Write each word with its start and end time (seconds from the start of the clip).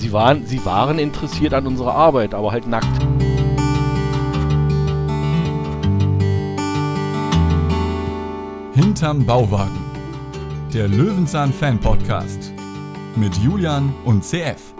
Sie 0.00 0.12
waren, 0.12 0.46
sie 0.46 0.64
waren 0.64 0.98
interessiert 0.98 1.52
an 1.52 1.66
unserer 1.66 1.94
Arbeit, 1.94 2.32
aber 2.32 2.52
halt 2.52 2.66
nackt. 2.66 2.86
Hinterm 8.72 9.26
Bauwagen. 9.26 9.78
Der 10.72 10.88
Löwenzahn 10.88 11.52
Fan 11.52 11.78
Podcast. 11.78 12.54
Mit 13.14 13.36
Julian 13.44 13.92
und 14.06 14.24
CF. 14.24 14.72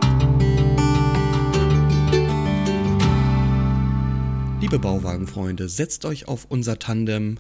Liebe 4.63 4.79
Bauwagenfreunde, 4.79 5.69
setzt 5.69 6.07
euch 6.07 6.29
auf 6.29 6.47
unser 6.49 6.79
Tandem. 6.79 7.37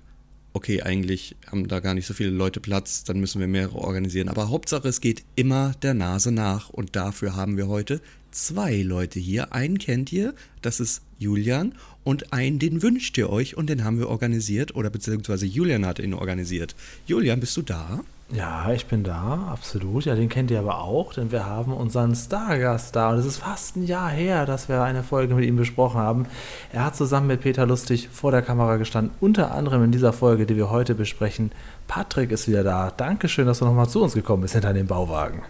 Okay, 0.52 0.82
eigentlich 0.82 1.36
haben 1.46 1.68
da 1.68 1.78
gar 1.78 1.94
nicht 1.94 2.06
so 2.06 2.14
viele 2.14 2.30
Leute 2.30 2.58
Platz, 2.58 3.04
dann 3.04 3.20
müssen 3.20 3.40
wir 3.40 3.46
mehrere 3.46 3.78
organisieren. 3.78 4.28
Aber 4.28 4.48
Hauptsache, 4.48 4.88
es 4.88 5.00
geht 5.00 5.22
immer 5.36 5.72
der 5.82 5.94
Nase 5.94 6.32
nach. 6.32 6.70
Und 6.70 6.96
dafür 6.96 7.36
haben 7.36 7.56
wir 7.56 7.68
heute 7.68 8.00
zwei 8.32 8.82
Leute 8.82 9.20
hier. 9.20 9.52
Einen 9.52 9.78
kennt 9.78 10.12
ihr, 10.12 10.34
das 10.60 10.80
ist 10.80 11.02
Julian. 11.18 11.74
Und 12.02 12.32
einen, 12.32 12.58
den 12.58 12.82
wünscht 12.82 13.16
ihr 13.18 13.30
euch 13.30 13.56
und 13.56 13.70
den 13.70 13.84
haben 13.84 13.98
wir 13.98 14.08
organisiert. 14.08 14.74
Oder 14.74 14.91
beziehungsweise 14.91 15.46
Julian 15.46 15.86
hat 15.86 16.00
ihn 16.00 16.14
organisiert. 16.14 16.74
Julian, 17.06 17.38
bist 17.38 17.56
du 17.56 17.62
da? 17.62 18.02
Ja, 18.33 18.70
ich 18.70 18.87
bin 18.87 19.02
da, 19.02 19.48
absolut. 19.51 20.05
Ja, 20.05 20.15
den 20.15 20.29
kennt 20.29 20.52
ihr 20.52 20.61
aber 20.61 20.79
auch, 20.79 21.12
denn 21.12 21.33
wir 21.33 21.47
haben 21.47 21.73
unseren 21.73 22.15
Stargast 22.15 22.95
da. 22.95 23.11
Und 23.11 23.19
es 23.19 23.27
ist 23.27 23.39
fast 23.39 23.77
ein 23.77 23.87
Jahr 23.87 24.09
her, 24.09 24.47
dass 24.47 24.69
wir 24.69 24.83
eine 24.83 25.03
Folge 25.03 25.34
mit 25.34 25.45
ihm 25.45 25.56
besprochen 25.56 26.01
haben. 26.01 26.27
Er 26.73 26.84
hat 26.84 26.95
zusammen 26.95 27.27
mit 27.27 27.41
Peter 27.41 27.66
Lustig 27.66 28.09
vor 28.09 28.30
der 28.30 28.43
Kamera 28.43 28.77
gestanden, 28.77 29.12
unter 29.20 29.53
anderem 29.53 29.83
in 29.83 29.91
dieser 29.91 30.12
Folge, 30.12 30.47
die 30.47 30.56
wir 30.56 30.70
heute 30.70 30.95
besprechen. 30.95 31.51
Patrick 31.89 32.30
ist 32.30 32.47
wieder 32.47 32.62
da. 32.62 32.93
Dankeschön, 32.97 33.47
dass 33.47 33.59
du 33.59 33.65
nochmal 33.65 33.89
zu 33.89 34.01
uns 34.01 34.15
gekommen 34.15 34.42
bist 34.42 34.55
hinter 34.55 34.73
dem 34.75 34.87
Bauwagen. 34.87 35.42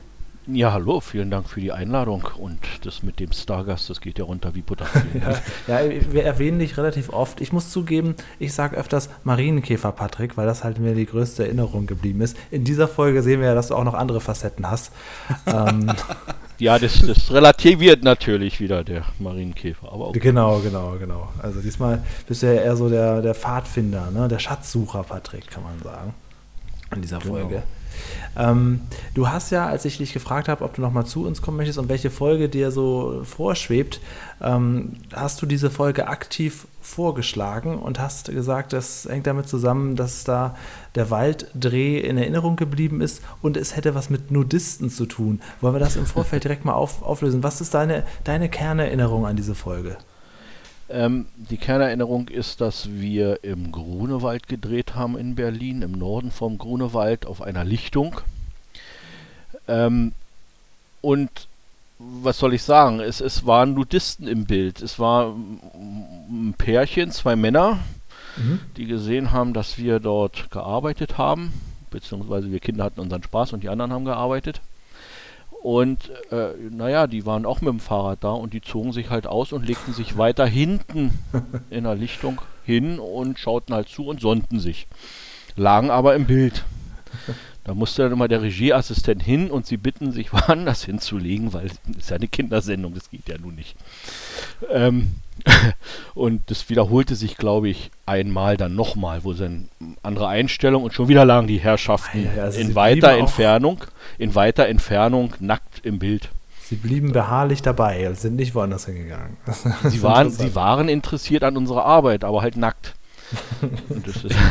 Ja, 0.46 0.72
hallo, 0.72 1.00
vielen 1.00 1.30
Dank 1.30 1.48
für 1.48 1.60
die 1.60 1.70
Einladung. 1.70 2.26
Und 2.38 2.58
das 2.82 3.02
mit 3.02 3.20
dem 3.20 3.30
Stargast, 3.32 3.90
das 3.90 4.00
geht 4.00 4.18
ja 4.18 4.24
runter 4.24 4.54
wie 4.54 4.62
Butter. 4.62 4.86
ja, 5.68 5.82
ja, 5.82 5.90
wir 6.10 6.24
erwähnen 6.24 6.58
dich 6.58 6.78
relativ 6.78 7.10
oft. 7.10 7.42
Ich 7.42 7.52
muss 7.52 7.70
zugeben, 7.70 8.14
ich 8.38 8.54
sage 8.54 8.76
öfters 8.76 9.10
Marienkäfer 9.22 9.92
Patrick, 9.92 10.38
weil 10.38 10.46
das 10.46 10.64
halt 10.64 10.78
mir 10.78 10.94
die 10.94 11.04
größte 11.04 11.44
Erinnerung 11.44 11.86
geblieben 11.86 12.22
ist. 12.22 12.36
In 12.50 12.64
dieser 12.64 12.88
Folge 12.88 13.22
sehen 13.22 13.40
wir 13.40 13.48
ja, 13.48 13.54
dass 13.54 13.68
du 13.68 13.74
auch 13.74 13.84
noch 13.84 13.94
andere 13.94 14.20
Facetten 14.20 14.70
hast. 14.70 14.92
ähm, 15.46 15.92
ja, 16.58 16.78
das, 16.78 17.00
das, 17.00 17.30
relativiert 17.30 18.02
natürlich 18.02 18.60
wieder 18.60 18.82
der 18.82 19.04
Marienkäfer. 19.18 19.92
Aber 19.92 20.08
okay. 20.08 20.20
Genau, 20.20 20.60
genau, 20.60 20.96
genau. 20.98 21.28
Also 21.42 21.60
diesmal 21.60 22.02
bist 22.26 22.42
du 22.42 22.46
ja 22.46 22.62
eher 22.62 22.76
so 22.76 22.88
der, 22.88 23.20
der 23.20 23.34
Pfadfinder, 23.34 24.10
ne? 24.10 24.26
der 24.26 24.38
Schatzsucher 24.38 25.02
Patrick, 25.02 25.50
kann 25.50 25.62
man 25.62 25.78
sagen. 25.82 26.14
In 26.94 27.02
dieser 27.02 27.18
genau. 27.18 27.34
Folge. 27.34 27.62
Ähm, 28.36 28.80
du 29.14 29.28
hast 29.28 29.50
ja, 29.50 29.66
als 29.66 29.84
ich 29.84 29.98
dich 29.98 30.12
gefragt 30.12 30.48
habe, 30.48 30.64
ob 30.64 30.74
du 30.74 30.80
nochmal 30.80 31.06
zu 31.06 31.26
uns 31.26 31.42
kommen 31.42 31.56
möchtest 31.56 31.78
und 31.78 31.88
welche 31.88 32.10
Folge 32.10 32.48
dir 32.48 32.70
so 32.70 33.22
vorschwebt, 33.24 34.00
ähm, 34.40 34.96
hast 35.12 35.42
du 35.42 35.46
diese 35.46 35.70
Folge 35.70 36.08
aktiv 36.08 36.66
vorgeschlagen 36.80 37.78
und 37.78 38.00
hast 38.00 38.30
gesagt, 38.30 38.72
das 38.72 39.06
hängt 39.08 39.26
damit 39.26 39.48
zusammen, 39.48 39.96
dass 39.96 40.24
da 40.24 40.56
der 40.94 41.10
Walddreh 41.10 41.98
in 41.98 42.16
Erinnerung 42.16 42.56
geblieben 42.56 43.00
ist 43.00 43.22
und 43.42 43.56
es 43.56 43.76
hätte 43.76 43.94
was 43.94 44.10
mit 44.10 44.30
Nudisten 44.30 44.90
zu 44.90 45.06
tun. 45.06 45.40
Wollen 45.60 45.74
wir 45.74 45.80
das 45.80 45.96
im 45.96 46.06
Vorfeld 46.06 46.44
direkt 46.44 46.64
mal 46.64 46.74
auf, 46.74 47.02
auflösen? 47.02 47.42
Was 47.42 47.60
ist 47.60 47.74
deine, 47.74 48.04
deine 48.24 48.48
Kernerinnerung 48.48 49.26
an 49.26 49.36
diese 49.36 49.54
Folge? 49.54 49.98
Ähm, 50.90 51.26
die 51.36 51.56
Kernerinnerung 51.56 52.28
ist, 52.28 52.60
dass 52.60 52.90
wir 52.90 53.44
im 53.44 53.70
Grunewald 53.70 54.48
gedreht 54.48 54.94
haben 54.96 55.16
in 55.16 55.36
Berlin, 55.36 55.82
im 55.82 55.92
Norden 55.92 56.30
vom 56.30 56.58
Grunewald 56.58 57.26
auf 57.26 57.42
einer 57.42 57.64
Lichtung. 57.64 58.20
Ähm, 59.68 60.12
und 61.00 61.30
was 61.98 62.38
soll 62.38 62.54
ich 62.54 62.62
sagen? 62.62 63.00
Es, 63.00 63.20
es 63.20 63.46
waren 63.46 63.74
Nudisten 63.74 64.26
im 64.26 64.46
Bild. 64.46 64.82
Es 64.82 64.98
war 64.98 65.34
ein 65.74 66.54
Pärchen, 66.58 67.12
zwei 67.12 67.36
Männer, 67.36 67.78
mhm. 68.36 68.60
die 68.76 68.86
gesehen 68.86 69.32
haben, 69.32 69.54
dass 69.54 69.78
wir 69.78 70.00
dort 70.00 70.50
gearbeitet 70.50 71.18
haben, 71.18 71.52
beziehungsweise 71.90 72.50
wir 72.50 72.58
Kinder 72.58 72.84
hatten 72.84 73.00
unseren 73.00 73.22
Spaß 73.22 73.52
und 73.52 73.62
die 73.62 73.68
anderen 73.68 73.92
haben 73.92 74.04
gearbeitet. 74.06 74.60
Und 75.62 76.10
äh, 76.30 76.54
naja, 76.70 77.06
die 77.06 77.26
waren 77.26 77.44
auch 77.44 77.60
mit 77.60 77.68
dem 77.68 77.80
Fahrrad 77.80 78.24
da 78.24 78.30
und 78.30 78.54
die 78.54 78.62
zogen 78.62 78.92
sich 78.92 79.10
halt 79.10 79.26
aus 79.26 79.52
und 79.52 79.66
legten 79.66 79.92
sich 79.92 80.16
weiter 80.16 80.46
hinten 80.46 81.18
in 81.70 81.84
der 81.84 81.94
Lichtung 81.94 82.40
hin 82.64 82.98
und 82.98 83.38
schauten 83.38 83.74
halt 83.74 83.88
zu 83.88 84.06
und 84.06 84.20
sonnten 84.20 84.58
sich. 84.58 84.86
Lagen 85.56 85.90
aber 85.90 86.14
im 86.14 86.26
Bild. 86.26 86.64
Da 87.64 87.74
musste 87.74 88.02
dann 88.02 88.12
immer 88.12 88.28
der 88.28 88.42
Regieassistent 88.42 89.22
hin 89.22 89.50
und 89.50 89.66
sie 89.66 89.76
bitten, 89.76 90.12
sich 90.12 90.32
woanders 90.32 90.84
hinzulegen, 90.84 91.52
weil 91.52 91.66
es 91.66 91.96
ist 91.98 92.10
ja 92.10 92.16
eine 92.16 92.28
Kindersendung, 92.28 92.94
das 92.94 93.10
geht 93.10 93.28
ja 93.28 93.36
nun 93.38 93.54
nicht. 93.54 93.76
Ähm, 94.70 95.10
und 96.14 96.42
das 96.46 96.68
wiederholte 96.68 97.14
sich, 97.14 97.36
glaube 97.36 97.68
ich, 97.68 97.90
einmal 98.06 98.56
dann 98.56 98.74
nochmal, 98.74 99.24
wo 99.24 99.32
dann 99.32 99.68
andere 100.02 100.28
Einstellung 100.28 100.84
und 100.84 100.92
schon 100.92 101.08
wieder 101.08 101.24
lagen 101.24 101.46
die 101.46 101.58
Herrschaften 101.58 102.28
ja, 102.36 102.42
also 102.42 102.60
in 102.60 102.74
weiter 102.74 103.16
Entfernung, 103.16 103.84
in 104.18 104.34
weiter 104.34 104.66
Entfernung 104.66 105.34
nackt 105.40 105.84
im 105.84 105.98
Bild. 105.98 106.30
Sie 106.62 106.76
blieben 106.76 107.12
beharrlich 107.12 107.62
dabei, 107.62 108.12
sind 108.14 108.36
nicht 108.36 108.54
woanders 108.54 108.86
hingegangen. 108.86 109.36
Sie 109.88 110.02
waren, 110.04 110.30
sie 110.30 110.54
waren 110.54 110.88
interessiert 110.88 111.42
an 111.42 111.56
unserer 111.56 111.84
Arbeit, 111.84 112.22
aber 112.22 112.42
halt 112.42 112.56
nackt. 112.56 112.94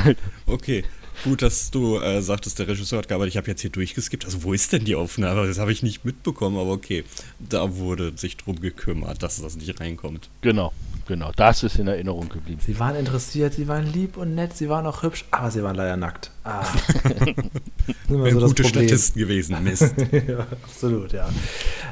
halt 0.05 0.17
okay. 0.45 0.83
Gut, 1.23 1.41
dass 1.41 1.71
du 1.71 1.97
äh, 1.99 2.21
sagtest, 2.21 2.59
der 2.59 2.67
Regisseur 2.67 2.99
hat 2.99 3.07
gearbeitet. 3.07 3.33
Ich 3.33 3.37
habe 3.37 3.47
jetzt 3.47 3.61
hier 3.61 3.69
durchgeskippt. 3.69 4.25
Also, 4.25 4.43
wo 4.43 4.53
ist 4.53 4.71
denn 4.71 4.85
die 4.85 4.95
Aufnahme? 4.95 5.47
Das 5.47 5.59
habe 5.59 5.71
ich 5.71 5.83
nicht 5.83 6.05
mitbekommen, 6.05 6.57
aber 6.57 6.71
okay. 6.71 7.03
Da 7.39 7.75
wurde 7.75 8.13
sich 8.15 8.37
drum 8.37 8.59
gekümmert, 8.59 9.21
dass 9.21 9.41
das 9.41 9.55
nicht 9.57 9.79
reinkommt. 9.79 10.29
Genau, 10.41 10.71
genau. 11.07 11.31
Das 11.35 11.63
ist 11.63 11.77
in 11.77 11.87
Erinnerung 11.87 12.29
geblieben. 12.29 12.61
Sie 12.65 12.79
waren 12.79 12.95
interessiert, 12.95 13.53
sie 13.53 13.67
waren 13.67 13.91
lieb 13.91 14.15
und 14.17 14.35
nett, 14.35 14.55
sie 14.55 14.69
waren 14.69 14.85
auch 14.85 15.03
hübsch, 15.03 15.25
aber 15.31 15.51
sie 15.51 15.61
waren 15.61 15.75
leider 15.75 15.97
nackt. 15.97 16.31
Ah. 16.43 16.65
Wären 18.07 18.39
so 18.39 18.47
gute 18.47 18.63
Statisten 18.63 19.19
gewesen, 19.19 19.57
Mist. 19.63 19.93
ja, 20.11 20.47
absolut, 20.63 21.11
ja. 21.11 21.29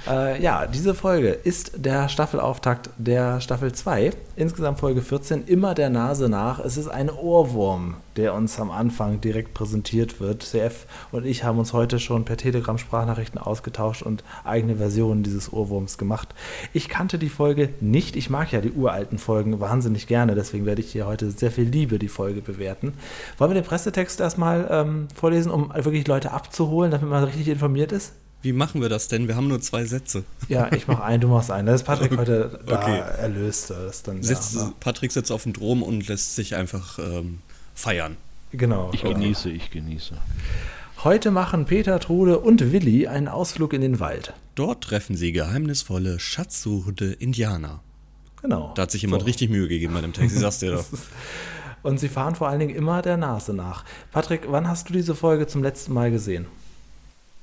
Äh, 0.08 0.42
ja, 0.42 0.66
diese 0.68 0.94
Folge 0.94 1.30
ist 1.30 1.74
der 1.76 2.08
Staffelauftakt 2.10 2.90
der 2.98 3.42
Staffel 3.42 3.74
2. 3.74 4.12
Insgesamt 4.36 4.80
Folge 4.80 5.02
14, 5.02 5.46
immer 5.46 5.74
der 5.76 5.90
Nase 5.90 6.30
nach. 6.30 6.60
Es 6.60 6.78
ist 6.78 6.88
ein 6.88 7.10
Ohrwurm, 7.10 7.96
der 8.18 8.34
uns 8.34 8.60
am 8.60 8.72
Anfang 8.72 9.22
direkt 9.22 9.54
präsentiert 9.54 10.20
wird. 10.20 10.44
CF 10.44 10.86
und 11.12 11.26
ich 11.26 11.44
haben 11.44 11.60
uns 11.60 11.74
heute 11.74 12.00
schon 12.00 12.26
per 12.26 12.38
Telegram 12.38 12.78
Sprachnachrichten 12.78 13.40
ausgetauscht 13.40 14.02
und 14.02 14.24
eigene 14.44 14.78
Versionen 14.78 15.24
dieses 15.24 15.54
Ohrwurms 15.54 15.98
gemacht. 15.98 16.34
Ich 16.74 16.90
kannte 16.90 17.20
die 17.20 17.30
Folge 17.30 17.70
nicht. 17.80 18.16
Ich 18.16 18.30
mag 18.30 18.52
ja 18.52 18.62
die 18.62 18.72
uralten 18.72 19.20
Folgen 19.20 19.60
wahnsinnig 19.60 20.08
gerne, 20.08 20.36
deswegen 20.36 20.66
werde 20.66 20.82
ich 20.82 20.92
hier 20.92 21.06
heute 21.06 21.32
sehr 21.32 21.52
viel 21.52 21.66
Liebe 21.66 22.00
die 22.00 22.08
Folge 22.08 22.42
bewerten. 22.42 22.94
Wollen 23.38 23.52
wir 23.52 23.62
den 23.62 23.68
Pressetext 23.68 24.20
erstmal 24.20 24.68
ähm, 24.70 25.08
vorlesen, 25.16 25.52
um 25.52 25.72
wirklich 25.74 26.08
Leute 26.08 26.32
abzuholen, 26.32 26.92
damit 26.92 27.10
man 27.10 27.24
richtig 27.24 27.48
informiert 27.48 27.92
ist? 27.92 28.14
Wie 28.42 28.54
machen 28.54 28.82
wir 28.82 28.90
das 28.90 29.08
denn? 29.08 29.28
Wir 29.28 29.36
haben 29.36 29.48
nur 29.48 29.62
zwei 29.62 29.86
Sätze. 29.86 30.24
Ja, 30.48 30.72
ich 30.72 30.88
mache 30.88 31.04
einen, 31.04 31.22
du 31.22 31.28
machst 31.28 31.50
einen. 31.50 31.66
Das 31.66 31.82
ist 31.82 31.88
Patrick 31.88 32.16
heute 32.18 32.60
da 32.66 32.80
okay. 32.80 33.00
erlöst. 33.20 33.72
Das 33.72 34.04
dann, 34.04 34.22
sitzt, 34.22 34.56
ja, 34.56 34.72
Patrick 34.80 35.12
sitzt 35.12 35.32
auf 35.32 35.44
dem 35.44 35.54
Drom 35.54 35.82
und 35.82 36.08
lässt 36.08 36.36
sich 36.36 36.56
einfach 36.56 37.00
ähm, 37.00 37.40
feiern. 37.78 38.18
Genau. 38.52 38.90
Ich 38.94 39.04
genieße, 39.04 39.50
ich 39.52 39.70
genieße. 39.70 40.18
Heute 41.04 41.30
machen 41.30 41.66
Peter, 41.66 42.00
Trude 42.00 42.40
und 42.40 42.72
Willi 42.72 43.08
einen 43.08 43.28
Ausflug 43.28 43.74
in 43.74 43.82
den 43.82 44.00
Wald. 44.00 44.34
Dort 44.56 44.84
treffen 44.84 45.16
sie 45.16 45.32
geheimnisvolle, 45.32 46.20
schatzsuchende 46.20 47.14
Indianer. 47.14 47.82
Genau. 48.42 48.72
Da 48.76 48.84
hat 48.84 48.92
sich 48.92 49.04
jemand 49.04 49.22
so. 49.22 49.26
richtig 49.28 49.50
Mühe 49.50 49.68
gegeben 49.68 49.94
bei 49.94 50.02
dem 50.02 50.14
Text, 50.14 50.36
ich 50.36 50.42
sag's 50.42 50.60
dir 50.60 50.72
doch. 50.72 50.86
Und 51.84 52.00
sie 52.00 52.10
fahren 52.10 52.36
vor 52.36 52.50
allen 52.50 52.60
Dingen 52.60 52.76
immer 52.76 53.04
der 53.04 53.18
Nase 53.18 53.54
nach. 53.54 53.86
Patrick, 54.12 54.48
wann 54.48 54.68
hast 54.68 54.90
du 54.90 54.94
diese 54.94 55.14
Folge 55.14 55.46
zum 55.46 55.62
letzten 55.62 55.94
Mal 55.94 56.10
gesehen? 56.10 56.48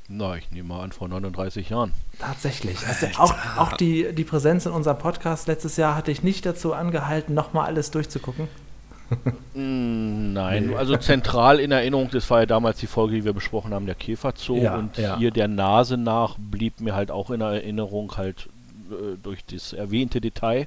Na, 0.09 0.37
ich 0.37 0.50
nehme 0.50 0.69
mal 0.69 0.83
an, 0.83 0.93
vor 0.93 1.09
39 1.09 1.71
Jahren. 1.71 1.94
Tatsächlich. 2.19 2.87
Also 2.87 3.06
auch, 3.19 3.34
auch 3.56 3.73
die, 3.75 4.12
die 4.12 4.25
Präsenz 4.25 4.67
in 4.67 4.73
unserem 4.73 4.99
Podcast 4.99 5.47
letztes 5.47 5.76
Jahr 5.76 5.94
hatte 5.94 6.11
ich 6.11 6.23
nicht 6.23 6.44
dazu 6.44 6.75
angehalten, 6.75 7.35
nochmal 7.35 7.67
alles 7.67 7.91
durchzugucken. 7.91 8.49
Mm, 9.56 10.33
nein, 10.33 10.67
nee. 10.67 10.75
also 10.75 10.97
zentral 10.97 11.61
in 11.61 11.71
Erinnerung, 11.71 12.11
das 12.11 12.29
war 12.29 12.41
ja 12.41 12.47
damals 12.47 12.79
die 12.81 12.89
Folge, 12.89 13.15
die 13.15 13.25
wir 13.25 13.33
besprochen 13.33 13.73
haben, 13.73 13.87
der 13.87 13.95
Käferzoo. 13.95 14.56
Ja, 14.56 14.77
und 14.77 14.99
ja. 14.99 15.17
hier 15.17 15.31
der 15.31 15.47
Nase 15.47 15.97
nach 15.97 16.35
blieb 16.39 16.81
mir 16.81 16.97
halt 16.97 17.12
auch 17.12 17.31
in 17.31 17.41
Erinnerung 17.41 18.17
halt 18.17 18.49
äh, 18.91 19.17
durch 19.23 19.45
das 19.45 19.73
erwähnte 19.73 20.21
Detail 20.21 20.67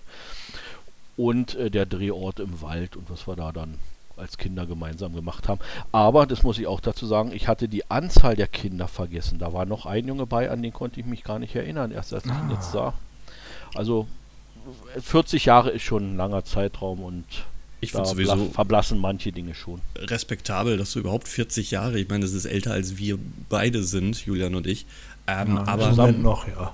und 1.17 1.55
äh, 1.55 1.69
der 1.69 1.85
Drehort 1.85 2.39
im 2.39 2.61
Wald 2.61 2.95
und 2.95 3.09
was 3.09 3.27
wir 3.27 3.35
da 3.35 3.51
dann 3.51 3.75
als 4.15 4.37
Kinder 4.37 4.65
gemeinsam 4.65 5.13
gemacht 5.13 5.47
haben. 5.47 5.59
Aber, 5.91 6.25
das 6.25 6.43
muss 6.43 6.57
ich 6.57 6.67
auch 6.67 6.79
dazu 6.79 7.05
sagen, 7.05 7.31
ich 7.33 7.47
hatte 7.47 7.67
die 7.67 7.89
Anzahl 7.91 8.35
der 8.35 8.47
Kinder 8.47 8.87
vergessen. 8.87 9.37
Da 9.37 9.53
war 9.53 9.65
noch 9.65 9.85
ein 9.85 10.07
Junge 10.07 10.25
bei, 10.25 10.49
an 10.49 10.61
den 10.61 10.73
konnte 10.73 10.99
ich 10.99 11.05
mich 11.05 11.23
gar 11.23 11.39
nicht 11.39 11.55
erinnern, 11.55 11.91
erst 11.91 12.13
als 12.13 12.25
ich 12.25 12.31
ah. 12.31 12.41
ihn 12.41 12.51
jetzt 12.51 12.71
sah. 12.71 12.93
Also 13.75 14.07
40 15.01 15.45
Jahre 15.45 15.69
ist 15.69 15.83
schon 15.83 16.13
ein 16.13 16.17
langer 16.17 16.43
Zeitraum 16.45 17.03
und 17.03 17.25
ich 17.81 17.91
da 17.91 18.05
sowieso 18.05 18.49
verblassen 18.49 18.99
manche 18.99 19.31
Dinge 19.31 19.53
schon. 19.53 19.81
Respektabel, 19.95 20.77
dass 20.77 20.93
du 20.93 20.99
überhaupt 20.99 21.27
40 21.27 21.71
Jahre, 21.71 21.99
ich 21.99 22.09
meine, 22.09 22.25
das 22.25 22.33
ist 22.33 22.45
älter 22.45 22.71
als 22.71 22.97
wir 22.97 23.17
beide 23.49 23.83
sind, 23.83 24.25
Julian 24.25 24.55
und 24.55 24.67
ich. 24.67 24.85
Ähm, 25.27 25.55
ja, 25.55 25.67
aber 25.67 25.89
Moment 25.91 26.21
noch, 26.23 26.47
ja. 26.47 26.73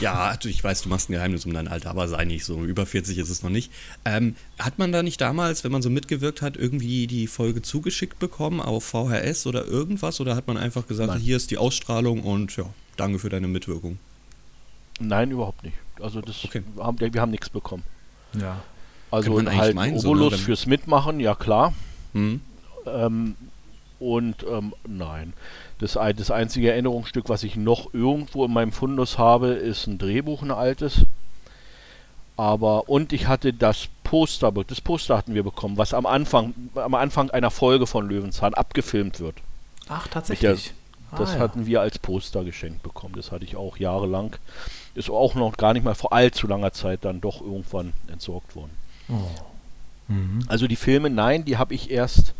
Ja, 0.00 0.38
ich 0.44 0.62
weiß, 0.62 0.82
du 0.82 0.88
machst 0.88 1.08
ein 1.10 1.14
Geheimnis 1.14 1.46
um 1.46 1.52
dein 1.52 1.66
Alter, 1.66 1.90
aber 1.90 2.06
sei 2.06 2.24
nicht 2.24 2.44
so. 2.44 2.62
Über 2.64 2.86
40 2.86 3.18
ist 3.18 3.28
es 3.28 3.42
noch 3.42 3.50
nicht. 3.50 3.72
Ähm, 4.04 4.36
hat 4.58 4.78
man 4.78 4.92
da 4.92 5.02
nicht 5.02 5.20
damals, 5.20 5.64
wenn 5.64 5.72
man 5.72 5.82
so 5.82 5.90
mitgewirkt 5.90 6.42
hat, 6.42 6.56
irgendwie 6.56 7.08
die 7.08 7.26
Folge 7.26 7.60
zugeschickt 7.60 8.20
bekommen 8.20 8.60
auf 8.60 8.84
VHS 8.84 9.48
oder 9.48 9.64
irgendwas? 9.66 10.20
Oder 10.20 10.36
hat 10.36 10.46
man 10.46 10.56
einfach 10.56 10.86
gesagt, 10.86 11.08
Nein. 11.10 11.20
hier 11.20 11.36
ist 11.36 11.50
die 11.50 11.58
Ausstrahlung 11.58 12.22
und 12.22 12.54
ja, 12.56 12.66
danke 12.96 13.18
für 13.18 13.30
deine 13.30 13.48
Mitwirkung? 13.48 13.98
Nein, 15.00 15.32
überhaupt 15.32 15.64
nicht. 15.64 15.76
Also 16.00 16.20
das 16.20 16.44
Okay. 16.44 16.62
haben, 16.78 17.00
wir 17.00 17.20
haben 17.20 17.32
nichts 17.32 17.48
bekommen. 17.50 17.82
Ja. 18.40 18.62
Also 19.14 19.30
Könnte 19.34 19.44
man 19.44 19.46
eigentlich 19.52 19.60
halt 19.60 19.74
meinen, 19.74 19.98
so, 19.98 20.08
Obolus 20.08 20.32
ne, 20.32 20.38
wenn- 20.38 20.44
fürs 20.44 20.66
Mitmachen, 20.66 21.20
ja 21.20 21.34
klar. 21.34 21.72
Hm? 22.12 22.40
Ähm, 22.86 23.34
und 24.00 24.44
ähm, 24.50 24.74
nein. 24.86 25.32
Das, 25.78 25.96
ein- 25.96 26.16
das 26.16 26.30
einzige 26.30 26.70
Erinnerungsstück, 26.70 27.28
was 27.28 27.42
ich 27.42 27.56
noch 27.56 27.92
irgendwo 27.94 28.44
in 28.44 28.52
meinem 28.52 28.72
Fundus 28.72 29.18
habe, 29.18 29.48
ist 29.48 29.86
ein 29.86 29.98
Drehbuch, 29.98 30.42
ein 30.42 30.50
altes. 30.50 31.02
Aber, 32.36 32.88
und 32.88 33.12
ich 33.12 33.28
hatte 33.28 33.52
das 33.52 33.86
Poster, 34.02 34.50
das 34.52 34.80
Poster 34.80 35.16
hatten 35.16 35.34
wir 35.34 35.44
bekommen, 35.44 35.78
was 35.78 35.94
am 35.94 36.04
Anfang, 36.06 36.52
am 36.74 36.94
Anfang 36.94 37.30
einer 37.30 37.50
Folge 37.50 37.86
von 37.86 38.08
Löwenzahn 38.08 38.54
abgefilmt 38.54 39.20
wird. 39.20 39.36
Ach, 39.88 40.08
tatsächlich. 40.08 40.72
Das 41.16 41.30
Ah, 41.30 41.34
ja. 41.34 41.38
hatten 41.40 41.66
wir 41.66 41.80
als 41.80 41.98
Poster 42.00 42.42
geschenkt 42.42 42.82
bekommen. 42.82 43.14
Das 43.16 43.30
hatte 43.30 43.44
ich 43.44 43.54
auch 43.54 43.76
jahrelang. 43.76 44.34
Ist 44.96 45.10
auch 45.10 45.36
noch 45.36 45.56
gar 45.56 45.72
nicht 45.72 45.84
mal 45.84 45.94
vor 45.94 46.12
allzu 46.12 46.48
langer 46.48 46.72
Zeit 46.72 47.04
dann 47.04 47.20
doch 47.20 47.40
irgendwann 47.40 47.92
entsorgt 48.08 48.56
worden. 48.56 48.72
Oh. 49.08 49.28
Mhm. 50.08 50.40
Also 50.48 50.66
die 50.66 50.76
Filme, 50.76 51.10
nein, 51.10 51.44
die 51.44 51.56
habe 51.56 51.74
ich 51.74 51.90
erst 51.90 52.34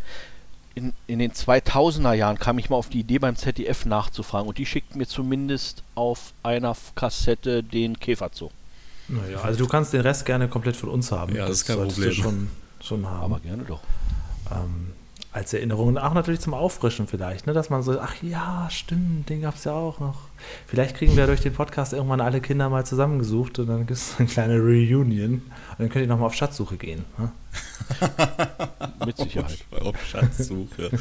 in, 0.74 0.92
in 1.06 1.18
den 1.18 1.32
2000er 1.32 2.14
Jahren 2.14 2.38
kam 2.38 2.58
ich 2.58 2.68
mal 2.68 2.76
auf 2.76 2.88
die 2.88 3.00
Idee 3.00 3.18
beim 3.18 3.36
ZDF 3.36 3.86
nachzufragen 3.86 4.48
und 4.48 4.58
die 4.58 4.66
schickten 4.66 4.98
mir 4.98 5.06
zumindest 5.06 5.82
auf 5.94 6.32
einer 6.42 6.76
Kassette 6.96 7.62
den 7.62 7.98
Käferzoo. 7.98 8.50
Naja, 9.06 9.40
also 9.42 9.58
du 9.58 9.68
kannst 9.68 9.92
den 9.92 10.00
Rest 10.00 10.24
gerne 10.24 10.48
komplett 10.48 10.76
von 10.76 10.88
uns 10.88 11.12
haben. 11.12 11.34
Ja, 11.34 11.46
das 11.46 11.58
ist 11.58 11.66
kein 11.66 11.76
solltest 11.76 11.96
Problem. 11.98 12.16
Du 12.16 12.22
schon, 12.22 12.50
schon 12.80 13.06
haben. 13.06 13.22
Aber 13.22 13.40
gerne 13.40 13.62
doch. 13.64 13.80
ähm, 14.50 14.92
als 15.34 15.52
Erinnerung. 15.52 15.98
Auch 15.98 16.14
natürlich 16.14 16.40
zum 16.40 16.54
Auffrischen 16.54 17.08
vielleicht, 17.08 17.46
ne? 17.46 17.52
dass 17.52 17.68
man 17.68 17.82
so, 17.82 17.98
ach 17.98 18.14
ja, 18.22 18.68
stimmt, 18.70 19.28
den 19.28 19.42
gab 19.42 19.56
es 19.56 19.64
ja 19.64 19.72
auch 19.72 19.98
noch. 19.98 20.28
Vielleicht 20.66 20.96
kriegen 20.96 21.16
wir 21.16 21.26
durch 21.26 21.40
den 21.40 21.52
Podcast 21.52 21.92
irgendwann 21.92 22.20
alle 22.20 22.40
Kinder 22.40 22.70
mal 22.70 22.86
zusammengesucht 22.86 23.58
und 23.58 23.66
dann 23.66 23.78
gibt 23.78 23.90
es 23.90 24.14
eine 24.18 24.28
kleine 24.28 24.58
Reunion 24.58 25.42
und 25.42 25.42
dann 25.78 25.88
könnt 25.88 26.04
ihr 26.04 26.08
nochmal 26.08 26.26
auf 26.26 26.34
Schatzsuche 26.34 26.76
gehen. 26.76 27.04
Ne? 27.18 27.32
Mit 29.06 29.16
Sicherheit. 29.16 29.64
Auf 29.80 29.96
Schatzsuche. 30.06 30.90
oh 30.92 30.98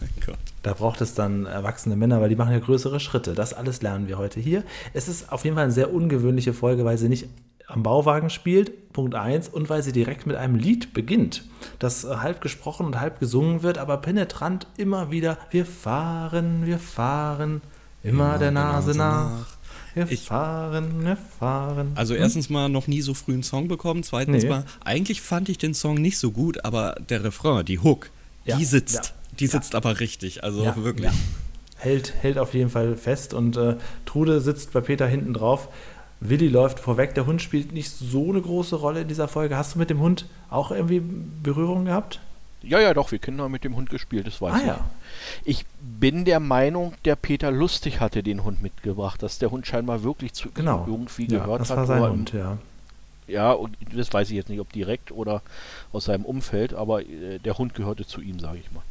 mein 0.00 0.26
Gott. 0.26 0.38
Da 0.64 0.72
braucht 0.74 1.00
es 1.00 1.14
dann 1.14 1.46
erwachsene 1.46 1.94
Männer, 1.94 2.20
weil 2.20 2.28
die 2.28 2.36
machen 2.36 2.52
ja 2.52 2.58
größere 2.58 2.98
Schritte. 2.98 3.34
Das 3.34 3.54
alles 3.54 3.80
lernen 3.80 4.08
wir 4.08 4.18
heute 4.18 4.40
hier. 4.40 4.64
Es 4.92 5.06
ist 5.06 5.32
auf 5.32 5.44
jeden 5.44 5.54
Fall 5.54 5.64
eine 5.64 5.72
sehr 5.72 5.94
ungewöhnliche 5.94 6.52
Folge, 6.52 6.84
weil 6.84 6.98
sie 6.98 7.08
nicht 7.08 7.28
am 7.68 7.82
Bauwagen 7.82 8.30
spielt, 8.30 8.92
Punkt 8.92 9.14
1, 9.14 9.48
und 9.48 9.68
weil 9.68 9.82
sie 9.82 9.92
direkt 9.92 10.26
mit 10.26 10.36
einem 10.36 10.54
Lied 10.54 10.94
beginnt, 10.94 11.44
das 11.78 12.04
äh, 12.04 12.16
halb 12.16 12.40
gesprochen 12.40 12.86
und 12.86 13.00
halb 13.00 13.18
gesungen 13.20 13.62
wird, 13.62 13.78
aber 13.78 13.96
penetrant 13.98 14.66
immer 14.76 15.10
wieder, 15.10 15.36
wir 15.50 15.66
fahren, 15.66 16.64
wir 16.64 16.78
fahren, 16.78 17.60
immer, 18.02 18.38
der 18.38 18.52
Nase 18.52 18.96
nach. 18.96 19.46
Wir 19.94 20.10
Ich- 20.10 20.26
fahren, 20.26 21.04
wir 21.04 21.16
fahren. 21.16 21.92
Also 21.94 22.14
erstens 22.14 22.50
mal 22.50 22.68
noch 22.68 22.86
nie 22.86 23.00
so 23.00 23.14
früh 23.14 23.32
einen 23.32 23.42
Song 23.42 23.66
bekommen. 23.66 24.02
Zweitens 24.02 24.42
Nee. 24.44 24.48
mal, 24.50 24.64
eigentlich 24.84 25.22
fand 25.22 25.48
ich 25.48 25.56
den 25.58 25.72
Song 25.74 25.94
nicht 25.94 26.18
so 26.18 26.30
gut, 26.32 26.64
aber 26.66 26.96
der 27.08 27.24
Refrain, 27.24 27.64
die 27.64 27.78
Hook, 27.78 28.10
Ja, 28.44 28.56
die 28.58 28.64
sitzt. 28.66 28.94
ja, 28.94 29.02
Die 29.40 29.46
sitzt 29.46 29.74
aber 29.74 29.98
richtig. 30.00 30.44
Also 30.44 30.62
Ja, 30.64 30.76
wirklich. 30.76 31.06
ja. 31.06 31.12
Hält, 31.78 32.12
hält 32.20 32.38
auf 32.38 32.54
jeden 32.54 32.70
Fall 32.70 32.96
fest 32.96 33.34
und 33.34 33.56
äh, 33.56 33.76
Trude 34.06 34.40
sitzt 34.40 34.72
bei 34.72 34.80
Peter 34.82 35.06
hinten 35.06 35.32
drauf. 35.34 35.68
Willi 36.20 36.48
läuft 36.48 36.80
vorweg. 36.80 37.14
Der 37.14 37.26
Hund 37.26 37.42
spielt 37.42 37.72
nicht 37.72 37.90
so 37.90 38.30
eine 38.30 38.40
große 38.40 38.76
Rolle 38.76 39.02
in 39.02 39.08
dieser 39.08 39.28
Folge. 39.28 39.56
Hast 39.56 39.74
du 39.74 39.78
mit 39.78 39.90
dem 39.90 40.00
Hund 40.00 40.26
auch 40.50 40.70
irgendwie 40.70 41.00
Berührung 41.00 41.84
gehabt? 41.84 42.20
Ja, 42.62 42.80
ja, 42.80 42.94
doch, 42.94 43.12
wir 43.12 43.18
Kinder 43.18 43.44
haben 43.44 43.52
mit 43.52 43.62
dem 43.64 43.76
Hund 43.76 43.90
gespielt, 43.90 44.26
das 44.26 44.40
weiß 44.40 44.54
Ah 44.54 44.58
ich. 44.60 44.66
ja. 44.66 44.80
Ich 45.44 45.66
bin 45.80 46.24
der 46.24 46.40
Meinung, 46.40 46.94
der 47.04 47.14
Peter 47.14 47.50
Lustig 47.52 48.00
hatte 48.00 48.22
den 48.24 48.42
Hund 48.42 48.60
mitgebracht, 48.62 49.22
dass 49.22 49.38
der 49.38 49.50
Hund 49.52 49.66
scheinbar 49.66 50.02
wirklich 50.02 50.32
zu 50.32 50.48
ihm 50.48 50.54
Genau. 50.54 50.84
irgendwie 50.88 51.28
ja, 51.30 51.38
gehört 51.38 51.60
das 51.60 51.70
hat. 51.70 51.76
war 51.76 51.84
wo 51.84 51.88
sein 51.88 52.02
Hund, 52.10 52.32
ja. 52.32 52.58
Ja, 53.28 53.52
und 53.52 53.76
das 53.94 54.12
weiß 54.12 54.30
ich 54.30 54.36
jetzt 54.36 54.48
nicht, 54.48 54.60
ob 54.60 54.72
direkt 54.72 55.12
oder 55.12 55.42
aus 55.92 56.06
seinem 56.06 56.24
Umfeld, 56.24 56.74
aber 56.74 57.02
äh, 57.02 57.38
der 57.38 57.58
Hund 57.58 57.74
gehörte 57.74 58.06
zu 58.06 58.20
ihm, 58.20 58.40
sage 58.40 58.58
ich 58.58 58.72
mal. 58.72 58.82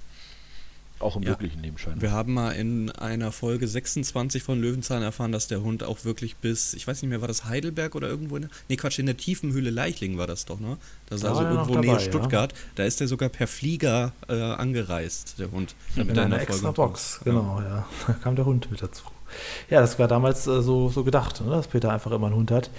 Auch 1.00 1.18
im 1.18 1.24
Ja. 1.24 1.30
wirklichen 1.30 1.62
Leben 1.62 1.78
scheinbar. 1.78 2.02
Wir 2.02 2.12
haben 2.12 2.34
mal 2.34 2.52
in 2.52 2.90
einer 2.90 3.32
Folge 3.34 3.68
26 3.68 4.44
von 4.44 4.62
Löwenzahn 4.62 5.04
erfahren, 5.04 5.32
dass 5.34 5.48
der 5.48 5.62
Hund 5.62 5.84
auch 5.84 6.06
wirklich 6.06 6.38
bis, 6.38 6.74
ich 6.74 6.88
weiß 6.88 7.02
nicht 7.02 7.10
mehr, 7.10 7.20
war 7.22 7.28
das 7.28 7.46
Heidelberg 7.46 7.96
oder 7.96 8.08
irgendwo 8.08 8.38
in 8.38 8.44
der, 8.44 8.52
nee 8.70 8.78
Quatsch, 8.78 8.98
in 9.00 9.06
der 9.06 9.18
Tiefenhühle 9.18 9.70
Leichling 9.72 10.18
war 10.18 10.26
das 10.28 10.46
doch, 10.46 10.60
ne? 10.60 10.78
Das 11.08 11.18
ist 11.18 11.24
Da 11.24 11.30
also 11.30 11.42
irgendwo 11.44 11.74
dabei, 11.74 11.88
näher 11.88 11.94
ja. 11.96 12.00
Stuttgart. 12.00 12.54
Da 12.76 12.86
ist 12.86 13.02
er 13.02 13.08
sogar 13.08 13.28
per 13.30 13.48
Flieger 13.48 14.14
äh, 14.30 14.34
angereist, 14.36 15.38
der 15.38 15.52
Hund. 15.52 15.76
damit 15.96 16.12
In 16.12 16.18
er 16.18 16.26
einer 16.26 16.36
der 16.38 16.44
extra 16.48 16.72
Folge 16.72 16.76
Box, 16.76 17.20
genau, 17.24 17.62
ja. 17.62 17.86
Da 18.08 18.14
kam 18.14 18.36
der 18.38 18.46
Hund 18.46 18.72
mit 18.72 18.82
dazu. 18.82 19.04
Ja, 19.70 19.82
das 19.82 19.98
war 20.00 20.08
damals 20.08 20.48
äh, 20.48 20.62
so, 20.62 20.90
so 20.90 21.04
gedacht, 21.04 21.42
ne, 21.42 21.52
dass 21.52 21.68
Peter 21.68 21.92
einfach 21.92 22.12
immer 22.12 22.28
einen 22.28 22.36
Hund 22.36 22.52
hat. 22.52 22.70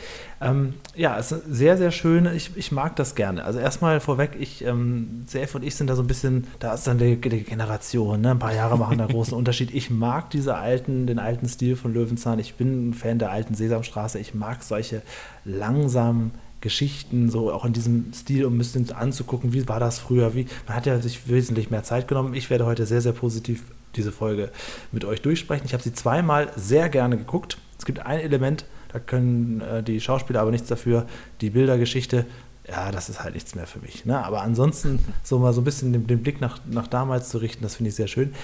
Ähm, 0.40 0.74
ja, 0.94 1.18
es 1.18 1.32
ist 1.32 1.44
sehr, 1.48 1.76
sehr 1.76 1.90
schön. 1.90 2.26
Ich, 2.34 2.56
ich 2.56 2.72
mag 2.72 2.96
das 2.96 3.14
gerne. 3.14 3.44
Also 3.44 3.58
erstmal 3.58 4.00
vorweg, 4.00 4.36
ich, 4.38 4.64
ähm, 4.64 5.24
Self 5.26 5.54
und 5.54 5.64
ich 5.64 5.74
sind 5.74 5.88
da 5.88 5.96
so 5.96 6.02
ein 6.02 6.06
bisschen, 6.06 6.46
da 6.58 6.74
ist 6.74 6.86
dann 6.86 6.98
die, 6.98 7.20
die 7.20 7.44
Generation, 7.44 8.20
ne? 8.20 8.32
ein 8.32 8.38
paar 8.38 8.54
Jahre 8.54 8.78
machen 8.78 8.98
da 8.98 9.06
großen 9.16 9.34
Unterschied. 9.34 9.74
Ich 9.74 9.90
mag 9.90 10.30
diese 10.30 10.56
alten, 10.56 11.06
den 11.06 11.18
alten 11.18 11.48
Stil 11.48 11.76
von 11.76 11.92
Löwenzahn. 11.92 12.38
Ich 12.38 12.54
bin 12.54 12.90
ein 12.90 12.94
Fan 12.94 13.18
der 13.18 13.30
alten 13.30 13.54
Sesamstraße. 13.54 14.18
Ich 14.18 14.34
mag 14.34 14.62
solche 14.62 15.02
langsamen 15.44 16.32
Geschichten, 16.60 17.30
so 17.30 17.52
auch 17.52 17.64
in 17.64 17.72
diesem 17.72 18.12
Stil, 18.12 18.44
um 18.44 18.54
ein 18.54 18.58
bisschen 18.58 18.90
anzugucken, 18.90 19.52
wie 19.52 19.68
war 19.68 19.78
das 19.78 19.98
früher, 19.98 20.34
wie, 20.34 20.46
man 20.66 20.76
hat 20.76 20.86
ja 20.86 20.98
sich 20.98 21.28
wesentlich 21.28 21.70
mehr 21.70 21.84
Zeit 21.84 22.08
genommen. 22.08 22.34
Ich 22.34 22.50
werde 22.50 22.66
heute 22.66 22.86
sehr, 22.86 23.00
sehr 23.00 23.12
positiv 23.12 23.62
diese 23.96 24.12
Folge 24.12 24.50
mit 24.92 25.04
euch 25.04 25.22
durchsprechen. 25.22 25.66
Ich 25.66 25.72
habe 25.72 25.82
sie 25.82 25.92
zweimal 25.92 26.52
sehr 26.56 26.88
gerne 26.88 27.16
geguckt. 27.16 27.58
Es 27.78 27.84
gibt 27.84 28.00
ein 28.00 28.20
Element, 28.20 28.64
da 28.92 28.98
können 28.98 29.60
äh, 29.60 29.82
die 29.82 30.00
Schauspieler 30.00 30.40
aber 30.40 30.50
nichts 30.50 30.68
dafür, 30.68 31.06
die 31.40 31.50
Bildergeschichte, 31.50 32.26
ja, 32.68 32.90
das 32.90 33.08
ist 33.08 33.22
halt 33.22 33.34
nichts 33.34 33.54
mehr 33.54 33.66
für 33.66 33.78
mich. 33.78 34.04
Ne? 34.04 34.24
Aber 34.24 34.42
ansonsten 34.42 35.04
so 35.22 35.38
mal 35.38 35.52
so 35.52 35.60
ein 35.60 35.64
bisschen 35.64 35.92
den, 35.92 36.06
den 36.06 36.22
Blick 36.22 36.40
nach, 36.40 36.60
nach 36.68 36.86
damals 36.86 37.28
zu 37.28 37.38
richten, 37.38 37.62
das 37.62 37.76
finde 37.76 37.90
ich 37.90 37.94
sehr 37.94 38.08
schön. 38.08 38.34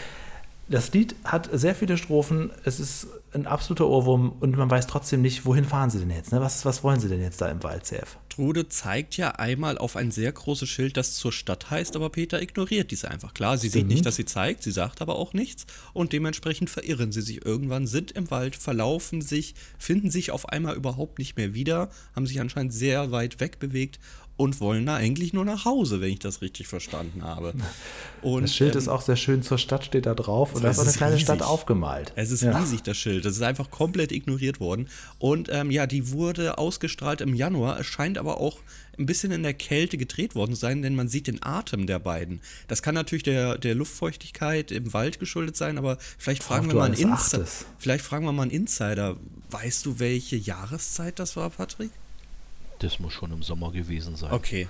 Das 0.68 0.92
Lied 0.92 1.16
hat 1.24 1.50
sehr 1.52 1.74
viele 1.74 1.96
Strophen, 1.96 2.50
es 2.64 2.78
ist 2.78 3.08
ein 3.34 3.46
absoluter 3.46 3.88
Ohrwurm 3.88 4.32
und 4.40 4.56
man 4.56 4.70
weiß 4.70 4.86
trotzdem 4.86 5.20
nicht, 5.20 5.44
wohin 5.44 5.64
fahren 5.64 5.90
sie 5.90 5.98
denn 5.98 6.10
jetzt? 6.10 6.32
Ne? 6.32 6.40
Was, 6.40 6.64
was 6.64 6.84
wollen 6.84 7.00
sie 7.00 7.08
denn 7.08 7.20
jetzt 7.20 7.40
da 7.40 7.48
im 7.48 7.62
Wald, 7.62 7.84
CF? 7.84 8.16
Trude 8.32 8.68
zeigt 8.68 9.16
ja 9.16 9.32
einmal 9.32 9.76
auf 9.78 9.94
ein 9.96 10.10
sehr 10.10 10.32
großes 10.32 10.68
Schild, 10.68 10.96
das 10.96 11.14
zur 11.16 11.32
Stadt 11.32 11.70
heißt, 11.70 11.96
aber 11.96 12.08
Peter 12.10 12.40
ignoriert 12.40 12.90
diese 12.90 13.10
einfach. 13.10 13.34
Klar, 13.34 13.58
sie 13.58 13.68
sieht 13.68 13.80
Stimmt. 13.80 13.90
nicht, 13.92 14.06
dass 14.06 14.16
sie 14.16 14.24
zeigt, 14.24 14.62
sie 14.62 14.70
sagt 14.72 15.02
aber 15.02 15.16
auch 15.16 15.34
nichts 15.34 15.66
und 15.92 16.12
dementsprechend 16.12 16.70
verirren 16.70 17.12
sie 17.12 17.22
sich 17.22 17.44
irgendwann, 17.44 17.86
sind 17.86 18.12
im 18.12 18.30
Wald, 18.30 18.56
verlaufen 18.56 19.20
sich, 19.20 19.54
finden 19.78 20.10
sich 20.10 20.30
auf 20.30 20.48
einmal 20.48 20.76
überhaupt 20.76 21.18
nicht 21.18 21.36
mehr 21.36 21.54
wieder, 21.54 21.90
haben 22.16 22.26
sich 22.26 22.40
anscheinend 22.40 22.72
sehr 22.72 23.10
weit 23.12 23.38
weg 23.40 23.58
bewegt 23.58 23.98
und 24.38 24.60
wollen 24.60 24.86
da 24.86 24.96
eigentlich 24.96 25.34
nur 25.34 25.44
nach 25.44 25.66
Hause, 25.66 26.00
wenn 26.00 26.08
ich 26.10 26.18
das 26.18 26.40
richtig 26.40 26.66
verstanden 26.66 27.22
habe. 27.22 27.52
Und, 28.22 28.44
Das 28.44 28.54
Schild 28.54 28.72
ähm, 28.74 28.78
ist 28.78 28.88
auch 28.88 29.02
sehr 29.02 29.16
schön, 29.16 29.42
zur 29.42 29.58
Stadt 29.58 29.84
steht 29.84 30.06
da 30.06 30.14
drauf 30.14 30.54
und 30.54 30.62
da 30.62 30.68
Das 30.68 30.76
ist 30.78 30.82
auch 30.82 30.86
eine 30.86 30.96
kleine 30.96 31.12
riesig. 31.14 31.24
Stadt 31.24 31.42
aufgemalt. 31.42 32.12
Es 32.14 32.30
ist 32.30 32.42
Ja. 32.42 32.56
riesig, 32.56 32.82
das 32.82 32.96
Schild. 32.96 33.24
Das 33.24 33.34
ist 33.34 33.42
einfach 33.42 33.70
komplett 33.70 34.10
ignoriert 34.12 34.58
worden. 34.60 34.88
Und 35.18 35.48
ähm, 35.52 35.70
ja, 35.72 35.86
die 35.88 36.12
wurde 36.12 36.56
ausgestrahlt 36.56 37.20
im 37.20 37.34
Januar. 37.34 37.80
Es 37.80 37.86
scheint 37.86 38.18
aber 38.22 38.40
auch 38.40 38.58
ein 38.98 39.06
bisschen 39.06 39.32
in 39.32 39.42
der 39.42 39.54
Kälte 39.54 39.98
gedreht 39.98 40.34
worden 40.34 40.54
zu 40.54 40.60
sein, 40.60 40.82
denn 40.82 40.94
man 40.94 41.08
sieht 41.08 41.26
den 41.26 41.42
Atem 41.42 41.86
der 41.86 41.98
beiden. 41.98 42.40
Das 42.68 42.82
kann 42.82 42.94
natürlich 42.94 43.24
der, 43.24 43.58
der 43.58 43.74
Luftfeuchtigkeit 43.74 44.70
im 44.70 44.92
Wald 44.92 45.18
geschuldet 45.18 45.56
sein, 45.56 45.76
aber 45.76 45.98
vielleicht 46.18 46.42
fragen 46.42 46.68
wir 46.68 46.74
mal 46.74 46.84
einen 46.84 46.94
Insider. 46.94 47.46
Vielleicht 47.78 48.04
fragen 48.04 48.24
wir 48.24 48.32
mal 48.32 48.42
einen 48.42 48.50
Insider. 48.50 49.16
Weißt 49.50 49.84
du, 49.86 49.98
welche 49.98 50.36
Jahreszeit 50.36 51.18
das 51.18 51.36
war, 51.36 51.50
Patrick? 51.50 51.90
Das 52.78 52.98
muss 52.98 53.12
schon 53.12 53.32
im 53.32 53.42
Sommer 53.42 53.72
gewesen 53.72 54.16
sein. 54.16 54.32
Okay. 54.32 54.68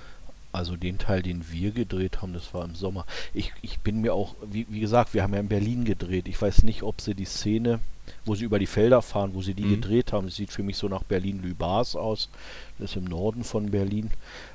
Also 0.53 0.75
den 0.77 0.97
Teil, 0.99 1.21
den 1.23 1.51
wir 1.51 1.71
gedreht 1.71 2.21
haben, 2.21 2.31
das 2.33 2.53
war 2.53 2.63
im 2.63 2.75
Sommer. 2.75 3.05
Ich, 3.33 3.51
ich 3.61 3.79
bin 3.79 4.01
mir 4.01 4.13
auch, 4.13 4.35
wie, 4.49 4.65
wie 4.69 4.79
gesagt, 4.79 5.13
wir 5.13 5.23
haben 5.23 5.33
ja 5.33 5.39
in 5.39 5.47
Berlin 5.49 5.83
gedreht. 5.83 6.27
Ich 6.27 6.41
weiß 6.41 6.63
nicht, 6.63 6.83
ob 6.83 7.01
sie 7.01 7.15
die 7.15 7.25
Szene, 7.25 7.79
wo 8.23 8.35
sie 8.35 8.45
über 8.45 8.59
die 8.59 8.67
Felder 8.67 9.01
fahren, 9.01 9.31
wo 9.33 9.41
sie 9.41 9.55
die 9.55 9.65
Mhm. 9.65 9.81
gedreht 9.81 10.13
haben, 10.13 10.27
das 10.27 10.35
sieht 10.35 10.51
für 10.51 10.63
mich 10.63 10.77
so 10.77 10.87
nach 10.87 11.03
Berlin-Lübars 11.03 11.95
aus. 11.95 12.29
Das 12.77 12.91
ist 12.91 12.97
im 12.97 13.05
Norden 13.05 13.43
von 13.43 13.71
Berlin. 13.71 14.11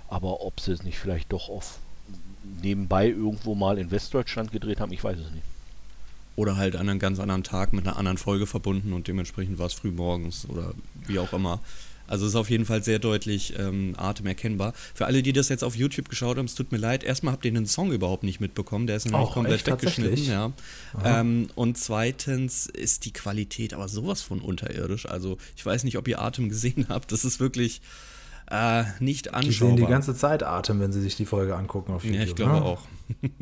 Aber 0.08 0.40
ob 0.42 0.60
sie 0.60 0.72
es 0.72 0.84
nicht 0.84 0.98
vielleicht 0.98 1.32
doch 1.32 1.48
auf 1.48 1.78
nebenbei 2.62 3.08
irgendwo 3.08 3.54
mal 3.54 3.76
in 3.78 3.90
Westdeutschland 3.90 4.52
gedreht 4.52 4.80
haben, 4.80 4.92
ich 4.92 5.02
weiß 5.04 5.18
es 5.18 5.30
nicht. 5.32 5.44
Oder 6.36 6.56
halt 6.56 6.76
an 6.76 6.88
einem 6.88 7.00
ganz 7.00 7.18
anderen 7.18 7.42
Tag 7.42 7.72
mit 7.72 7.86
einer 7.86 7.96
anderen 7.96 8.16
Folge 8.16 8.46
verbunden 8.46 8.92
und 8.92 9.08
dementsprechend 9.08 9.58
war 9.58 9.66
es 9.66 9.74
früh 9.74 9.90
morgens 9.90 10.48
oder 10.48 10.72
wie 11.06 11.18
auch 11.18 11.32
immer. 11.32 11.58
Also 12.08 12.24
es 12.26 12.32
ist 12.32 12.36
auf 12.36 12.50
jeden 12.50 12.64
Fall 12.64 12.82
sehr 12.82 12.98
deutlich 12.98 13.54
ähm, 13.58 13.94
Atem 13.96 14.26
erkennbar. 14.26 14.72
Für 14.94 15.06
alle, 15.06 15.22
die 15.22 15.32
das 15.32 15.48
jetzt 15.48 15.62
auf 15.62 15.76
YouTube 15.76 16.08
geschaut 16.08 16.38
haben, 16.38 16.46
es 16.46 16.54
tut 16.54 16.72
mir 16.72 16.78
leid. 16.78 17.04
Erstmal 17.04 17.32
habt 17.34 17.44
ihr 17.44 17.52
den 17.52 17.66
Song 17.66 17.92
überhaupt 17.92 18.22
nicht 18.24 18.40
mitbekommen, 18.40 18.86
der 18.86 18.96
ist 18.96 19.04
nämlich 19.04 19.20
Auch 19.22 19.34
komplett 19.34 19.56
echt, 19.58 19.66
weggeschnitten. 19.70 20.24
Ja. 20.26 20.52
Ähm, 21.04 21.48
und 21.54 21.78
zweitens 21.78 22.66
ist 22.66 23.04
die 23.04 23.12
Qualität 23.12 23.74
aber 23.74 23.88
sowas 23.88 24.22
von 24.22 24.40
unterirdisch. 24.40 25.06
Also 25.06 25.38
ich 25.56 25.64
weiß 25.64 25.84
nicht, 25.84 25.98
ob 25.98 26.08
ihr 26.08 26.20
Atem 26.20 26.48
gesehen 26.48 26.86
habt. 26.88 27.12
Das 27.12 27.24
ist 27.24 27.38
wirklich 27.40 27.80
äh, 28.50 28.84
nicht 29.00 29.26
Die 29.26 29.30
anschaubar. 29.34 29.76
sehen 29.76 29.84
die 29.86 29.90
ganze 29.90 30.14
Zeit 30.16 30.42
Atem, 30.42 30.80
wenn 30.80 30.90
sie 30.92 31.02
sich 31.02 31.16
die 31.16 31.26
Folge 31.26 31.54
angucken 31.54 31.92
auf 31.92 32.02
YouTube. 32.04 32.20
ja, 32.22 32.26
ich 32.26 32.34
glaube 32.34 32.52
ne? 32.54 32.62
auch. 32.64 32.80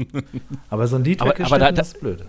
Aber 0.71 0.89
so 0.89 0.97
ein 0.97 1.05
Lied 1.05 1.21
Aber- 1.21 1.31
aber 1.31 1.39
weggeschnitten 1.39 1.61
da- 1.61 1.73
da- 1.73 1.83
ist 1.83 2.01
blöd. 2.01 2.25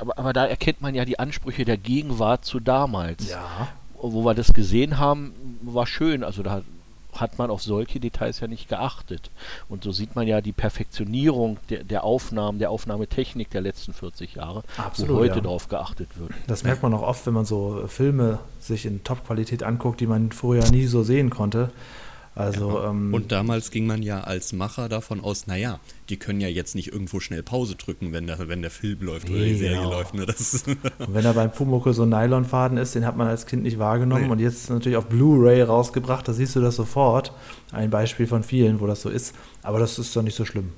Aber, 0.00 0.18
aber 0.18 0.32
da 0.32 0.44
erkennt 0.46 0.80
man 0.80 0.94
ja 0.94 1.04
die 1.04 1.18
Ansprüche 1.18 1.64
der 1.64 1.76
Gegenwart 1.76 2.44
zu 2.44 2.58
damals. 2.60 3.28
Ja. 3.30 3.68
Wo 4.12 4.24
wir 4.24 4.34
das 4.34 4.52
gesehen 4.52 4.98
haben, 4.98 5.32
war 5.62 5.86
schön. 5.86 6.24
Also 6.24 6.42
da 6.42 6.62
hat 7.20 7.38
man 7.38 7.50
auf 7.50 7.62
solche 7.62 8.00
Details 8.00 8.40
ja 8.40 8.46
nicht 8.46 8.68
geachtet. 8.68 9.30
Und 9.68 9.84
so 9.84 9.92
sieht 9.92 10.16
man 10.16 10.26
ja 10.26 10.40
die 10.40 10.52
Perfektionierung 10.52 11.58
der, 11.70 11.84
der 11.84 12.04
Aufnahmen, 12.04 12.58
der 12.58 12.70
Aufnahmetechnik 12.70 13.50
der 13.50 13.60
letzten 13.60 13.92
40 13.92 14.34
Jahre, 14.34 14.62
Absolut, 14.76 15.16
wo 15.16 15.20
heute 15.20 15.36
ja. 15.36 15.40
darauf 15.40 15.68
geachtet 15.68 16.08
wird. 16.18 16.32
Das 16.46 16.64
merkt 16.64 16.82
man 16.82 16.92
auch 16.94 17.02
oft, 17.02 17.26
wenn 17.26 17.34
man 17.34 17.44
so 17.44 17.84
Filme 17.86 18.38
sich 18.60 18.86
in 18.86 19.04
Top-Qualität 19.04 19.62
anguckt, 19.62 20.00
die 20.00 20.06
man 20.06 20.32
früher 20.32 20.68
nie 20.70 20.86
so 20.86 21.02
sehen 21.02 21.30
konnte. 21.30 21.70
Also, 22.36 22.82
ähm, 22.82 23.14
Und 23.14 23.30
damals 23.30 23.70
ging 23.70 23.86
man 23.86 24.02
ja 24.02 24.22
als 24.22 24.52
Macher 24.52 24.88
davon 24.88 25.20
aus, 25.20 25.46
naja, 25.46 25.78
die 26.08 26.16
können 26.16 26.40
ja 26.40 26.48
jetzt 26.48 26.74
nicht 26.74 26.92
irgendwo 26.92 27.20
schnell 27.20 27.44
Pause 27.44 27.76
drücken, 27.76 28.12
wenn 28.12 28.26
der, 28.26 28.48
wenn 28.48 28.60
der 28.60 28.72
Film 28.72 29.00
läuft 29.02 29.30
oder 29.30 29.38
die 29.38 29.52
Nee, 29.52 29.58
Serie 29.58 29.76
genau. 29.76 29.90
läuft. 29.92 30.14
Ne? 30.14 30.26
Das, 30.26 30.64
Und 30.66 31.14
wenn 31.14 31.22
da 31.22 31.32
beim 31.32 31.52
Pumuckl 31.52 31.92
so 31.94 32.02
ein 32.02 32.08
Nylonfaden 32.08 32.76
ist, 32.76 32.96
den 32.96 33.06
hat 33.06 33.16
man 33.16 33.28
als 33.28 33.46
Kind 33.46 33.62
nicht 33.62 33.78
wahrgenommen 33.78 34.24
Nee. 34.24 34.30
und 34.32 34.38
jetzt 34.40 34.68
natürlich 34.68 34.96
auf 34.98 35.06
Blu-ray 35.06 35.62
rausgebracht, 35.62 36.26
da 36.26 36.32
siehst 36.32 36.56
du 36.56 36.60
das 36.60 36.74
sofort. 36.74 37.32
Ein 37.70 37.90
Beispiel 37.90 38.26
von 38.26 38.42
vielen, 38.42 38.80
wo 38.80 38.88
das 38.88 39.02
so 39.02 39.10
ist. 39.10 39.34
Aber 39.62 39.78
das 39.78 39.96
ist 40.00 40.14
doch 40.16 40.22
nicht 40.22 40.36
so 40.36 40.44
schlimm. 40.44 40.72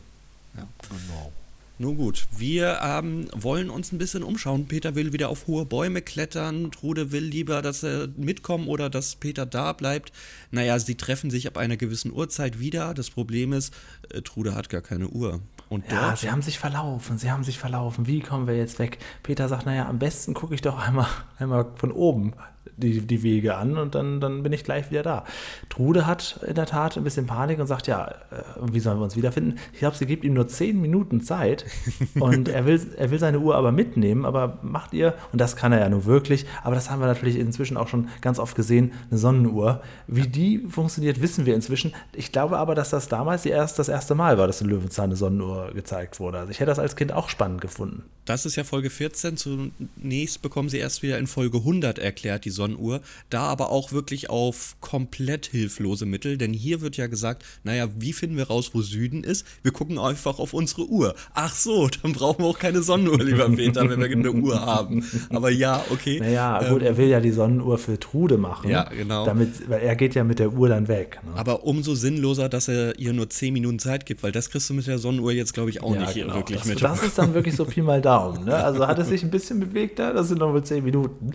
Genau. 0.55 1.33
Nun 1.79 1.99
gut, 1.99 2.27
wir 2.35 2.81
ähm, 2.83 3.29
wollen 3.35 3.69
uns 3.69 3.93
ein 3.93 3.99
bisschen 3.99 4.23
umschauen. 4.23 4.67
Peter 4.67 4.95
will 4.95 5.13
wieder 5.13 5.29
auf 5.29 5.47
hohe 5.47 5.67
Bäume 5.67 6.01
klettern. 6.01 6.71
Trude 6.71 7.13
will 7.13 7.25
lieber, 7.25 7.61
dass 7.61 7.83
er 7.83 8.09
mitkommt 8.17 8.67
oder 8.67 8.89
dass 8.89 9.17
Peter 9.17 9.45
da 9.45 9.75
bleibt. 9.75 10.11
Naja, 10.51 10.79
sie 10.79 10.95
treffen 10.95 11.31
sich 11.31 11.47
ab 11.47 11.59
einer 11.59 11.77
gewissen 11.77 12.13
Uhrzeit 12.13 12.59
wieder. 12.59 12.95
Das 12.95 13.11
Problem 13.11 13.53
ist, 13.53 13.75
äh, 14.09 14.23
Trude 14.23 14.55
hat 14.55 14.71
gar 14.71 14.81
keine 14.81 15.09
Uhr. 15.09 15.41
Und 15.69 15.85
Ja, 15.91 16.09
dort, 16.09 16.19
sie 16.19 16.31
haben 16.31 16.43
sich 16.43 16.59
verlaufen, 16.59 17.19
sie 17.19 17.31
haben 17.31 17.45
sich 17.45 17.59
verlaufen. 17.59 18.07
Wie 18.07 18.21
kommen 18.21 18.47
wir 18.47 18.57
jetzt 18.57 18.79
weg? 18.79 18.99
Peter 19.23 19.49
sagt, 19.49 19.67
naja, 19.67 19.87
am 19.87 19.99
besten 19.99 20.33
gucke 20.33 20.55
ich 20.55 20.63
doch 20.63 20.79
einmal, 20.79 21.09
einmal 21.39 21.67
von 21.77 21.93
oben 21.93 22.33
die, 22.77 23.01
die 23.01 23.23
Wege 23.23 23.57
an 23.57 23.79
und 23.79 23.95
dann, 23.95 24.21
dann 24.21 24.43
bin 24.43 24.53
ich 24.53 24.65
gleich 24.65 24.91
wieder 24.91 25.03
da. 25.03 25.25
Trude 25.69 26.07
hat 26.07 26.41
in 26.47 26.55
der 26.55 26.67
Tat 26.67 26.97
ein 26.97 27.05
bisschen 27.05 27.27
Panik 27.27 27.59
und 27.59 27.67
sagt, 27.67 27.87
ja, 27.87 28.09
äh, 28.09 28.15
wie 28.73 28.81
sollen 28.81 28.99
wir 28.99 29.05
uns 29.05 29.17
wiederfinden? 29.17 29.59
Ich 29.73 29.81
glaube, 29.81 29.97
sie 29.97 30.07
gibt 30.07 30.25
ihm 30.25 30.35
nur 30.35 30.49
zehn 30.49 30.81
Minuten 30.81 31.21
Zeit 31.21 31.65
und 32.19 32.49
er 32.49 32.67
will, 32.67 32.81
er 32.97 33.11
will 33.11 33.19
seine 33.19 33.39
Uhr 33.39 33.57
aber 33.57 33.73
mitnehmen, 33.73 34.25
aber 34.25 34.59
macht 34.63 34.93
ihr, 34.93 35.15
und 35.33 35.41
das 35.41 35.57
kann 35.57 35.73
er 35.73 35.81
ja 35.81 35.89
nur 35.89 36.05
wirklich, 36.05 36.47
aber 36.63 36.75
das 36.75 36.91
haben 36.91 37.01
wir 37.01 37.07
natürlich 37.07 37.39
inzwischen 37.39 37.77
auch 37.77 37.89
schon 37.89 38.09
ganz 38.21 38.39
oft 38.39 38.57
gesehen, 38.57 38.93
eine 39.11 39.19
Sonnenuhr. 39.19 39.83
Wie 40.07 40.29
die 40.29 40.67
funktioniert, 40.69 41.23
wissen 41.23 41.47
wir 41.47 41.55
inzwischen. 41.55 41.95
Ich 42.15 42.33
glaube 42.33 42.59
aber, 42.59 42.75
dass 42.75 42.91
das 42.91 43.09
damals 43.09 43.43
die 43.43 43.51
erst, 43.51 43.79
das 43.79 43.89
erste 43.89 44.15
Mal 44.15 44.39
war, 44.39 44.47
dass 44.47 44.61
in 44.61 44.69
Löwenzahn 44.69 45.07
eine 45.07 45.17
Sonnenuhr 45.17 45.73
gezeigt 45.73 46.21
wurde. 46.21 46.39
Also 46.39 46.51
ich 46.51 46.61
hätte 46.61 46.71
das 46.71 46.79
als 46.79 46.97
Kind 46.97 47.13
auch 47.13 47.29
spannend 47.29 47.61
gefunden. 47.61 48.05
das 48.25 48.47
ist 48.47 48.57
ja 48.57 48.65
Folge 48.65 48.91
14. 48.91 49.37
Zunächst 49.37 50.43
bekommen 50.43 50.69
sie 50.69 50.79
erst 50.79 51.03
wieder 51.03 51.19
in 51.19 51.27
Folge 51.27 51.59
100 51.59 51.99
erklärt, 51.99 52.45
die 52.45 52.51
Sonnenuhr. 52.57 53.01
Da 53.31 53.43
aber 53.43 53.71
auch 53.71 53.93
wirklich 53.93 54.31
auf 54.31 54.77
komplett 54.81 55.47
hilflose 55.47 56.07
Mittel. 56.07 56.39
Denn 56.39 56.53
hier 56.53 56.81
wird 56.81 56.97
ja 56.97 57.07
gesagt, 57.07 57.45
naja, 57.63 57.89
wie 57.97 58.13
finden 58.13 58.37
wir 58.37 58.49
raus, 58.49 58.71
wo 58.73 58.83
Süden 58.83 59.23
ist? 59.23 59.47
Wir 59.63 59.73
gucken 59.73 59.99
einfach 59.99 60.39
auf 60.39 60.53
unsere 60.53 60.89
Uhr. 60.89 61.15
Ach 61.35 61.55
so, 61.55 61.89
dann 62.03 62.13
brauchen 62.13 62.43
wir 62.45 62.49
auch 62.49 62.59
keine 62.59 62.83
Sonnenuhr, 62.83 63.23
lieber 63.23 63.49
Peter, 63.57 63.89
wenn 63.89 64.01
wir 64.01 64.11
eine 64.11 64.33
Uhr 64.33 64.61
haben. 64.61 65.05
Aber 65.31 65.51
ja, 65.51 65.85
okay. 65.91 66.19
Naja, 66.19 66.59
gut, 66.69 66.83
Ähm, 66.83 66.87
er 66.89 66.97
will 66.97 67.09
ja 67.09 67.21
die 67.21 67.31
Sonnenuhr 67.31 67.79
für 67.79 68.01
Trude 68.01 68.39
machen. 68.39 68.71
Ja, 68.71 68.85
genau. 68.85 69.25
Damit, 69.25 69.69
weil 69.69 69.83
er 69.83 69.95
geht 69.97 70.15
ja 70.15 70.25
mit 70.25 70.39
der 70.39 70.53
Uhr 70.53 70.69
dann 70.69 70.89
weg. 70.89 71.21
Ne? 71.25 71.33
Aber 71.37 71.65
umso 71.65 71.95
sinnloser, 71.95 72.49
dass 72.49 72.69
er 72.69 72.99
ihr 72.99 73.13
nur 73.13 73.29
10 73.29 73.53
Minuten 73.53 73.79
Zeit 73.79 74.07
gibt, 74.07 74.23
weil 74.23 74.33
das 74.33 74.51
kriegst 74.51 74.71
du 74.71 74.75
mit 74.75 74.87
der 74.87 74.99
Sonnenuhr 74.99 75.33
jetzt, 75.33 75.55
glaube 75.55 75.71
ich, 75.71 75.83
auch 75.83 75.95
ja, 75.95 76.01
nicht 76.01 76.15
genau. 76.15 76.35
wirklich 76.35 76.61
das, 76.61 76.69
mit. 76.69 76.83
das 76.83 77.03
ist 77.03 77.19
dann 77.19 77.35
wirklich 77.35 77.55
so 77.55 77.65
Pi 77.65 77.83
mal 77.83 78.01
Daumen. 78.01 78.45
Ne? 78.45 78.55
Also 78.55 78.87
hat 78.87 78.99
es 78.99 79.09
sich 79.09 79.23
ein 79.23 79.31
bisschen 79.31 79.61
bewegt, 79.61 79.99
ne? 79.99 80.13
das 80.15 80.29
sind 80.29 80.39
noch 80.39 80.53
wohl 80.53 80.65
zehn 80.65 80.85
Minuten. 80.85 81.33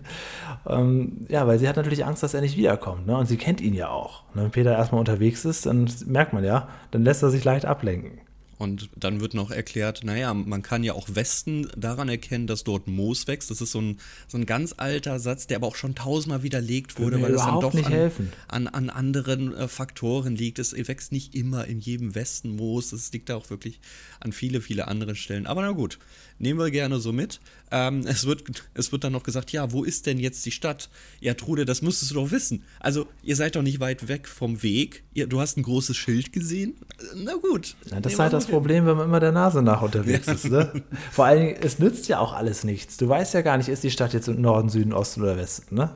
Ähm, 0.67 1.10
ja, 1.27 1.47
weil 1.47 1.59
sie 1.59 1.67
hat 1.67 1.75
natürlich 1.75 2.05
Angst, 2.05 2.23
dass 2.23 2.33
er 2.33 2.41
nicht 2.41 2.57
wiederkommt. 2.57 3.07
Ne? 3.07 3.17
Und 3.17 3.27
sie 3.27 3.37
kennt 3.37 3.61
ihn 3.61 3.73
ja 3.73 3.89
auch. 3.89 4.23
Ne? 4.33 4.43
Wenn 4.43 4.51
Peter 4.51 4.71
erstmal 4.71 4.99
unterwegs 4.99 5.45
ist, 5.45 5.65
dann 5.65 5.89
merkt 6.05 6.33
man 6.33 6.43
ja, 6.43 6.67
dann 6.91 7.03
lässt 7.03 7.23
er 7.23 7.29
sich 7.29 7.43
leicht 7.43 7.65
ablenken. 7.65 8.19
Und 8.61 8.89
dann 8.95 9.21
wird 9.21 9.33
noch 9.33 9.49
erklärt, 9.49 10.03
naja, 10.03 10.35
man 10.35 10.61
kann 10.61 10.83
ja 10.83 10.93
auch 10.93 11.07
Westen 11.11 11.67
daran 11.75 12.09
erkennen, 12.09 12.45
dass 12.45 12.63
dort 12.63 12.87
Moos 12.87 13.25
wächst. 13.25 13.49
Das 13.49 13.59
ist 13.59 13.71
so 13.71 13.81
ein, 13.81 13.99
so 14.27 14.37
ein 14.37 14.45
ganz 14.45 14.75
alter 14.77 15.17
Satz, 15.17 15.47
der 15.47 15.57
aber 15.57 15.65
auch 15.65 15.75
schon 15.75 15.95
tausendmal 15.95 16.43
widerlegt 16.43 16.99
wurde, 16.99 17.19
weil 17.23 17.33
es 17.33 17.41
dann 17.41 17.59
doch 17.59 17.73
nicht 17.73 17.87
an, 17.87 17.91
helfen. 17.91 18.33
an, 18.47 18.67
an 18.67 18.91
anderen 18.91 19.55
äh, 19.55 19.67
Faktoren 19.67 20.35
liegt. 20.35 20.59
Es 20.59 20.75
wächst 20.75 21.11
nicht 21.11 21.33
immer 21.33 21.65
in 21.65 21.79
jedem 21.79 22.13
Westen 22.13 22.55
Moos. 22.55 22.93
Es 22.93 23.11
liegt 23.11 23.29
da 23.29 23.35
auch 23.35 23.49
wirklich 23.49 23.79
an 24.19 24.31
viele, 24.31 24.61
viele 24.61 24.87
anderen 24.87 25.15
Stellen. 25.15 25.47
Aber 25.47 25.63
na 25.63 25.71
gut, 25.71 25.97
nehmen 26.41 26.59
wir 26.59 26.71
gerne 26.71 26.99
so 26.99 27.13
mit. 27.13 27.39
Ähm, 27.71 28.01
es, 28.05 28.25
wird, 28.25 28.43
es 28.73 28.91
wird 28.91 29.03
dann 29.03 29.13
noch 29.13 29.23
gesagt, 29.23 29.51
ja, 29.51 29.71
wo 29.71 29.83
ist 29.83 30.05
denn 30.05 30.19
jetzt 30.19 30.45
die 30.45 30.51
Stadt? 30.51 30.89
Ja, 31.19 31.33
Trude, 31.33 31.65
das 31.65 31.81
müsstest 31.81 32.11
du 32.11 32.15
doch 32.15 32.31
wissen. 32.31 32.63
Also, 32.79 33.07
ihr 33.23 33.35
seid 33.35 33.55
doch 33.55 33.61
nicht 33.61 33.79
weit 33.79 34.07
weg 34.07 34.27
vom 34.27 34.61
Weg. 34.63 35.03
Ihr, 35.13 35.27
du 35.27 35.39
hast 35.39 35.57
ein 35.57 35.63
großes 35.63 35.95
Schild 35.95 36.33
gesehen. 36.33 36.75
Na 37.15 37.35
gut. 37.35 37.75
Ja, 37.89 37.99
das 37.99 38.13
ist 38.13 38.19
halt 38.19 38.33
das 38.33 38.45
hin. 38.45 38.53
Problem, 38.53 38.85
wenn 38.85 38.97
man 38.97 39.05
immer 39.05 39.19
der 39.19 39.31
Nase 39.31 39.61
nach 39.61 39.81
unterwegs 39.81 40.27
ist. 40.27 40.49
Ne? 40.49 40.83
Vor 41.11 41.25
allen 41.25 41.39
Dingen, 41.39 41.59
es 41.61 41.79
nützt 41.79 42.07
ja 42.07 42.19
auch 42.19 42.33
alles 42.33 42.63
nichts. 42.63 42.97
Du 42.97 43.07
weißt 43.07 43.33
ja 43.33 43.41
gar 43.41 43.57
nicht, 43.57 43.69
ist 43.69 43.83
die 43.83 43.91
Stadt 43.91 44.13
jetzt 44.13 44.27
im 44.27 44.41
Norden, 44.41 44.69
Süden, 44.69 44.93
Osten 44.93 45.21
oder 45.21 45.37
Westen. 45.37 45.75
Ne? 45.75 45.91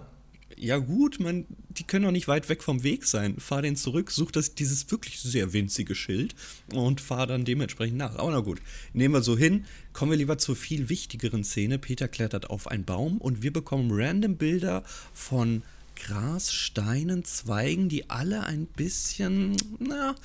Ja 0.58 0.78
gut, 0.78 1.20
man, 1.20 1.46
die 1.70 1.84
können 1.84 2.06
doch 2.06 2.12
nicht 2.12 2.28
weit 2.28 2.48
weg 2.48 2.64
vom 2.64 2.84
Weg 2.84 3.06
sein. 3.06 3.38
Fahr 3.40 3.62
den 3.62 3.76
zurück, 3.76 4.10
such 4.10 4.32
das, 4.32 4.56
dieses 4.56 4.90
wirklich 4.90 5.20
sehr 5.20 5.52
winzige 5.52 5.96
Schild 5.96 6.34
und 6.74 7.02
fahr 7.02 7.28
dann 7.28 7.44
dementsprechend 7.44 7.98
nach. 7.98 8.16
Aber 8.16 8.32
na 8.32 8.40
gut, 8.40 8.62
nehmen 8.94 9.14
wir 9.14 9.22
so 9.22 9.38
hin. 9.38 9.66
Kommen 9.92 10.12
wir 10.12 10.18
lieber 10.18 10.38
zur 10.38 10.56
viel 10.56 10.88
wichtigeren 10.88 11.44
Szene. 11.44 11.78
Peter 11.78 12.08
klettert 12.08 12.50
auf 12.50 12.68
einen 12.68 12.86
Baum 12.86 13.18
und 13.18 13.44
wir 13.44 13.52
bekommen 13.52 13.90
random 13.92 14.38
Bilder 14.38 14.84
von 15.14 15.64
Gras, 15.96 16.54
Steinen, 16.54 17.24
Zweigen, 17.24 17.90
die 17.90 18.10
alle 18.10 18.44
ein 18.44 18.66
bisschen, 18.66 19.56
na, 19.80 20.16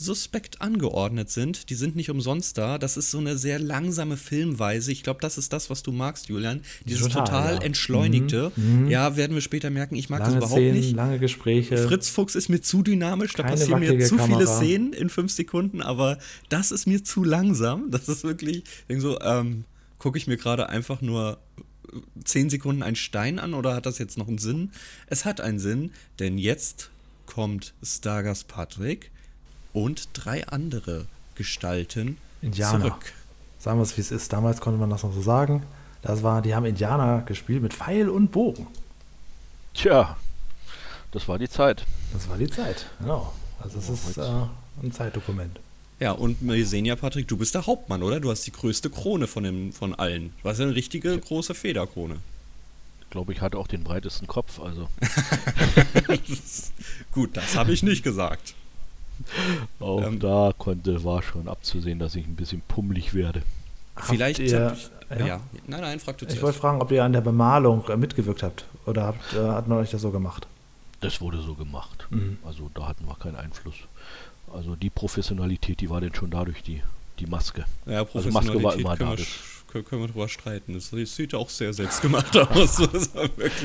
suspekt 0.00 0.62
angeordnet 0.62 1.28
sind. 1.30 1.68
Die 1.68 1.74
sind 1.74 1.94
nicht 1.94 2.08
umsonst 2.08 2.56
da. 2.56 2.78
Das 2.78 2.96
ist 2.96 3.10
so 3.10 3.18
eine 3.18 3.36
sehr 3.36 3.58
langsame 3.58 4.16
Filmweise. 4.16 4.90
Ich 4.92 5.02
glaube, 5.02 5.20
das 5.20 5.36
ist 5.36 5.52
das, 5.52 5.68
was 5.68 5.82
du 5.82 5.92
magst, 5.92 6.28
Julian. 6.28 6.62
Dieses 6.86 7.08
Total, 7.08 7.24
total, 7.24 7.54
ja. 7.56 7.60
entschleunigte. 7.60 8.50
Ja, 8.88 9.16
werden 9.16 9.34
wir 9.34 9.42
später 9.42 9.68
merken. 9.68 9.96
Ich 9.96 10.08
mag 10.08 10.20
Lange 10.20 10.36
das 10.36 10.44
überhaupt 10.44 10.58
Szenen, 10.58 10.76
nicht. 10.76 10.96
lange 10.96 11.18
Gespräche. 11.18 11.76
Fritz 11.76 12.08
Fuchs 12.08 12.34
ist 12.34 12.48
mir 12.48 12.62
zu 12.62 12.82
dynamisch, 12.82 13.34
da 13.34 13.42
Keine 13.42 13.56
passieren 13.56 13.80
mir 13.80 13.98
zu 13.98 14.16
viele 14.16 14.38
Kamera. 14.38 14.56
Szenen 14.56 14.94
in 14.94 15.10
fünf 15.10 15.32
Sekunden, 15.32 15.82
aber 15.82 16.18
das 16.48 16.70
ist 16.70 16.86
mir 16.86 17.04
zu 17.04 17.22
langsam. 17.22 17.90
Das 17.90 18.08
ist 18.08 18.24
wirklich, 18.24 18.64
ich 18.88 19.00
so, 19.00 19.20
ähm, 19.20 19.64
gucke 19.98 20.16
ich 20.16 20.26
mir 20.26 20.38
gerade 20.38 20.70
einfach 20.70 21.02
nur 21.02 21.38
äh, 21.92 21.98
zehn 22.24 22.48
Sekunden 22.48 22.82
einen 22.82 22.96
Stein 22.96 23.38
an 23.38 23.52
oder 23.52 23.74
hat 23.74 23.84
das 23.84 23.98
jetzt 23.98 24.16
noch 24.16 24.28
einen 24.28 24.38
Sinn? 24.38 24.70
Es 25.08 25.26
hat 25.26 25.42
einen 25.42 25.58
Sinn, 25.58 25.90
denn 26.18 26.38
jetzt 26.38 26.90
kommt 27.26 27.74
Stargast 27.82 28.48
Patrick 28.48 29.10
und 29.72 30.08
drei 30.12 30.46
andere 30.48 31.06
Gestalten 31.34 32.18
Indianer. 32.42 32.80
zurück. 32.80 33.12
Sagen 33.58 33.78
wir 33.78 33.82
es, 33.82 33.96
wie 33.96 34.00
es 34.00 34.10
ist. 34.10 34.32
Damals 34.32 34.60
konnte 34.60 34.78
man 34.78 34.90
das 34.90 35.02
noch 35.02 35.12
so 35.12 35.22
sagen. 35.22 35.62
Das 36.02 36.22
war, 36.22 36.42
die 36.42 36.54
haben 36.54 36.64
Indianer 36.64 37.22
gespielt 37.22 37.62
mit 37.62 37.74
Pfeil 37.74 38.08
und 38.08 38.32
Bogen. 38.32 38.66
Tja, 39.74 40.16
das 41.12 41.28
war 41.28 41.38
die 41.38 41.48
Zeit. 41.48 41.84
Das 42.12 42.28
war 42.28 42.38
die 42.38 42.48
Zeit. 42.48 42.86
Genau. 43.00 43.32
Also 43.58 43.78
es 43.78 43.88
ist 43.88 44.16
äh, 44.16 44.22
ein 44.82 44.92
Zeitdokument. 44.92 45.60
Ja, 45.98 46.12
und 46.12 46.38
wir 46.40 46.66
sehen 46.66 46.86
ja, 46.86 46.96
Patrick, 46.96 47.28
du 47.28 47.36
bist 47.36 47.54
der 47.54 47.66
Hauptmann, 47.66 48.02
oder? 48.02 48.20
Du 48.20 48.30
hast 48.30 48.46
die 48.46 48.52
größte 48.52 48.88
Krone 48.88 49.26
von, 49.26 49.44
dem, 49.44 49.72
von 49.72 49.94
allen. 49.94 50.32
Du 50.42 50.48
hast 50.48 50.58
ja 50.58 50.64
eine 50.64 50.74
richtige 50.74 51.18
große 51.18 51.54
Federkrone. 51.54 52.16
Ich 53.02 53.10
glaube, 53.10 53.32
ich 53.32 53.42
hatte 53.42 53.58
auch 53.58 53.66
den 53.66 53.84
breitesten 53.84 54.26
Kopf. 54.26 54.60
Also 54.60 54.88
Gut, 57.12 57.36
das 57.36 57.56
habe 57.56 57.72
ich 57.72 57.82
nicht 57.82 58.02
gesagt. 58.02 58.54
auch 59.80 60.02
Ähm. 60.02 60.18
da 60.18 60.52
konnte, 60.56 61.02
war 61.04 61.22
schon 61.22 61.48
abzusehen, 61.48 61.98
dass 61.98 62.14
ich 62.14 62.26
ein 62.26 62.36
bisschen 62.36 62.62
pummelig 62.68 63.14
werde. 63.14 63.42
Vielleicht. 63.96 64.38
ihr- 64.38 64.76
ja? 65.10 65.26
ja. 65.26 65.40
Nein, 65.66 65.80
nein, 65.80 66.00
frag 66.00 66.18
du 66.18 66.24
Ich 66.24 66.30
wollte 66.34 66.40
zuerst. 66.42 66.58
fragen, 66.60 66.80
ob 66.80 66.90
ihr 66.92 67.04
an 67.04 67.12
der 67.12 67.20
Bemalung 67.20 67.86
äh, 67.88 67.96
mitgewirkt 67.96 68.42
habt. 68.42 68.64
Oder 68.86 69.04
habt, 69.04 69.34
äh, 69.34 69.38
hat 69.38 69.66
man 69.68 69.78
euch 69.78 69.90
das 69.90 70.02
so 70.02 70.10
gemacht? 70.10 70.46
Das 71.00 71.20
wurde 71.20 71.40
so 71.42 71.54
gemacht. 71.54 72.06
Mhm. 72.10 72.38
Also 72.44 72.70
da 72.74 72.86
hatten 72.88 73.06
wir 73.06 73.16
keinen 73.16 73.36
Einfluss. 73.36 73.74
Also 74.54 74.76
die 74.76 74.90
Professionalität, 74.90 75.80
die 75.80 75.90
war 75.90 76.00
denn 76.00 76.14
schon 76.14 76.30
dadurch 76.30 76.62
die, 76.62 76.82
die 77.18 77.26
Maske. 77.26 77.64
Ja, 77.86 78.00
Also 78.00 78.30
Maske 78.30 78.62
war 78.62 78.72
Professionalität 78.72 78.80
immer 78.80 78.96
da, 78.96 79.22
können, 79.70 80.02
wir 80.02 80.08
drüber 80.08 80.28
streiten. 80.28 80.74
Es 80.74 80.90
sieht 80.90 81.34
auch 81.34 81.48
sehr 81.48 81.72
selbstgemacht 81.72 82.36
aus. 82.36 82.76
Das, 82.76 83.10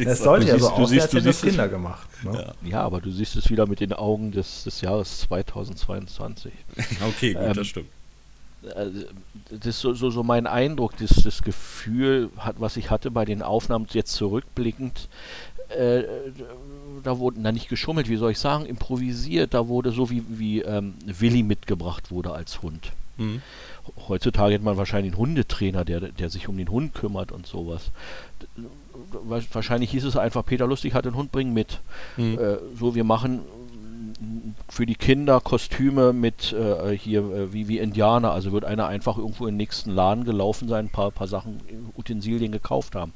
das 0.03 0.19
sollte 0.19 0.47
ja 0.47 0.59
so 0.59 0.69
aussehen, 0.69 1.01
als 1.01 1.13
hätte 1.13 1.23
das 1.23 1.41
Kinder 1.41 1.67
gemacht. 1.67 2.07
Ne? 2.23 2.53
Ja. 2.63 2.69
ja. 2.69 2.81
aber 2.81 3.01
du 3.01 3.11
siehst 3.11 3.35
es 3.35 3.49
wieder 3.49 3.67
mit 3.67 3.79
den 3.79 3.93
Augen 3.93 4.31
des, 4.31 4.63
des 4.63 4.81
Jahres 4.81 5.19
2022. 5.21 6.51
okay, 7.07 7.33
gut, 7.33 7.43
ähm, 7.43 7.53
das 7.53 7.67
stimmt. 7.67 7.89
Also, 8.75 9.01
das 9.49 9.65
ist 9.65 9.79
so, 9.79 9.93
so, 9.93 10.09
so 10.09 10.23
mein 10.23 10.47
Eindruck, 10.47 10.97
das, 10.97 11.21
das 11.23 11.41
Gefühl, 11.41 12.29
hat, 12.37 12.55
was 12.59 12.77
ich 12.77 12.89
hatte 12.89 13.11
bei 13.11 13.25
den 13.25 13.43
Aufnahmen 13.43 13.87
jetzt 13.91 14.13
zurückblickend, 14.13 15.07
äh, 15.69 16.03
da 17.03 17.19
wurde, 17.19 17.37
na 17.39 17.51
nicht 17.51 17.69
geschummelt, 17.69 18.09
wie 18.09 18.15
soll 18.15 18.31
ich 18.31 18.39
sagen, 18.39 18.65
improvisiert, 18.65 19.53
da 19.53 19.67
wurde 19.67 19.91
so 19.91 20.09
wie, 20.09 20.23
wie 20.27 20.61
ähm, 20.61 20.95
Willi 21.05 21.43
mitgebracht 21.43 22.11
wurde 22.11 22.31
als 22.31 22.61
Hund. 22.61 22.91
Mhm. 23.17 23.41
Heutzutage 24.07 24.55
hat 24.55 24.61
man 24.61 24.77
wahrscheinlich 24.77 25.13
einen 25.13 25.19
Hundetrainer, 25.19 25.85
der, 25.85 25.99
der 25.99 26.29
sich 26.29 26.47
um 26.47 26.57
den 26.57 26.69
Hund 26.69 26.93
kümmert 26.93 27.31
und 27.31 27.45
sowas. 27.45 27.91
Wahrscheinlich 29.51 29.91
hieß 29.91 30.05
es 30.05 30.17
einfach, 30.17 30.45
Peter 30.45 30.67
Lustig 30.67 30.93
hat 30.93 31.05
den 31.05 31.15
Hund, 31.15 31.31
bring 31.31 31.53
mit. 31.53 31.81
Mhm. 32.17 32.39
Äh, 32.39 32.57
so, 32.77 32.95
wir 32.95 33.03
machen 33.03 33.41
für 34.69 34.85
die 34.85 34.95
Kinder 34.95 35.41
Kostüme 35.41 36.13
mit 36.13 36.53
äh, 36.53 36.97
hier 36.97 37.19
äh, 37.19 37.53
wie, 37.53 37.67
wie 37.67 37.79
Indianer. 37.79 38.31
Also 38.31 38.51
wird 38.51 38.65
einer 38.65 38.87
einfach 38.87 39.17
irgendwo 39.17 39.45
in 39.45 39.53
den 39.53 39.57
nächsten 39.57 39.91
Laden 39.91 40.23
gelaufen 40.23 40.67
sein, 40.67 40.85
ein 40.85 40.91
paar, 40.91 41.11
paar 41.11 41.27
Sachen, 41.27 41.61
Utensilien 41.97 42.51
gekauft 42.51 42.95
haben. 42.95 43.13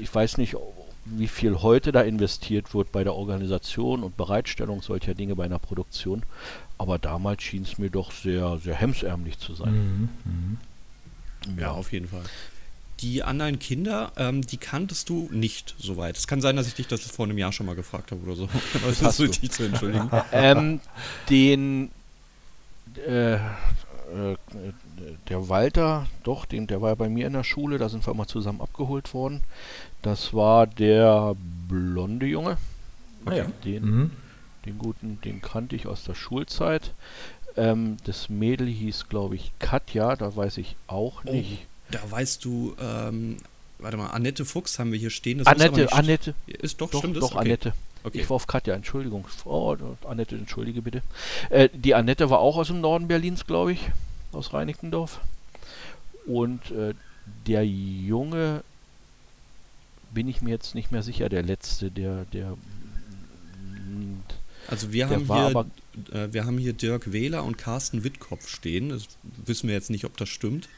Ich 0.00 0.14
weiß 0.14 0.38
nicht, 0.38 0.56
wie 1.04 1.28
viel 1.28 1.62
heute 1.62 1.92
da 1.92 2.02
investiert 2.02 2.74
wird 2.74 2.92
bei 2.92 3.04
der 3.04 3.14
Organisation 3.14 4.02
und 4.02 4.16
Bereitstellung 4.16 4.82
solcher 4.82 5.14
Dinge 5.14 5.36
bei 5.36 5.44
einer 5.44 5.58
Produktion. 5.58 6.22
Aber 6.78 6.98
damals 6.98 7.42
schien 7.42 7.62
es 7.62 7.78
mir 7.78 7.90
doch 7.90 8.10
sehr, 8.10 8.58
sehr 8.58 8.74
hemsärmlich 8.74 9.38
zu 9.38 9.54
sein. 9.54 10.08
Mhm, 10.24 10.58
mh. 11.56 11.60
Ja, 11.60 11.72
auf 11.72 11.92
jeden 11.92 12.08
Fall. 12.08 12.24
Die 13.00 13.22
anderen 13.22 13.58
Kinder, 13.58 14.12
ähm, 14.16 14.42
die 14.42 14.56
kanntest 14.56 15.08
du 15.08 15.28
nicht 15.30 15.74
soweit. 15.78 16.16
Es 16.16 16.26
kann 16.26 16.40
sein, 16.40 16.56
dass 16.56 16.66
ich 16.66 16.74
dich 16.74 16.86
das 16.86 17.02
vor 17.02 17.26
einem 17.26 17.36
Jahr 17.36 17.52
schon 17.52 17.66
mal 17.66 17.74
gefragt 17.74 18.12
habe 18.12 18.22
oder 18.22 18.34
so. 18.34 18.48
das 18.86 19.02
hast 19.02 19.18
du 19.18 19.26
dich 19.26 19.50
zu 19.50 19.64
entschuldigen. 19.64 20.10
ähm, 20.32 20.80
den 21.28 21.90
äh, 23.06 23.34
äh, 23.34 24.36
der 25.28 25.48
Walter, 25.48 26.06
doch, 26.22 26.44
den, 26.44 26.66
der 26.66 26.80
war 26.80 26.94
bei 26.96 27.08
mir 27.08 27.26
in 27.26 27.32
der 27.32 27.44
Schule, 27.44 27.78
da 27.78 27.88
sind 27.88 28.06
wir 28.06 28.14
mal 28.14 28.26
zusammen 28.26 28.60
abgeholt 28.60 29.12
worden. 29.14 29.42
Das 30.04 30.34
war 30.34 30.66
der 30.66 31.34
blonde 31.66 32.26
Junge. 32.26 32.58
Ah, 33.24 33.32
ja. 33.32 33.46
Den, 33.64 33.84
mhm. 33.84 34.10
den 34.66 34.76
guten, 34.76 35.18
den 35.24 35.40
kannte 35.40 35.76
ich 35.76 35.86
aus 35.86 36.04
der 36.04 36.14
Schulzeit. 36.14 36.92
Ähm, 37.56 37.96
das 38.04 38.28
Mädel 38.28 38.66
hieß, 38.66 39.08
glaube 39.08 39.34
ich, 39.34 39.52
Katja, 39.60 40.14
da 40.14 40.36
weiß 40.36 40.58
ich 40.58 40.76
auch 40.88 41.22
oh, 41.24 41.32
nicht. 41.32 41.62
Oh, 41.62 41.92
da 41.92 42.10
weißt 42.10 42.44
du, 42.44 42.76
ähm, 42.78 43.38
warte 43.78 43.96
mal, 43.96 44.08
Annette 44.08 44.44
Fuchs 44.44 44.78
haben 44.78 44.92
wir 44.92 44.98
hier 44.98 45.08
stehen. 45.08 45.38
Das 45.38 45.46
Annette, 45.46 45.90
Annette. 45.94 46.34
Ist 46.48 46.82
doch, 46.82 46.90
doch 46.90 46.98
stimmt 46.98 47.16
Doch, 47.16 47.30
okay. 47.30 47.38
Annette. 47.38 47.72
Okay. 48.02 48.20
Ich 48.20 48.28
war 48.28 48.34
auf 48.34 48.46
Katja, 48.46 48.74
Entschuldigung. 48.74 49.26
Oh, 49.46 49.74
Annette, 50.06 50.36
entschuldige 50.36 50.82
bitte. 50.82 51.00
Äh, 51.48 51.70
die 51.72 51.94
Annette 51.94 52.28
war 52.28 52.40
auch 52.40 52.58
aus 52.58 52.66
dem 52.66 52.82
Norden 52.82 53.08
Berlins, 53.08 53.46
glaube 53.46 53.72
ich, 53.72 53.90
aus 54.32 54.52
Reinickendorf. 54.52 55.20
Und 56.26 56.70
äh, 56.72 56.92
der 57.46 57.64
Junge 57.64 58.62
bin 60.14 60.28
ich 60.28 60.40
mir 60.40 60.50
jetzt 60.50 60.74
nicht 60.74 60.92
mehr 60.92 61.02
sicher, 61.02 61.28
der 61.28 61.42
letzte, 61.42 61.90
der, 61.90 62.24
der. 62.26 62.56
Also 64.68 64.92
wir 64.92 65.10
haben 65.10 65.26
hier, 65.26 65.34
aber, 65.34 65.66
äh, 66.12 66.28
wir 66.32 66.46
haben 66.46 66.56
hier 66.56 66.72
Dirk 66.72 67.12
Wähler 67.12 67.44
und 67.44 67.58
Carsten 67.58 68.04
Wittkopf 68.04 68.48
stehen. 68.48 68.88
Das 68.88 69.06
wissen 69.44 69.68
wir 69.68 69.74
jetzt 69.74 69.90
nicht, 69.90 70.04
ob 70.04 70.16
das 70.16 70.28
stimmt. 70.28 70.68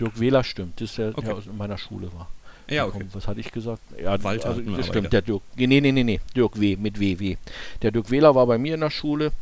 Dirk 0.00 0.18
Wähler 0.18 0.42
stimmt, 0.42 0.80
das 0.80 0.90
ist 0.90 0.98
der, 0.98 1.10
okay. 1.10 1.26
der 1.26 1.36
aus 1.36 1.46
meiner 1.46 1.78
Schule 1.78 2.12
war. 2.12 2.28
Ja, 2.68 2.86
okay. 2.86 3.04
Was 3.12 3.28
hatte 3.28 3.40
ich 3.40 3.52
gesagt? 3.52 3.82
Ja, 4.02 4.20
Walter 4.22 4.48
also, 4.48 4.62
das 4.62 4.86
stimmt, 4.86 5.12
der 5.12 5.22
Dirk. 5.22 5.42
Nee, 5.54 5.66
nee, 5.66 5.80
nee, 5.80 6.02
nee, 6.02 6.20
Dirk 6.34 6.58
W. 6.58 6.76
mit 6.76 6.98
WW. 6.98 7.36
Der 7.82 7.90
Dirk 7.90 8.10
Wähler 8.10 8.34
war 8.34 8.46
bei 8.46 8.58
mir 8.58 8.74
in 8.74 8.80
der 8.80 8.90
Schule. 8.90 9.32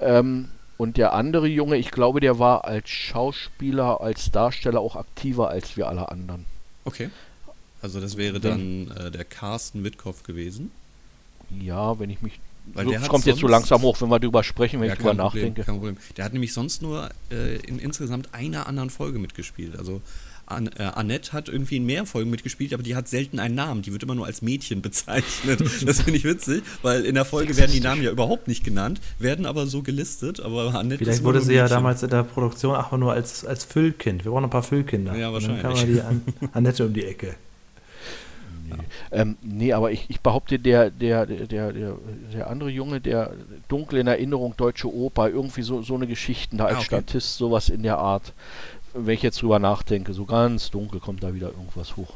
Ähm, 0.00 0.48
und 0.78 0.96
der 0.96 1.12
andere 1.12 1.46
Junge, 1.46 1.76
ich 1.76 1.90
glaube, 1.90 2.20
der 2.20 2.38
war 2.38 2.64
als 2.64 2.88
Schauspieler, 2.90 4.00
als 4.00 4.30
Darsteller 4.30 4.80
auch 4.80 4.96
aktiver 4.96 5.48
als 5.48 5.76
wir 5.76 5.88
alle 5.88 6.10
anderen. 6.10 6.44
Okay. 6.84 7.10
Also 7.86 8.00
das 8.00 8.16
wäre 8.16 8.40
dann 8.40 8.90
äh, 8.90 9.12
der 9.12 9.24
Carsten 9.24 9.84
Wittkopf 9.84 10.24
gewesen. 10.24 10.72
Ja, 11.60 12.00
wenn 12.00 12.10
ich 12.10 12.20
mich. 12.20 12.40
Weil 12.74 12.86
so, 12.86 12.90
der 12.90 13.00
kommt 13.02 13.26
jetzt 13.26 13.38
so 13.38 13.46
langsam 13.46 13.82
hoch, 13.82 14.00
wenn 14.00 14.08
wir 14.08 14.18
darüber 14.18 14.42
sprechen, 14.42 14.80
wenn 14.80 14.88
ja, 14.88 14.94
ich 14.94 14.98
drüber 14.98 15.14
nachdenke. 15.14 15.62
Kein 15.62 15.76
Problem. 15.76 15.96
Der 16.16 16.24
hat 16.24 16.32
nämlich 16.32 16.52
sonst 16.52 16.82
nur 16.82 17.10
äh, 17.30 17.58
in 17.58 17.78
insgesamt 17.78 18.34
einer 18.34 18.66
anderen 18.66 18.90
Folge 18.90 19.20
mitgespielt. 19.20 19.78
Also 19.78 20.02
An 20.46 20.68
äh, 20.76 20.82
Annette 20.82 21.32
hat 21.32 21.48
irgendwie 21.48 21.76
in 21.76 21.86
mehr 21.86 22.06
Folgen 22.06 22.28
mitgespielt, 22.28 22.74
aber 22.74 22.82
die 22.82 22.96
hat 22.96 23.06
selten 23.06 23.38
einen 23.38 23.54
Namen. 23.54 23.82
Die 23.82 23.92
wird 23.92 24.02
immer 24.02 24.16
nur 24.16 24.26
als 24.26 24.42
Mädchen 24.42 24.82
bezeichnet. 24.82 25.60
das 25.86 26.00
finde 26.00 26.18
ich 26.18 26.24
witzig, 26.24 26.64
weil 26.82 27.04
in 27.04 27.14
der 27.14 27.24
Folge 27.24 27.56
werden 27.56 27.70
die 27.70 27.78
Namen 27.78 28.02
ja 28.02 28.10
überhaupt 28.10 28.48
nicht 28.48 28.64
genannt, 28.64 29.00
werden 29.20 29.46
aber 29.46 29.68
so 29.68 29.82
gelistet. 29.82 30.40
Aber 30.40 30.74
Annette 30.74 31.04
Vielleicht 31.04 31.22
wurde 31.22 31.40
sie 31.40 31.54
ja 31.54 31.68
damals 31.68 32.02
in 32.02 32.10
der 32.10 32.24
Produktion 32.24 32.74
auch 32.74 32.90
nur 32.90 33.12
als, 33.12 33.44
als 33.44 33.62
Füllkind. 33.62 34.24
Wir 34.24 34.32
brauchen 34.32 34.42
ein 34.42 34.50
paar 34.50 34.64
Füllkinder. 34.64 35.16
Ja, 35.16 35.32
wahrscheinlich. 35.32 35.62
dann 35.62 35.74
kam 35.76 35.86
die 35.86 36.00
An 36.00 36.22
Annette 36.52 36.84
um 36.84 36.92
die 36.92 37.04
Ecke. 37.04 37.36
Nee. 38.68 38.84
Ähm, 39.12 39.36
nee, 39.42 39.72
aber 39.72 39.92
ich, 39.92 40.06
ich 40.08 40.20
behaupte, 40.20 40.58
der, 40.58 40.90
der, 40.90 41.26
der, 41.26 41.72
der, 41.72 41.96
der 42.32 42.50
andere 42.50 42.70
Junge, 42.70 43.00
der 43.00 43.32
dunkel 43.68 43.98
in 43.98 44.06
Erinnerung 44.06 44.56
Deutsche 44.56 44.92
Oper, 44.92 45.28
irgendwie 45.28 45.62
so, 45.62 45.82
so 45.82 45.94
eine 45.94 46.06
Geschichten 46.06 46.58
da 46.58 46.66
als 46.66 46.74
ah, 46.74 46.78
okay. 46.78 46.86
Statist, 46.86 47.36
sowas 47.36 47.68
in 47.68 47.82
der 47.82 47.98
Art. 47.98 48.32
Wenn 48.94 49.14
ich 49.14 49.22
jetzt 49.22 49.42
drüber 49.42 49.58
nachdenke, 49.58 50.14
so 50.14 50.24
ganz 50.24 50.70
dunkel 50.70 51.00
kommt 51.00 51.22
da 51.22 51.34
wieder 51.34 51.48
irgendwas 51.48 51.96
hoch. 51.96 52.14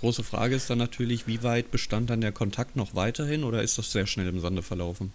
Große 0.00 0.24
Frage 0.24 0.56
ist 0.56 0.68
dann 0.68 0.78
natürlich, 0.78 1.26
wie 1.26 1.42
weit 1.42 1.70
bestand 1.70 2.10
dann 2.10 2.20
der 2.20 2.32
Kontakt 2.32 2.74
noch 2.74 2.94
weiterhin 2.94 3.44
oder 3.44 3.62
ist 3.62 3.78
das 3.78 3.92
sehr 3.92 4.06
schnell 4.06 4.26
im 4.26 4.40
Sande 4.40 4.62
verlaufen? 4.62 5.12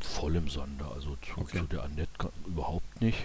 Voll 0.00 0.36
im 0.36 0.48
Sande, 0.48 0.84
also 0.94 1.16
zu, 1.22 1.40
okay. 1.40 1.60
zu 1.60 1.64
der 1.64 1.84
Annette 1.84 2.30
überhaupt 2.46 3.00
nicht. 3.00 3.18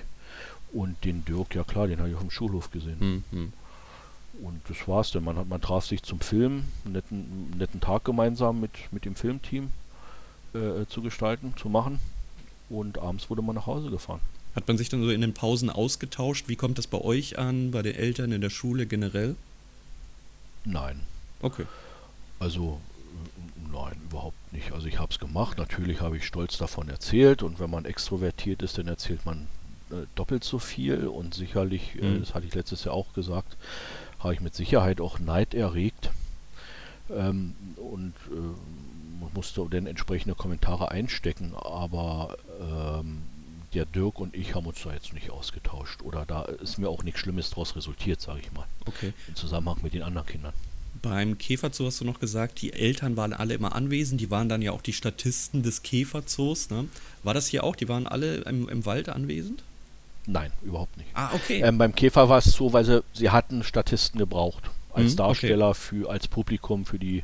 Und 0.71 1.03
den 1.03 1.25
Dirk, 1.25 1.53
ja 1.55 1.63
klar, 1.63 1.87
den 1.87 1.99
habe 1.99 2.09
ich 2.09 2.15
auf 2.15 2.21
dem 2.21 2.31
Schulhof 2.31 2.71
gesehen. 2.71 2.99
Hm, 2.99 3.23
hm. 3.31 3.53
Und 4.41 4.61
das 4.67 4.87
war's 4.87 5.11
denn. 5.11 5.23
Man, 5.23 5.37
hat, 5.37 5.47
man 5.47 5.61
traf 5.61 5.85
sich 5.85 6.01
zum 6.03 6.19
Film, 6.19 6.65
einen 6.85 6.93
netten, 6.93 7.57
netten 7.57 7.81
Tag 7.81 8.03
gemeinsam 8.03 8.59
mit, 8.59 8.71
mit 8.91 9.05
dem 9.05 9.15
Filmteam 9.15 9.71
äh, 10.53 10.85
zu 10.87 11.01
gestalten, 11.01 11.53
zu 11.55 11.69
machen. 11.69 11.99
Und 12.69 12.97
abends 12.97 13.29
wurde 13.29 13.41
man 13.41 13.55
nach 13.55 13.67
Hause 13.67 13.89
gefahren. 13.89 14.21
Hat 14.55 14.67
man 14.67 14.77
sich 14.77 14.89
dann 14.89 15.01
so 15.03 15.09
in 15.09 15.21
den 15.21 15.33
Pausen 15.33 15.69
ausgetauscht? 15.69 16.47
Wie 16.47 16.55
kommt 16.55 16.77
das 16.77 16.87
bei 16.87 16.99
euch 16.99 17.37
an, 17.39 17.71
bei 17.71 17.81
den 17.81 17.95
Eltern 17.95 18.31
in 18.31 18.41
der 18.41 18.49
Schule 18.49 18.85
generell? 18.85 19.35
Nein. 20.65 21.01
Okay. 21.41 21.65
Also, 22.39 22.79
nein, 23.71 23.95
überhaupt 24.09 24.53
nicht. 24.53 24.71
Also 24.71 24.87
ich 24.87 24.99
habe 24.99 25.11
es 25.11 25.19
gemacht. 25.19 25.57
Natürlich 25.57 26.01
habe 26.01 26.17
ich 26.17 26.25
stolz 26.25 26.57
davon 26.57 26.89
erzählt. 26.89 27.43
Und 27.43 27.59
wenn 27.59 27.69
man 27.69 27.85
extrovertiert 27.85 28.61
ist, 28.61 28.77
dann 28.77 28.87
erzählt 28.87 29.25
man 29.25 29.47
äh, 29.91 30.05
doppelt 30.15 30.43
so 30.43 30.59
viel. 30.59 31.07
Und 31.07 31.33
sicherlich, 31.33 31.95
äh, 31.95 32.05
mhm. 32.05 32.15
äh, 32.17 32.19
das 32.19 32.35
hatte 32.35 32.45
ich 32.45 32.53
letztes 32.53 32.83
Jahr 32.83 32.93
auch 32.93 33.13
gesagt, 33.13 33.57
habe 34.23 34.33
ich 34.33 34.41
mit 34.41 34.55
Sicherheit 34.55 35.01
auch 35.01 35.19
Neid 35.19 35.53
erregt 35.53 36.09
ähm, 37.09 37.55
und 37.75 38.13
äh, 38.31 39.33
musste 39.33 39.65
dann 39.69 39.87
entsprechende 39.87 40.35
Kommentare 40.35 40.91
einstecken, 40.91 41.53
aber 41.55 42.37
ähm, 42.59 43.23
der 43.73 43.85
Dirk 43.85 44.19
und 44.19 44.35
ich 44.35 44.55
haben 44.55 44.67
uns 44.67 44.83
da 44.83 44.93
jetzt 44.93 45.13
nicht 45.13 45.31
ausgetauscht 45.31 46.01
oder 46.03 46.25
da 46.25 46.43
ist 46.43 46.77
mir 46.77 46.89
auch 46.89 47.03
nichts 47.03 47.19
Schlimmes 47.19 47.49
daraus 47.49 47.75
resultiert, 47.75 48.21
sage 48.21 48.41
ich 48.41 48.51
mal. 48.53 48.65
Okay. 48.85 49.13
Im 49.27 49.35
Zusammenhang 49.35 49.79
mit 49.81 49.93
den 49.93 50.03
anderen 50.03 50.27
Kindern. 50.27 50.53
Beim 51.01 51.37
Käferzoo 51.37 51.87
hast 51.87 51.99
du 51.99 52.05
noch 52.05 52.19
gesagt, 52.19 52.61
die 52.61 52.71
Eltern 52.71 53.17
waren 53.17 53.33
alle 53.33 53.55
immer 53.55 53.75
anwesend, 53.75 54.21
die 54.21 54.29
waren 54.29 54.47
dann 54.47 54.61
ja 54.61 54.71
auch 54.71 54.81
die 54.81 54.93
Statisten 54.93 55.63
des 55.63 55.81
Käferzoos. 55.81 56.69
Ne? 56.69 56.87
War 57.23 57.33
das 57.33 57.47
hier 57.47 57.63
auch? 57.63 57.75
Die 57.75 57.89
waren 57.89 58.07
alle 58.07 58.37
im, 58.41 58.69
im 58.69 58.85
Wald 58.85 59.09
anwesend? 59.09 59.63
Nein, 60.25 60.51
überhaupt 60.63 60.95
nicht. 60.97 61.09
Ah, 61.13 61.31
okay. 61.33 61.61
Ähm, 61.61 61.77
beim 61.77 61.93
Käfer 61.93 62.29
war 62.29 62.37
es 62.37 62.45
so, 62.45 62.71
weil 62.71 62.85
sie, 62.85 63.03
sie 63.13 63.29
hatten 63.29 63.63
Statisten 63.63 64.19
gebraucht. 64.19 64.63
Als 64.93 65.11
hm, 65.11 65.17
Darsteller, 65.17 65.69
okay. 65.69 65.79
für, 65.79 66.09
als 66.09 66.27
Publikum 66.27 66.85
für 66.85 66.99
die 66.99 67.23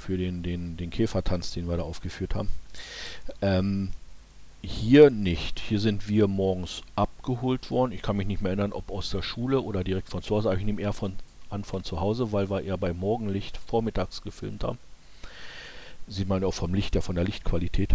für 0.00 0.16
den, 0.16 0.42
den, 0.42 0.76
den 0.76 0.90
Käfertanz, 0.90 1.52
den 1.52 1.68
wir 1.68 1.76
da 1.76 1.82
aufgeführt 1.82 2.34
haben. 2.34 2.48
Ähm, 3.42 3.90
hier 4.62 5.10
nicht. 5.10 5.60
Hier 5.60 5.78
sind 5.78 6.08
wir 6.08 6.26
morgens 6.26 6.82
abgeholt 6.96 7.70
worden. 7.70 7.92
Ich 7.92 8.02
kann 8.02 8.16
mich 8.16 8.26
nicht 8.26 8.42
mehr 8.42 8.50
erinnern, 8.50 8.72
ob 8.72 8.90
aus 8.90 9.10
der 9.10 9.22
Schule 9.22 9.60
oder 9.60 9.84
direkt 9.84 10.08
von 10.08 10.22
zu 10.22 10.34
Hause. 10.34 10.48
Aber 10.48 10.58
ich 10.58 10.64
nehme 10.64 10.80
eher 10.80 10.92
von, 10.92 11.14
an 11.50 11.64
von 11.64 11.84
zu 11.84 12.00
Hause, 12.00 12.32
weil 12.32 12.50
wir 12.50 12.62
eher 12.62 12.78
bei 12.78 12.92
Morgenlicht 12.92 13.58
vormittags 13.58 14.22
gefilmt 14.22 14.64
haben. 14.64 14.78
Sieht 16.08 16.28
man 16.28 16.42
auch 16.44 16.54
vom 16.54 16.74
Licht, 16.74 16.94
ja 16.94 17.02
von 17.02 17.14
der 17.14 17.24
Lichtqualität. 17.24 17.90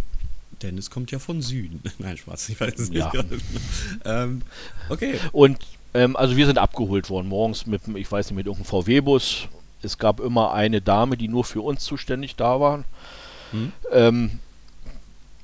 Dennis 0.62 0.89
kommt 0.89 1.12
ja 1.12 1.20
von 1.20 1.41
Süden. 1.41 1.82
Nein, 2.00 2.18
Spaß, 2.18 2.50
ich 2.50 2.60
weiß 2.60 2.80
es 2.80 2.89
ja. 2.89 3.12
nicht. 3.13 3.44
ähm, 4.06 4.41
okay. 4.89 5.15
Und 5.32 5.60
ähm, 5.94 6.15
also 6.15 6.36
wir 6.36 6.46
sind 6.46 6.58
abgeholt 6.58 7.10
worden 7.10 7.28
morgens 7.28 7.65
mit, 7.65 7.82
ich 7.96 8.12
weiß 8.12 8.28
nicht, 8.28 8.36
mit 8.36 8.46
irgendeinem 8.46 8.70
VW-Bus. 8.70 9.48
Es 9.82 9.98
gab 9.98 10.20
immer 10.20 10.54
eine 10.54 10.82
Dame, 10.82 11.18
die 11.18 11.28
nur 11.28 11.44
für 11.44 11.62
uns 11.62 11.84
zuständig 11.84 12.36
da 12.36 12.60
war. 12.60 12.84
Hm. 13.52 13.72
Ähm, 13.91 14.39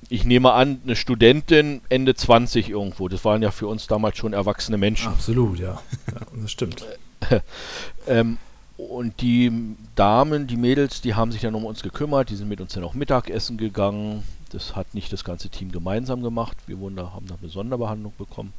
ich 0.10 0.26
nehme 0.26 0.52
an, 0.52 0.82
eine 0.84 0.97
Studentin 0.97 1.80
Ende 1.88 2.15
20 2.15 2.69
irgendwo. 2.69 3.08
Das 3.08 3.24
waren 3.24 3.41
ja 3.41 3.52
für 3.52 3.67
uns 3.67 3.88
damals 3.88 4.17
schon 4.17 4.34
erwachsene 4.34 4.78
Menschen. 4.78 5.08
Absolut, 5.08 5.60
ja. 5.60 5.82
ja 6.08 6.21
das 6.36 6.52
stimmt. 6.52 6.86
ähm, 8.08 8.38
und 8.76 9.21
die 9.21 9.52
Damen, 9.95 10.47
die 10.47 10.58
Mädels, 10.58 11.02
die 11.02 11.13
haben 11.13 11.32
sich 11.32 11.41
dann 11.41 11.56
um 11.56 11.65
uns 11.65 11.82
gekümmert, 11.82 12.30
die 12.30 12.36
sind 12.36 12.50
mit 12.50 12.60
uns 12.60 12.74
dann 12.74 12.84
auch 12.84 12.93
Mittagessen 12.93 13.58
gegangen. 13.58 14.24
Das 14.52 14.76
hat 14.76 14.94
nicht 14.94 15.14
das 15.14 15.24
ganze 15.24 15.50
Team 15.50 15.72
gemeinsam 15.72 16.22
gemacht. 16.22 16.58
Wir 16.68 16.80
wurden 16.80 16.98
da, 16.98 17.14
haben 17.14 17.28
da 17.28 17.36
eine 17.42 17.50
Sonderbehandlung 17.50 18.14
bekommen. 18.18 18.54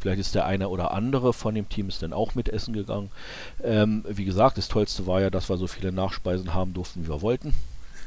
Vielleicht 0.00 0.20
ist 0.20 0.34
der 0.34 0.44
eine 0.46 0.68
oder 0.68 0.92
andere 0.92 1.32
von 1.32 1.54
dem 1.54 1.68
Team 1.68 1.88
ist 1.88 2.02
dann 2.02 2.12
auch 2.12 2.34
mit 2.34 2.48
essen 2.48 2.74
gegangen. 2.74 3.10
Ähm, 3.62 4.04
wie 4.08 4.24
gesagt, 4.24 4.58
das 4.58 4.68
Tollste 4.68 5.06
war 5.06 5.20
ja, 5.20 5.30
dass 5.30 5.48
wir 5.48 5.56
so 5.56 5.66
viele 5.66 5.92
Nachspeisen 5.92 6.52
haben 6.52 6.74
durften, 6.74 7.04
wie 7.04 7.08
wir 7.08 7.22
wollten. 7.22 7.54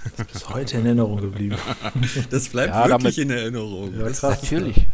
Das 0.03 0.27
ist 0.27 0.33
bis 0.33 0.49
heute 0.49 0.77
in 0.77 0.85
Erinnerung 0.85 1.21
geblieben. 1.21 1.57
Das 2.29 2.49
bleibt 2.49 2.73
ja, 2.73 2.87
wirklich 2.87 3.15
damit, 3.15 3.17
in 3.17 3.29
Erinnerung. 3.29 3.93
Ja, 3.97 4.09
krass, 4.09 4.43
natürlich. 4.43 4.87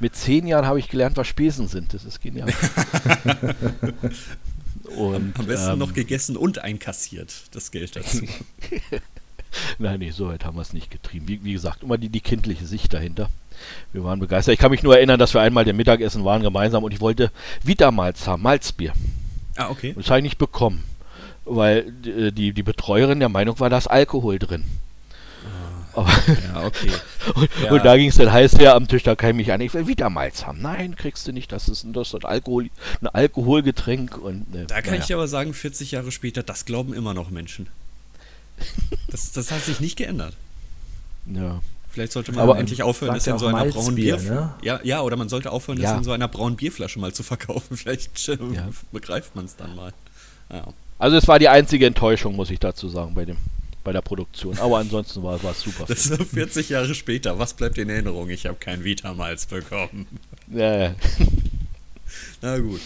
Mit 0.00 0.16
zehn 0.16 0.46
Jahren 0.46 0.66
habe 0.66 0.78
ich 0.78 0.88
gelernt, 0.88 1.16
was 1.16 1.26
Spesen 1.26 1.68
sind. 1.68 1.94
Das 1.94 2.04
ist 2.04 2.20
genial. 2.20 2.48
Und, 4.96 5.38
Am 5.38 5.46
besten 5.46 5.72
ähm, 5.72 5.78
noch 5.78 5.94
gegessen 5.94 6.36
und 6.36 6.58
einkassiert, 6.58 7.32
das 7.52 7.70
Geld 7.70 7.96
dazu. 7.96 8.20
Nein, 9.78 9.98
nee, 9.98 10.10
so 10.10 10.28
weit 10.28 10.44
haben 10.44 10.56
wir 10.56 10.62
es 10.62 10.72
nicht 10.72 10.90
getrieben. 10.90 11.28
Wie, 11.28 11.44
wie, 11.44 11.52
gesagt, 11.52 11.82
immer 11.82 11.98
die, 11.98 12.08
die 12.08 12.20
kindliche 12.20 12.66
Sicht 12.66 12.92
dahinter. 12.92 13.28
Wir 13.92 14.04
waren 14.04 14.18
begeistert. 14.18 14.54
Ich 14.54 14.58
kann 14.58 14.70
mich 14.70 14.82
nur 14.82 14.96
erinnern, 14.96 15.18
dass 15.18 15.34
wir 15.34 15.40
einmal 15.40 15.64
dem 15.64 15.76
Mittagessen 15.76 16.24
waren 16.24 16.42
gemeinsam 16.42 16.84
und 16.84 16.92
ich 16.92 17.00
wollte 17.00 17.30
Vitamalz 17.62 18.26
haben, 18.26 18.42
Malzbier. 18.42 18.92
Ah, 19.56 19.70
okay. 19.70 19.90
Und 19.90 19.98
das 19.98 20.10
habe 20.10 20.18
ich 20.18 20.24
nicht 20.24 20.38
bekommen, 20.38 20.84
weil 21.44 21.92
äh, 22.04 22.32
die, 22.32 22.52
die 22.52 22.62
Betreuerin 22.62 23.20
der 23.20 23.28
Meinung 23.28 23.58
war, 23.60 23.70
da 23.70 23.78
ist 23.78 23.86
Alkohol 23.86 24.38
drin. 24.38 24.64
Aber 25.94 26.08
ja, 26.54 26.64
okay. 26.64 26.90
und, 27.34 27.48
ja. 27.62 27.72
und, 27.72 27.84
da 27.84 27.96
ging 27.96 28.08
es 28.08 28.16
dann 28.16 28.32
heiß 28.32 28.58
her 28.58 28.74
am 28.74 28.88
Tisch, 28.88 29.04
da 29.04 29.14
kann 29.14 29.30
ich 29.30 29.36
mich 29.36 29.52
an, 29.52 29.60
ich 29.60 29.72
will 29.74 29.86
wieder 29.86 30.10
Malz 30.10 30.44
haben. 30.44 30.60
Nein, 30.60 30.96
kriegst 30.96 31.26
du 31.28 31.32
nicht, 31.32 31.52
das 31.52 31.68
ist, 31.68 31.86
das 31.92 32.08
ist 32.08 32.14
ein, 32.14 32.24
Alkohol, 32.24 32.68
ein 33.00 33.06
Alkoholgetränk. 33.06 34.18
Und, 34.18 34.46
äh, 34.54 34.66
da 34.66 34.82
kann 34.82 34.94
naja. 34.94 35.04
ich 35.04 35.14
aber 35.14 35.28
sagen, 35.28 35.54
40 35.54 35.92
Jahre 35.92 36.10
später, 36.10 36.42
das 36.42 36.64
glauben 36.64 36.94
immer 36.94 37.14
noch 37.14 37.30
Menschen. 37.30 37.68
Das, 39.10 39.32
das 39.32 39.50
hat 39.50 39.62
sich 39.62 39.80
nicht 39.80 39.96
geändert. 39.96 40.34
Ja. 41.26 41.60
Vielleicht 41.90 42.12
sollte 42.12 42.32
man 42.32 42.40
aber 42.40 42.58
endlich 42.58 42.82
aufhören, 42.82 43.14
das 43.14 43.26
in 43.26 43.38
so 43.38 43.46
einer 43.46 43.64
braunen 43.66 43.94
Bier. 43.94 44.18
Ne? 44.18 44.52
Ja, 44.62 44.80
ja, 44.82 45.00
oder 45.02 45.16
man 45.16 45.28
sollte 45.28 45.52
aufhören, 45.52 45.78
ja. 45.78 45.90
das 45.90 45.98
in 45.98 46.04
so 46.04 46.10
einer 46.10 46.26
braunen 46.26 46.56
Bierflasche 46.56 46.98
mal 46.98 47.12
zu 47.12 47.22
verkaufen. 47.22 47.76
Vielleicht 47.76 48.28
äh, 48.28 48.36
ja. 48.52 48.68
begreift 48.90 49.36
man 49.36 49.44
es 49.44 49.54
dann 49.54 49.76
mal. 49.76 49.92
Ja. 50.50 50.66
Also 50.98 51.16
es 51.16 51.28
war 51.28 51.38
die 51.38 51.48
einzige 51.48 51.86
Enttäuschung, 51.86 52.34
muss 52.34 52.50
ich 52.50 52.58
dazu 52.58 52.88
sagen, 52.88 53.14
bei 53.14 53.24
dem 53.24 53.36
bei 53.84 53.92
der 53.92 54.00
Produktion. 54.00 54.58
Aber 54.58 54.78
ansonsten 54.78 55.22
war 55.22 55.38
es 55.44 55.60
super. 55.60 55.84
Das 55.86 56.06
ist 56.06 56.30
40 56.30 56.70
Jahre 56.70 56.94
später. 56.94 57.38
Was 57.38 57.52
bleibt 57.52 57.76
in 57.76 57.90
Erinnerung? 57.90 58.30
Ich 58.30 58.46
habe 58.46 58.56
kein 58.58 58.82
Vitamalz 58.82 59.44
bekommen. 59.46 60.06
Ja, 60.48 60.76
ja. 60.76 60.94
Na 62.40 62.58
gut. 62.58 62.80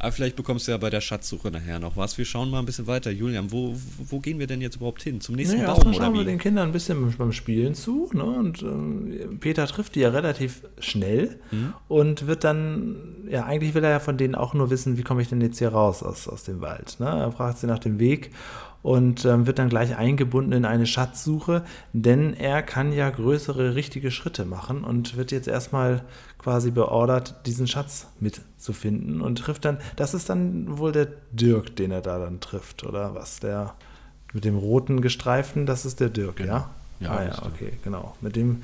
Aber 0.00 0.12
vielleicht 0.12 0.36
bekommst 0.36 0.68
du 0.68 0.72
ja 0.72 0.78
bei 0.78 0.90
der 0.90 1.00
Schatzsuche 1.00 1.50
nachher 1.50 1.80
noch 1.80 1.96
was. 1.96 2.16
Wir 2.18 2.24
schauen 2.24 2.50
mal 2.50 2.60
ein 2.60 2.66
bisschen 2.66 2.86
weiter. 2.86 3.10
Julian, 3.10 3.50
wo, 3.50 3.74
wo 3.98 4.20
gehen 4.20 4.38
wir 4.38 4.46
denn 4.46 4.60
jetzt 4.60 4.76
überhaupt 4.76 5.02
hin? 5.02 5.20
Zum 5.20 5.34
nächsten 5.34 5.56
naja, 5.56 5.74
Baum 5.74 5.88
oder 5.88 5.94
schauen 5.94 6.14
wir 6.14 6.24
den 6.24 6.38
Kindern 6.38 6.68
ein 6.68 6.72
bisschen 6.72 7.14
beim 7.16 7.32
Spielen 7.32 7.74
zu. 7.74 8.08
Ne? 8.12 8.22
Und 8.22 8.62
äh, 8.62 9.26
Peter 9.40 9.66
trifft 9.66 9.96
die 9.96 10.00
ja 10.00 10.10
relativ 10.10 10.62
schnell 10.78 11.40
mhm. 11.50 11.74
und 11.88 12.26
wird 12.28 12.44
dann, 12.44 12.96
ja, 13.28 13.44
eigentlich 13.44 13.74
will 13.74 13.82
er 13.82 13.90
ja 13.90 14.00
von 14.00 14.16
denen 14.16 14.36
auch 14.36 14.54
nur 14.54 14.70
wissen, 14.70 14.98
wie 14.98 15.02
komme 15.02 15.20
ich 15.22 15.28
denn 15.28 15.40
jetzt 15.40 15.58
hier 15.58 15.70
raus 15.70 16.04
aus, 16.04 16.28
aus 16.28 16.44
dem 16.44 16.60
Wald. 16.60 17.00
Ne? 17.00 17.06
Er 17.06 17.32
fragt 17.32 17.58
sie 17.58 17.66
nach 17.66 17.80
dem 17.80 17.98
Weg 17.98 18.30
und 18.82 19.24
ähm, 19.24 19.46
wird 19.46 19.58
dann 19.58 19.68
gleich 19.68 19.96
eingebunden 19.96 20.52
in 20.52 20.64
eine 20.64 20.86
Schatzsuche, 20.86 21.64
denn 21.92 22.34
er 22.34 22.62
kann 22.62 22.92
ja 22.92 23.10
größere 23.10 23.74
richtige 23.74 24.10
Schritte 24.10 24.44
machen 24.44 24.84
und 24.84 25.16
wird 25.16 25.32
jetzt 25.32 25.48
erstmal 25.48 26.02
quasi 26.38 26.70
beordert, 26.70 27.46
diesen 27.46 27.66
Schatz 27.66 28.06
mitzufinden 28.20 29.20
und 29.20 29.38
trifft 29.38 29.64
dann, 29.64 29.78
das 29.96 30.14
ist 30.14 30.28
dann 30.28 30.78
wohl 30.78 30.92
der 30.92 31.08
Dirk, 31.32 31.76
den 31.76 31.90
er 31.90 32.00
da 32.00 32.18
dann 32.18 32.40
trifft, 32.40 32.84
oder 32.84 33.14
was? 33.14 33.40
Der 33.40 33.74
mit 34.32 34.44
dem 34.44 34.56
roten 34.56 35.00
gestreiften, 35.00 35.66
das 35.66 35.84
ist 35.84 36.00
der 36.00 36.10
Dirk, 36.10 36.36
genau. 36.36 36.52
ja? 36.52 36.70
Ja, 37.00 37.10
ah, 37.10 37.24
ja 37.24 37.42
okay, 37.46 37.72
genau. 37.84 38.14
Mit 38.20 38.36
dem 38.36 38.62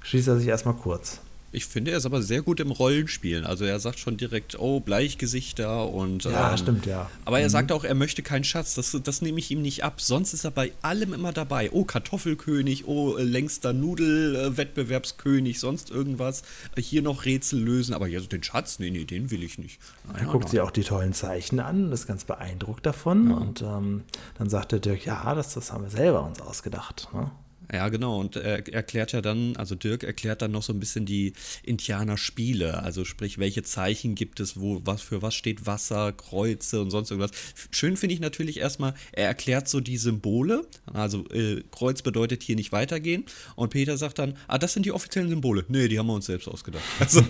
schließt 0.00 0.28
er 0.28 0.36
sich 0.36 0.48
erstmal 0.48 0.74
kurz. 0.74 1.20
Ich 1.52 1.64
finde, 1.64 1.92
er 1.92 1.98
ist 1.98 2.06
aber 2.06 2.22
sehr 2.22 2.42
gut 2.42 2.60
im 2.60 2.70
Rollenspielen. 2.70 3.46
Also 3.46 3.64
er 3.64 3.78
sagt 3.78 3.98
schon 3.98 4.16
direkt, 4.16 4.58
oh, 4.58 4.80
Bleichgesichter 4.80 5.88
und. 5.88 6.24
Ja, 6.24 6.50
ähm, 6.50 6.58
stimmt, 6.58 6.86
ja. 6.86 7.08
Aber 7.24 7.38
er 7.38 7.46
mhm. 7.46 7.50
sagt 7.50 7.72
auch, 7.72 7.84
er 7.84 7.94
möchte 7.94 8.22
keinen 8.22 8.44
Schatz. 8.44 8.74
Das, 8.74 8.96
das 9.02 9.22
nehme 9.22 9.38
ich 9.38 9.50
ihm 9.50 9.62
nicht 9.62 9.84
ab. 9.84 10.00
Sonst 10.00 10.34
ist 10.34 10.44
er 10.44 10.50
bei 10.50 10.72
allem 10.82 11.12
immer 11.14 11.32
dabei. 11.32 11.70
Oh, 11.72 11.84
Kartoffelkönig, 11.84 12.86
oh, 12.86 13.16
längster 13.16 13.72
Nudelwettbewerbskönig, 13.72 15.60
sonst 15.60 15.90
irgendwas. 15.90 16.42
Hier 16.76 17.02
noch 17.02 17.24
Rätsel 17.24 17.60
lösen. 17.60 17.94
Aber 17.94 18.08
ja, 18.08 18.20
den 18.20 18.42
Schatz, 18.42 18.78
nee, 18.78 18.90
nee, 18.90 19.04
den 19.04 19.30
will 19.30 19.42
ich 19.42 19.58
nicht. 19.58 19.80
Nein, 20.04 20.16
er 20.18 20.26
guckt 20.26 20.44
nein. 20.44 20.50
sich 20.50 20.60
auch 20.60 20.70
die 20.70 20.84
tollen 20.84 21.12
Zeichen 21.12 21.60
an, 21.60 21.92
ist 21.92 22.06
ganz 22.06 22.24
beeindruckt 22.24 22.84
davon. 22.84 23.30
Ja. 23.30 23.36
Und 23.36 23.62
ähm, 23.62 24.02
dann 24.36 24.50
sagt 24.50 24.72
der 24.72 24.80
Dirk, 24.80 25.06
ja, 25.06 25.34
das, 25.34 25.54
das 25.54 25.72
haben 25.72 25.84
wir 25.84 25.90
selber 25.90 26.24
uns 26.24 26.40
ausgedacht. 26.40 27.08
Ne? 27.14 27.30
Ja, 27.72 27.88
genau. 27.88 28.20
Und 28.20 28.36
er 28.36 28.72
erklärt 28.72 29.12
ja 29.12 29.20
dann, 29.20 29.56
also 29.56 29.74
Dirk 29.74 30.04
erklärt 30.04 30.42
dann 30.42 30.52
noch 30.52 30.62
so 30.62 30.72
ein 30.72 30.80
bisschen 30.80 31.04
die 31.04 31.32
Indianerspiele. 31.64 32.82
Also 32.82 33.04
sprich, 33.04 33.38
welche 33.38 33.62
Zeichen 33.62 34.14
gibt 34.14 34.40
es, 34.40 34.60
wo, 34.60 34.80
was 34.84 35.02
für 35.02 35.22
was 35.22 35.34
steht 35.34 35.66
Wasser, 35.66 36.12
Kreuze 36.12 36.80
und 36.80 36.90
sonst 36.90 37.10
irgendwas. 37.10 37.32
Schön 37.70 37.96
finde 37.96 38.14
ich 38.14 38.20
natürlich 38.20 38.58
erstmal, 38.58 38.94
er 39.12 39.26
erklärt 39.26 39.68
so 39.68 39.80
die 39.80 39.96
Symbole. 39.96 40.66
Also 40.92 41.24
äh, 41.30 41.62
Kreuz 41.70 42.02
bedeutet 42.02 42.42
hier 42.42 42.56
nicht 42.56 42.72
weitergehen. 42.72 43.24
Und 43.56 43.70
Peter 43.70 43.96
sagt 43.96 44.18
dann, 44.18 44.36
ah, 44.46 44.58
das 44.58 44.72
sind 44.72 44.86
die 44.86 44.92
offiziellen 44.92 45.28
Symbole. 45.28 45.64
Nee, 45.68 45.88
die 45.88 45.98
haben 45.98 46.06
wir 46.06 46.14
uns 46.14 46.26
selbst 46.26 46.48
ausgedacht. 46.48 46.84
Also, 46.98 47.22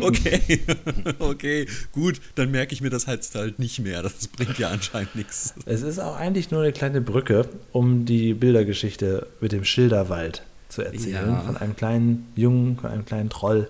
okay, 0.00 0.60
okay, 1.18 1.66
gut, 1.90 2.20
dann 2.36 2.50
merke 2.50 2.74
ich 2.74 2.80
mir 2.80 2.90
das 2.90 3.06
halt, 3.06 3.28
halt 3.34 3.58
nicht 3.58 3.80
mehr. 3.80 4.02
Das 4.02 4.28
bringt 4.28 4.58
ja 4.58 4.68
anscheinend 4.68 5.16
nichts. 5.16 5.54
Es 5.66 5.82
ist 5.82 5.98
auch 5.98 6.16
eigentlich 6.16 6.50
nur 6.50 6.62
eine 6.62 6.72
kleine 6.72 7.00
Brücke, 7.00 7.48
um 7.72 8.04
die 8.04 8.34
Bildergeschichte 8.34 9.26
mit 9.44 9.52
dem 9.52 9.64
Schilderwald 9.64 10.40
zu 10.70 10.80
erzählen. 10.80 11.32
Ja. 11.32 11.40
Von 11.40 11.58
einem 11.58 11.76
kleinen 11.76 12.32
Jungen, 12.34 12.78
von 12.78 12.90
einem 12.90 13.04
kleinen 13.04 13.28
Troll, 13.28 13.68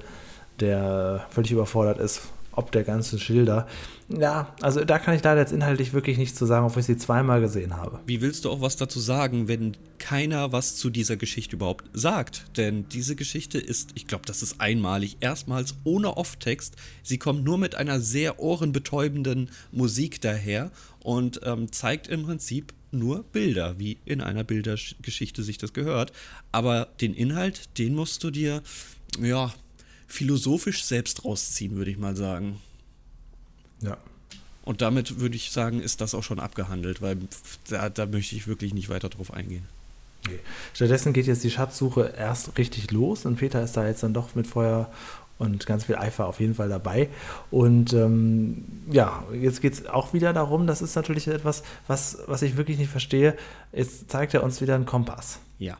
der 0.60 1.26
völlig 1.30 1.50
überfordert 1.50 1.98
ist, 1.98 2.28
ob 2.52 2.70
der 2.70 2.84
ganzen 2.84 3.18
Schilder. 3.18 3.66
Ja, 4.08 4.54
also 4.60 4.84
da 4.84 5.00
kann 5.00 5.16
ich 5.16 5.24
leider 5.24 5.40
jetzt 5.40 5.52
inhaltlich 5.52 5.92
wirklich 5.92 6.16
nichts 6.16 6.38
zu 6.38 6.46
sagen, 6.46 6.64
obwohl 6.64 6.78
ich 6.78 6.87
sie 6.87 6.96
zweimal 6.96 7.40
gesehen 7.40 7.76
habe. 7.76 7.98
Wie 8.06 8.20
willst 8.20 8.44
du 8.44 8.52
auch 8.52 8.60
was 8.60 8.76
dazu 8.76 9.00
sagen, 9.00 9.48
wenn 9.48 9.76
keiner 9.98 10.52
was 10.52 10.76
zu 10.76 10.90
dieser 10.90 11.16
Geschichte 11.16 11.56
überhaupt 11.56 11.87
sagt? 11.92 12.56
Denn 12.56 12.88
diese 12.90 13.16
Geschichte 13.16 13.58
ist, 13.58 13.90
ich 13.96 14.06
glaube, 14.06 14.26
das 14.26 14.44
ist 14.44 14.60
einmalig, 14.60 15.16
erstmals 15.18 15.74
ohne 15.82 16.16
Off-Text. 16.16 16.76
Sie 17.02 17.18
kommt 17.18 17.42
nur 17.42 17.58
mit 17.58 17.74
einer 17.74 17.98
sehr 17.98 18.38
ohrenbetäubenden 18.38 19.50
Musik 19.72 20.20
daher 20.20 20.70
und 21.00 21.40
ähm, 21.42 21.72
zeigt 21.72 22.06
im 22.06 22.22
Prinzip 22.22 22.72
nur 22.94 23.24
Bilder, 23.24 23.78
wie 23.78 23.98
in 24.04 24.20
einer 24.20 24.44
Bildergeschichte 24.44 25.42
sich 25.42 25.59
das 25.59 25.72
gehört. 25.72 26.12
Aber 26.52 26.88
den 27.00 27.14
Inhalt, 27.14 27.78
den 27.78 27.94
musst 27.94 28.24
du 28.24 28.30
dir, 28.30 28.62
ja, 29.20 29.52
philosophisch 30.07 30.85
selbst 30.85 31.24
rausziehen, 31.24 31.76
würde 31.76 31.90
ich 31.90 31.98
mal 31.98 32.16
sagen. 32.16 32.61
Ja. 33.80 33.98
Und 34.64 34.80
damit 34.80 35.20
würde 35.20 35.37
ich 35.37 35.50
sagen, 35.50 35.80
ist 35.80 36.00
das 36.00 36.14
auch 36.14 36.22
schon 36.22 36.40
abgehandelt, 36.40 37.02
weil 37.02 37.18
da, 37.68 37.90
da 37.90 38.07
möchte 38.07 38.35
ich 38.35 38.46
wirklich 38.46 38.72
nicht 38.72 38.88
weiter 38.88 39.11
drauf 39.11 39.33
eingehen. 39.33 39.66
Okay. 40.26 40.38
Stattdessen 40.72 41.12
geht 41.12 41.26
jetzt 41.26 41.44
die 41.44 41.50
Schatzsuche 41.50 42.14
erst 42.16 42.57
richtig 42.57 42.90
los 42.90 43.26
und 43.26 43.37
Peter 43.37 43.62
ist 43.62 43.76
da 43.76 43.87
jetzt 43.87 44.02
dann 44.02 44.14
doch 44.14 44.35
mit 44.35 44.46
Feuer 44.46 44.90
und 45.38 45.66
ganz 45.66 45.85
viel 45.85 45.97
Eifer 45.97 46.27
auf 46.27 46.40
jeden 46.40 46.55
Fall 46.55 46.68
dabei. 46.68 47.09
Und 47.51 47.92
ähm, 47.92 48.64
ja, 48.90 49.25
jetzt 49.33 49.61
geht 49.61 49.73
es 49.75 49.87
auch 49.87 50.12
wieder 50.12 50.33
darum, 50.33 50.66
das 50.66 50.83
ist 50.83 50.94
natürlich 50.94 51.29
etwas, 51.29 51.62
was, 51.87 52.18
was 52.27 52.42
ich 52.42 52.57
wirklich 52.57 52.79
nicht 52.79 52.90
verstehe. 52.90 53.37
Jetzt 53.73 54.11
zeigt 54.11 54.35
er 54.35 54.42
uns 54.42 54.61
wieder 54.61 54.75
einen 54.75 54.87
Kompass. 54.87 55.40
Ja. 55.59 55.77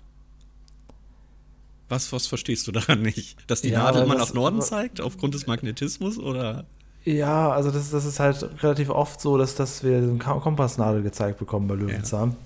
Was, 1.88 2.12
was 2.12 2.27
verstehst 2.27 2.67
du 2.67 2.73
daran 2.73 3.03
nicht? 3.03 3.38
Dass 3.49 3.62
die 3.62 3.71
ja, 3.71 3.85
Nadel 3.85 4.05
immer 4.05 4.17
nach 4.17 4.35
Norden 4.35 4.62
zeigt, 4.62 5.01
aufgrund 5.01 5.35
des 5.35 5.47
Magnetismus 5.47 6.19
oder? 6.19 6.64
Ja, 7.05 7.51
also 7.51 7.71
das, 7.71 7.90
das 7.90 8.07
ist 8.07 8.19
halt 8.19 8.62
relativ 8.62 8.88
oft 8.88 9.21
so, 9.21 9.37
dass, 9.37 9.55
dass 9.55 9.85
wir 9.85 9.99
eine 9.99 10.17
Kompassnadel 10.19 11.03
gezeigt 11.03 11.38
bekommen 11.38 11.69
bei 11.69 11.75
Löwenzahn. 11.75 12.31
Ja. 12.31 12.37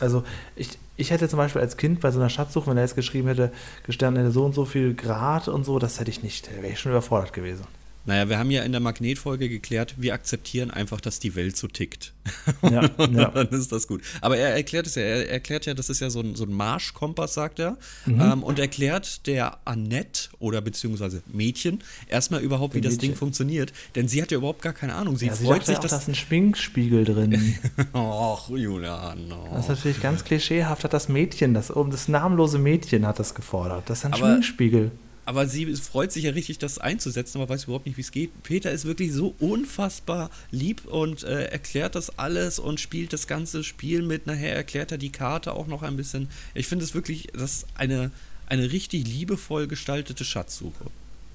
Also 0.00 0.24
ich, 0.56 0.78
ich 0.96 1.10
hätte 1.10 1.28
zum 1.28 1.36
Beispiel 1.36 1.60
als 1.60 1.76
Kind 1.76 2.00
bei 2.00 2.10
so 2.10 2.18
einer 2.18 2.30
Schatzsuche, 2.30 2.70
wenn 2.70 2.76
er 2.76 2.82
jetzt 2.82 2.96
geschrieben 2.96 3.28
hätte, 3.28 3.52
gestanden 3.84 4.22
hätte 4.22 4.32
so 4.32 4.44
und 4.44 4.54
so 4.54 4.64
viel 4.64 4.94
Grad 4.94 5.48
und 5.48 5.64
so, 5.64 5.78
das 5.78 6.00
hätte 6.00 6.10
ich 6.10 6.22
nicht, 6.22 6.48
da 6.48 6.62
wäre 6.62 6.72
ich 6.72 6.80
schon 6.80 6.92
überfordert 6.92 7.32
gewesen. 7.32 7.66
Naja, 8.06 8.28
wir 8.30 8.38
haben 8.38 8.50
ja 8.50 8.62
in 8.62 8.72
der 8.72 8.80
Magnetfolge 8.80 9.48
geklärt, 9.48 9.94
wir 9.98 10.14
akzeptieren 10.14 10.70
einfach, 10.70 11.00
dass 11.02 11.18
die 11.20 11.34
Welt 11.36 11.56
so 11.56 11.66
tickt. 11.68 12.12
Ja, 12.62 12.82
ja. 12.98 13.30
dann 13.30 13.48
ist 13.48 13.72
das 13.72 13.86
gut. 13.86 14.02
Aber 14.20 14.36
er 14.36 14.50
erklärt 14.54 14.86
es 14.86 14.94
ja, 14.94 15.02
er 15.02 15.28
erklärt 15.30 15.66
ja, 15.66 15.74
das 15.74 15.90
ist 15.90 16.00
ja 16.00 16.10
so 16.10 16.20
ein, 16.20 16.34
so 16.36 16.44
ein 16.44 16.52
Marschkompass, 16.52 17.34
sagt 17.34 17.58
er. 17.58 17.76
Mhm. 18.06 18.20
Ähm, 18.20 18.42
und 18.42 18.58
erklärt 18.58 19.26
der 19.26 19.58
Annette 19.66 20.28
oder 20.38 20.60
beziehungsweise 20.60 21.22
Mädchen 21.26 21.80
erstmal 22.08 22.40
überhaupt, 22.40 22.74
wie 22.74 22.80
Dem 22.80 22.90
das 22.90 22.98
Ding 22.98 23.14
funktioniert. 23.14 23.72
Denn 23.94 24.08
sie 24.08 24.22
hat 24.22 24.30
ja 24.30 24.38
überhaupt 24.38 24.62
gar 24.62 24.72
keine 24.72 24.94
Ahnung. 24.94 25.16
Sie 25.16 25.26
Ja, 25.26 25.34
freut 25.34 25.64
sich, 25.66 25.72
ja 25.74 25.78
auch, 25.78 25.82
dass. 25.82 25.90
da 25.92 25.98
ist 25.98 26.08
ein 26.08 26.14
Schminkspiegel 26.14 27.04
drin. 27.04 27.58
Och, 27.94 28.48
Julian. 28.50 29.32
oh. 29.32 29.48
Das 29.54 29.64
ist 29.64 29.68
natürlich 29.70 30.00
ganz 30.00 30.24
klischeehaft, 30.24 30.84
hat 30.84 30.92
das 30.92 31.08
Mädchen, 31.08 31.54
das, 31.54 31.74
oben 31.74 31.90
das 31.90 32.08
namenlose 32.08 32.58
Mädchen 32.58 33.06
hat 33.06 33.18
das 33.18 33.34
gefordert. 33.34 33.84
Das 33.88 33.98
ist 34.00 34.04
ein 34.06 34.12
Aber- 34.14 34.26
Schminkspiegel. 34.26 34.90
Aber 35.30 35.46
sie 35.46 35.72
freut 35.76 36.10
sich 36.10 36.24
ja 36.24 36.32
richtig, 36.32 36.58
das 36.58 36.80
einzusetzen, 36.80 37.40
aber 37.40 37.54
weiß 37.54 37.62
überhaupt 37.62 37.86
nicht, 37.86 37.96
wie 37.96 38.00
es 38.00 38.10
geht. 38.10 38.42
Peter 38.42 38.72
ist 38.72 38.84
wirklich 38.84 39.12
so 39.12 39.36
unfassbar 39.38 40.28
lieb 40.50 40.86
und 40.86 41.22
äh, 41.22 41.44
erklärt 41.44 41.94
das 41.94 42.18
alles 42.18 42.58
und 42.58 42.80
spielt 42.80 43.12
das 43.12 43.28
ganze 43.28 43.62
Spiel 43.62 44.02
mit. 44.02 44.26
Nachher 44.26 44.56
erklärt 44.56 44.90
er 44.90 44.98
die 44.98 45.12
Karte 45.12 45.52
auch 45.52 45.68
noch 45.68 45.84
ein 45.84 45.96
bisschen. 45.96 46.28
Ich 46.52 46.66
finde 46.66 46.84
es 46.84 46.94
wirklich, 46.94 47.28
das 47.32 47.58
ist 47.58 47.66
eine, 47.76 48.10
eine 48.48 48.72
richtig 48.72 49.06
liebevoll 49.06 49.68
gestaltete 49.68 50.24
Schatzsuche. 50.24 50.86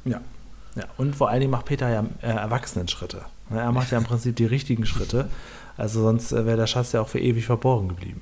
Ja. 0.03 0.19
ja. 0.75 0.83
Und 0.97 1.15
vor 1.15 1.29
allen 1.29 1.39
Dingen 1.39 1.51
macht 1.51 1.67
Peter 1.67 1.89
ja 1.89 2.05
äh, 2.21 2.27
Erwachsenenschritte. 2.27 3.21
Ne, 3.49 3.61
Er 3.61 3.71
macht 3.71 3.93
ja 3.93 3.97
im 3.97 4.03
Prinzip 4.03 4.35
die 4.35 4.45
richtigen 4.45 4.85
Schritte. 4.85 5.29
Also 5.77 6.01
sonst 6.01 6.33
äh, 6.33 6.45
wäre 6.45 6.57
der 6.57 6.67
Schatz 6.67 6.91
ja 6.91 6.99
auch 6.99 7.07
für 7.07 7.21
ewig 7.21 7.45
verborgen 7.45 7.87
geblieben. 7.87 8.19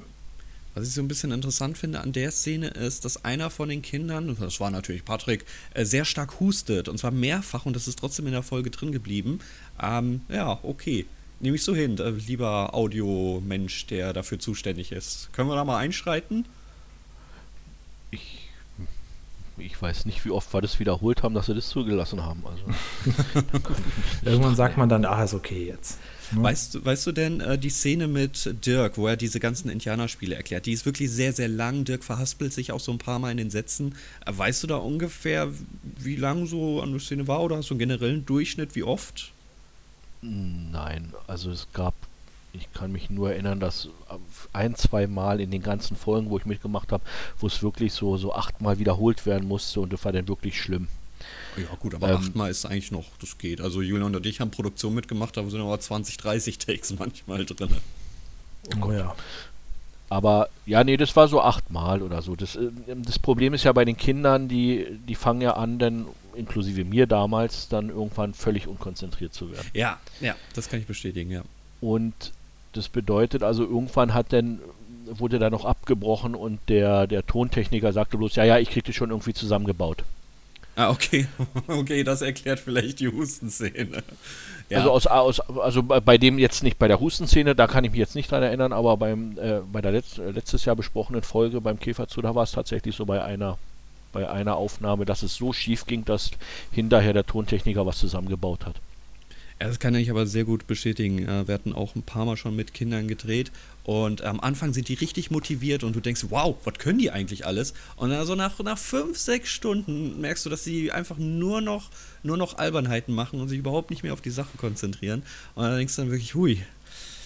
Was 0.75 0.87
ich 0.87 0.93
so 0.93 1.01
ein 1.01 1.07
bisschen 1.07 1.31
interessant 1.31 1.77
finde 1.77 2.01
an 2.01 2.13
der 2.13 2.31
Szene 2.31 2.67
ist, 2.67 3.05
dass 3.05 3.23
einer 3.23 3.51
von 3.51 3.69
den 3.69 3.83
Kindern, 3.83 4.35
das 4.39 4.59
war 4.59 4.71
natürlich 4.71 5.05
Patrick, 5.05 5.45
äh, 5.75 5.85
sehr 5.85 6.03
stark 6.03 6.39
hustet 6.39 6.89
und 6.89 6.97
zwar 6.97 7.11
mehrfach 7.11 7.65
und 7.65 7.75
das 7.75 7.87
ist 7.87 7.99
trotzdem 7.99 8.25
in 8.25 8.33
der 8.33 8.43
Folge 8.43 8.71
drin 8.71 8.91
geblieben. 8.91 9.39
Ähm, 9.81 10.21
ja, 10.29 10.59
okay. 10.63 11.05
Nehme 11.39 11.57
ich 11.57 11.63
so 11.63 11.75
hin, 11.75 11.97
äh, 11.99 12.09
lieber 12.09 12.73
Audiomensch, 12.73 13.85
der 13.87 14.13
dafür 14.13 14.39
zuständig 14.39 14.91
ist. 14.91 15.29
Können 15.33 15.49
wir 15.49 15.55
da 15.55 15.65
mal 15.65 15.77
einschreiten? 15.77 16.45
Ich, 18.09 18.49
ich 19.57 19.79
weiß 19.79 20.05
nicht, 20.05 20.25
wie 20.25 20.31
oft 20.31 20.53
wir 20.53 20.61
das 20.61 20.79
wiederholt 20.79 21.21
haben, 21.21 21.35
dass 21.35 21.47
sie 21.47 21.53
das 21.53 21.69
zugelassen 21.69 22.23
haben. 22.23 22.43
Also, 22.45 23.43
Irgendwann 24.23 24.55
sagt 24.55 24.77
man 24.77 24.89
dann, 24.89 25.05
ach, 25.05 25.23
ist 25.23 25.33
okay 25.33 25.67
jetzt. 25.67 25.99
Ne? 26.35 26.43
Weißt, 26.43 26.75
du- 26.75 26.85
weißt 26.85 27.07
du 27.07 27.11
denn 27.11 27.39
äh, 27.41 27.57
die 27.57 27.69
Szene 27.69 28.07
mit 28.07 28.55
Dirk, 28.65 28.97
wo 28.97 29.07
er 29.07 29.17
diese 29.17 29.39
ganzen 29.39 29.69
Indianerspiele 29.69 30.35
erklärt? 30.35 30.65
Die 30.65 30.71
ist 30.73 30.85
wirklich 30.85 31.11
sehr, 31.11 31.33
sehr 31.33 31.47
lang. 31.47 31.85
Dirk 31.85 32.03
verhaspelt 32.03 32.53
sich 32.53 32.71
auch 32.71 32.79
so 32.79 32.91
ein 32.91 32.97
paar 32.97 33.19
Mal 33.19 33.31
in 33.31 33.37
den 33.37 33.49
Sätzen. 33.49 33.95
Äh, 34.25 34.31
weißt 34.35 34.63
du 34.63 34.67
da 34.67 34.77
ungefähr, 34.77 35.49
wie 35.99 36.15
lang 36.15 36.45
so 36.47 36.81
eine 36.81 36.99
Szene 36.99 37.27
war 37.27 37.41
oder 37.41 37.57
hast 37.57 37.69
du 37.69 37.73
einen 37.73 37.79
generellen 37.79 38.25
Durchschnitt, 38.25 38.75
wie 38.75 38.83
oft? 38.83 39.31
nein, 40.21 41.11
also 41.27 41.51
es 41.51 41.67
gab, 41.73 41.93
ich 42.53 42.71
kann 42.73 42.93
mich 42.93 43.09
nur 43.09 43.31
erinnern, 43.33 43.59
dass 43.59 43.89
ein, 44.53 44.73
zwei 44.75 45.05
Mal 45.05 45.41
in 45.41 45.51
den 45.51 45.61
ganzen 45.61 45.97
Folgen, 45.97 46.29
wo 46.29 46.37
ich 46.37 46.45
mitgemacht 46.45 46.93
habe, 46.93 47.03
wo 47.39 47.47
es 47.47 47.61
wirklich 47.61 47.91
so, 47.91 48.15
so 48.15 48.33
achtmal 48.33 48.79
wiederholt 48.79 49.25
werden 49.25 49.47
musste 49.49 49.81
und 49.81 49.91
das 49.91 50.05
war 50.05 50.13
dann 50.13 50.27
wirklich 50.29 50.61
schlimm. 50.61 50.87
Ja, 51.57 51.75
gut, 51.79 51.95
aber 51.95 52.09
Ähm, 52.09 52.17
achtmal 52.17 52.51
ist 52.51 52.65
eigentlich 52.65 52.91
noch, 52.91 53.05
das 53.19 53.37
geht. 53.37 53.61
Also 53.61 53.81
Julian 53.81 54.15
und 54.15 54.25
ich 54.25 54.39
haben 54.39 54.51
Produktion 54.51 54.93
mitgemacht, 54.93 55.37
da 55.37 55.47
sind 55.49 55.61
aber 55.61 55.79
20, 55.79 56.17
30 56.17 56.57
Takes 56.57 56.97
manchmal 56.97 57.45
drin. 57.45 57.69
Oh 58.81 58.91
ja. 58.91 59.15
Aber 60.09 60.49
ja, 60.65 60.83
nee, 60.83 60.95
das 60.95 61.15
war 61.15 61.27
so 61.27 61.41
achtmal 61.41 62.01
oder 62.01 62.21
so. 62.21 62.35
Das, 62.35 62.55
äh, 62.55 62.69
das 62.87 63.17
Problem 63.17 63.53
ist 63.53 63.63
ja 63.63 63.71
bei 63.71 63.83
den 63.83 63.97
Kindern, 63.97 64.47
die, 64.47 64.85
die 65.07 65.15
fangen 65.15 65.41
ja 65.41 65.55
an, 65.55 65.79
dann, 65.79 66.05
inklusive 66.35 66.83
mir 66.85 67.07
damals, 67.07 67.67
dann 67.67 67.89
irgendwann 67.89 68.33
völlig 68.33 68.67
unkonzentriert 68.67 69.33
zu 69.33 69.51
werden. 69.51 69.67
Ja, 69.73 69.99
ja, 70.21 70.35
das 70.53 70.69
kann 70.69 70.79
ich 70.79 70.85
bestätigen, 70.85 71.31
ja. 71.31 71.41
Und 71.81 72.31
das 72.73 72.89
bedeutet 72.89 73.43
also, 73.43 73.63
irgendwann 73.63 74.13
hat 74.13 74.33
dann, 74.33 74.59
wurde 75.07 75.39
da 75.39 75.49
noch 75.49 75.65
abgebrochen 75.65 76.35
und 76.35 76.59
der, 76.69 77.07
der 77.07 77.25
Tontechniker 77.25 77.91
sagte 77.91 78.17
bloß, 78.17 78.35
ja, 78.35 78.43
ja, 78.45 78.59
ich 78.59 78.69
krieg 78.69 78.85
das 78.85 78.95
schon 78.95 79.09
irgendwie 79.09 79.33
zusammengebaut. 79.33 80.03
Ah, 80.75 80.89
okay. 80.89 81.27
Okay, 81.67 82.03
das 82.03 82.21
erklärt 82.21 82.59
vielleicht 82.59 82.99
die 82.99 83.07
Hustenszene. 83.07 84.03
Ja. 84.69 84.79
Also 84.79 84.91
aus, 84.91 85.07
aus 85.07 85.39
also 85.39 85.83
bei, 85.83 86.17
dem 86.17 86.39
jetzt 86.39 86.63
nicht 86.63 86.79
bei 86.79 86.87
der 86.87 86.99
Hustenszene, 86.99 87.53
da 87.55 87.67
kann 87.67 87.83
ich 87.83 87.91
mich 87.91 87.99
jetzt 87.99 88.15
nicht 88.15 88.31
dran 88.31 88.43
erinnern, 88.43 88.73
aber 88.73 88.97
beim 88.97 89.37
äh, 89.37 89.59
bei 89.71 89.81
der 89.81 89.91
letzt, 89.91 90.17
äh, 90.17 90.31
letztes 90.31 90.65
Jahr 90.65 90.75
besprochenen 90.75 91.21
Folge 91.21 91.61
beim 91.61 91.79
Käferzoo, 91.79 92.21
da 92.21 92.33
war 92.33 92.43
es 92.43 92.53
tatsächlich 92.53 92.95
so 92.95 93.05
bei 93.05 93.23
einer 93.23 93.57
bei 94.13 94.29
einer 94.29 94.55
Aufnahme, 94.55 95.05
dass 95.05 95.23
es 95.23 95.35
so 95.35 95.53
schief 95.53 95.85
ging, 95.85 96.05
dass 96.05 96.31
hinterher 96.71 97.13
der 97.13 97.25
Tontechniker 97.25 97.85
was 97.85 97.97
zusammengebaut 97.97 98.65
hat. 98.65 98.75
Ja, 99.59 99.67
das 99.67 99.79
kann 99.79 99.95
ich 99.95 100.09
aber 100.09 100.25
sehr 100.25 100.43
gut 100.43 100.67
bestätigen. 100.67 101.27
Äh, 101.27 101.47
Wir 101.47 101.53
hatten 101.53 101.73
auch 101.73 101.95
ein 101.95 102.03
paar 102.03 102.25
Mal 102.25 102.37
schon 102.37 102.55
mit 102.55 102.73
Kindern 102.73 103.07
gedreht 103.07 103.51
und 103.83 104.21
am 104.21 104.39
Anfang 104.39 104.73
sind 104.73 104.87
die 104.87 104.93
richtig 104.93 105.29
motiviert 105.29 105.83
und 105.83 105.95
du 105.95 105.99
denkst, 105.99 106.25
wow, 106.29 106.55
was 106.63 106.75
können 106.75 106.99
die 106.99 107.11
eigentlich 107.11 107.45
alles? 107.45 107.73
Und 107.97 108.11
dann 108.11 108.25
so 108.25 108.35
nach, 108.35 108.57
nach 108.59 108.77
fünf, 108.77 109.17
sechs 109.17 109.49
Stunden 109.49 110.21
merkst 110.21 110.45
du, 110.45 110.49
dass 110.49 110.63
sie 110.63 110.91
einfach 110.91 111.17
nur 111.17 111.59
noch, 111.59 111.89
nur 112.23 112.37
noch 112.37 112.57
Albernheiten 112.57 113.13
machen 113.13 113.41
und 113.41 113.49
sich 113.49 113.59
überhaupt 113.59 113.89
nicht 113.89 114.03
mehr 114.03 114.13
auf 114.13 114.21
die 114.21 114.29
Sache 114.29 114.57
konzentrieren. 114.57 115.23
Und 115.55 115.63
dann 115.63 115.77
denkst 115.77 115.95
du 115.95 116.03
dann 116.03 116.11
wirklich, 116.11 116.33
hui, 116.33 116.63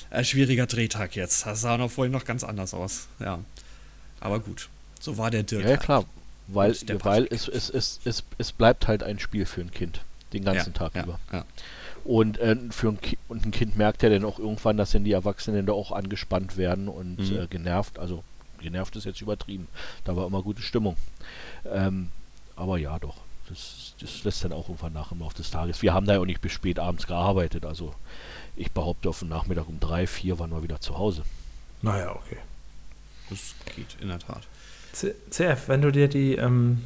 äh, 0.09 0.23
schwieriger 0.23 0.65
Drehtag 0.65 1.15
jetzt. 1.15 1.45
Das 1.45 1.61
sah 1.61 1.77
noch 1.77 1.91
vorhin 1.91 2.11
noch 2.11 2.25
ganz 2.25 2.43
anders 2.43 2.73
aus. 2.73 3.07
Ja. 3.19 3.39
Aber 4.19 4.39
gut, 4.39 4.69
so 4.99 5.17
war 5.17 5.29
der 5.29 5.43
Dirk. 5.43 5.63
Ja, 5.63 5.71
ja 5.71 5.77
klar, 5.77 6.05
weil, 6.47 6.75
weil 7.03 7.27
es, 7.29 7.47
es, 7.47 7.69
es, 7.69 7.99
es, 8.03 8.23
es 8.39 8.51
bleibt 8.51 8.87
halt 8.87 9.03
ein 9.03 9.19
Spiel 9.19 9.45
für 9.45 9.61
ein 9.61 9.69
Kind, 9.69 10.01
den 10.33 10.43
ganzen 10.43 10.73
ja, 10.73 10.79
Tag 10.79 10.95
ja, 10.95 11.03
über. 11.03 11.19
Ja. 11.31 11.45
Und, 12.07 12.37
äh, 12.37 12.55
für 12.69 12.87
ein 12.89 13.01
Ki 13.01 13.17
und 13.27 13.45
ein 13.45 13.51
Kind 13.51 13.75
merkt 13.75 14.01
ja 14.01 14.09
dann 14.09 14.23
auch 14.23 14.39
irgendwann, 14.39 14.77
dass 14.77 14.91
dann 14.91 15.03
die 15.03 15.11
Erwachsenen 15.11 15.65
da 15.65 15.73
auch 15.73 15.91
angespannt 15.91 16.55
werden 16.55 16.87
und 16.87 17.17
Mhm. 17.19 17.37
äh, 17.37 17.47
genervt. 17.47 17.99
Also 17.99 18.23
genervt 18.61 18.95
ist 18.95 19.03
jetzt 19.05 19.21
übertrieben. 19.21 19.67
Da 20.05 20.15
war 20.15 20.25
immer 20.25 20.41
gute 20.41 20.61
Stimmung. 20.61 20.95
Ähm, 21.69 22.09
aber 22.55 22.77
ja, 22.77 22.97
doch. 22.99 23.17
Das, 23.49 23.93
das 24.01 24.23
lässt 24.23 24.43
dann 24.43 24.51
auch 24.53 24.67
irgendwann 24.69 24.93
nach 24.93 25.11
im 25.11 25.19
Laufe 25.19 25.35
des 25.35 25.51
Tages. 25.51 25.81
Wir 25.81 25.93
haben 25.93 26.05
da 26.05 26.13
ja 26.13 26.19
auch 26.19 26.25
nicht 26.25 26.41
bis 26.41 26.51
spät 26.53 26.79
abends 26.79 27.07
gearbeitet. 27.07 27.65
Also 27.65 27.93
ich 28.55 28.71
behaupte, 28.71 29.09
auf 29.09 29.19
den 29.19 29.29
Nachmittag 29.29 29.67
um 29.67 29.79
drei, 29.79 30.05
vier 30.07 30.39
waren 30.39 30.51
wir 30.51 30.63
wieder 30.63 30.79
zu 30.81 30.97
Hause. 30.97 31.23
Naja, 31.81 32.13
okay. 32.15 32.37
Das 33.29 33.53
geht, 33.75 33.97
in 34.01 34.07
der 34.07 34.19
Tat. 34.19 34.43
C 34.93 35.13
CF, 35.29 35.67
wenn 35.67 35.81
du 35.81 35.91
dir 35.91 36.07
die, 36.07 36.35
ähm, 36.35 36.83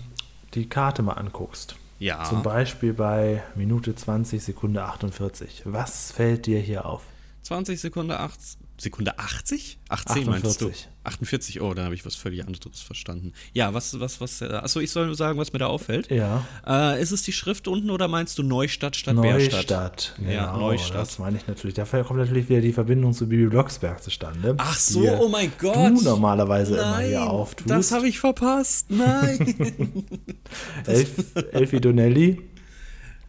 die 0.56 0.68
Karte 0.68 1.02
mal 1.04 1.14
anguckst, 1.14 1.76
Ja. 2.02 2.24
zum 2.24 2.42
Beispiel 2.42 2.94
bei 2.94 3.44
Minute 3.54 3.94
20, 3.94 4.44
Sekunde 4.44 4.84
48, 4.84 5.62
was 5.66 6.12
fällt 6.12 6.48
dir 6.48 6.60
hier 6.60 6.88
auf? 6.88 7.04
20 7.44 7.80
Sekunde 7.80 8.20
8, 8.20 8.40
Sekunde 8.82 9.20
80? 9.20 9.78
18 9.90 10.26
meinst 10.26 10.46
48. 10.48 10.84
du? 10.86 10.90
48, 11.04 11.62
oh, 11.62 11.74
da 11.76 11.84
habe 11.86 11.94
ich 11.94 12.04
was 12.04 12.16
völlig 12.16 12.46
anderes 12.46 12.82
verstanden. 12.82 13.34
Ja, 13.54 13.74
was, 13.76 14.00
was, 14.00 14.20
was, 14.22 14.42
äh, 14.42 14.46
achso, 14.46 14.80
ich 14.80 14.90
soll 14.90 15.06
nur 15.06 15.16
sagen, 15.16 15.38
was 15.38 15.54
mir 15.54 15.60
da 15.60 15.68
auffällt. 15.68 16.10
Ja, 16.10 16.46
Äh, 16.66 17.00
ist 17.02 17.12
es 17.12 17.22
die 17.22 17.32
Schrift 17.32 17.68
unten 17.68 17.92
oder 17.92 18.08
meinst 18.08 18.40
du 18.40 18.44
Neustadt 18.44 18.96
statt? 18.96 19.14
Neustadt. 19.16 20.16
Ja, 20.28 20.48
Genau, 20.52 20.60
Neustadt. 20.68 21.02
Das 21.02 21.20
meine 21.20 21.38
ich 21.38 21.46
natürlich. 21.48 21.76
Da 21.76 21.86
kommt 21.86 22.20
natürlich 22.20 22.50
wieder 22.50 22.62
die 22.62 22.74
Verbindung 22.74 23.14
zu 23.14 23.28
Bibi 23.30 23.48
Blocksberg 23.48 24.02
zustande. 24.02 24.56
Ach 24.58 24.78
so, 24.80 25.08
oh 25.20 25.30
mein 25.30 25.52
Gott. 25.60 25.76
Du 25.76 26.02
normalerweise 26.02 26.74
immer 26.74 26.92
Nein, 26.92 27.08
hier 27.10 27.30
auftust. 27.30 27.70
das 27.70 27.92
habe 27.92 28.08
ich 28.08 28.20
verpasst. 28.20 28.90
Nein. 28.90 30.04
Elf, 30.88 31.36
Elfie 31.52 31.82
Donnelly. 31.82 32.51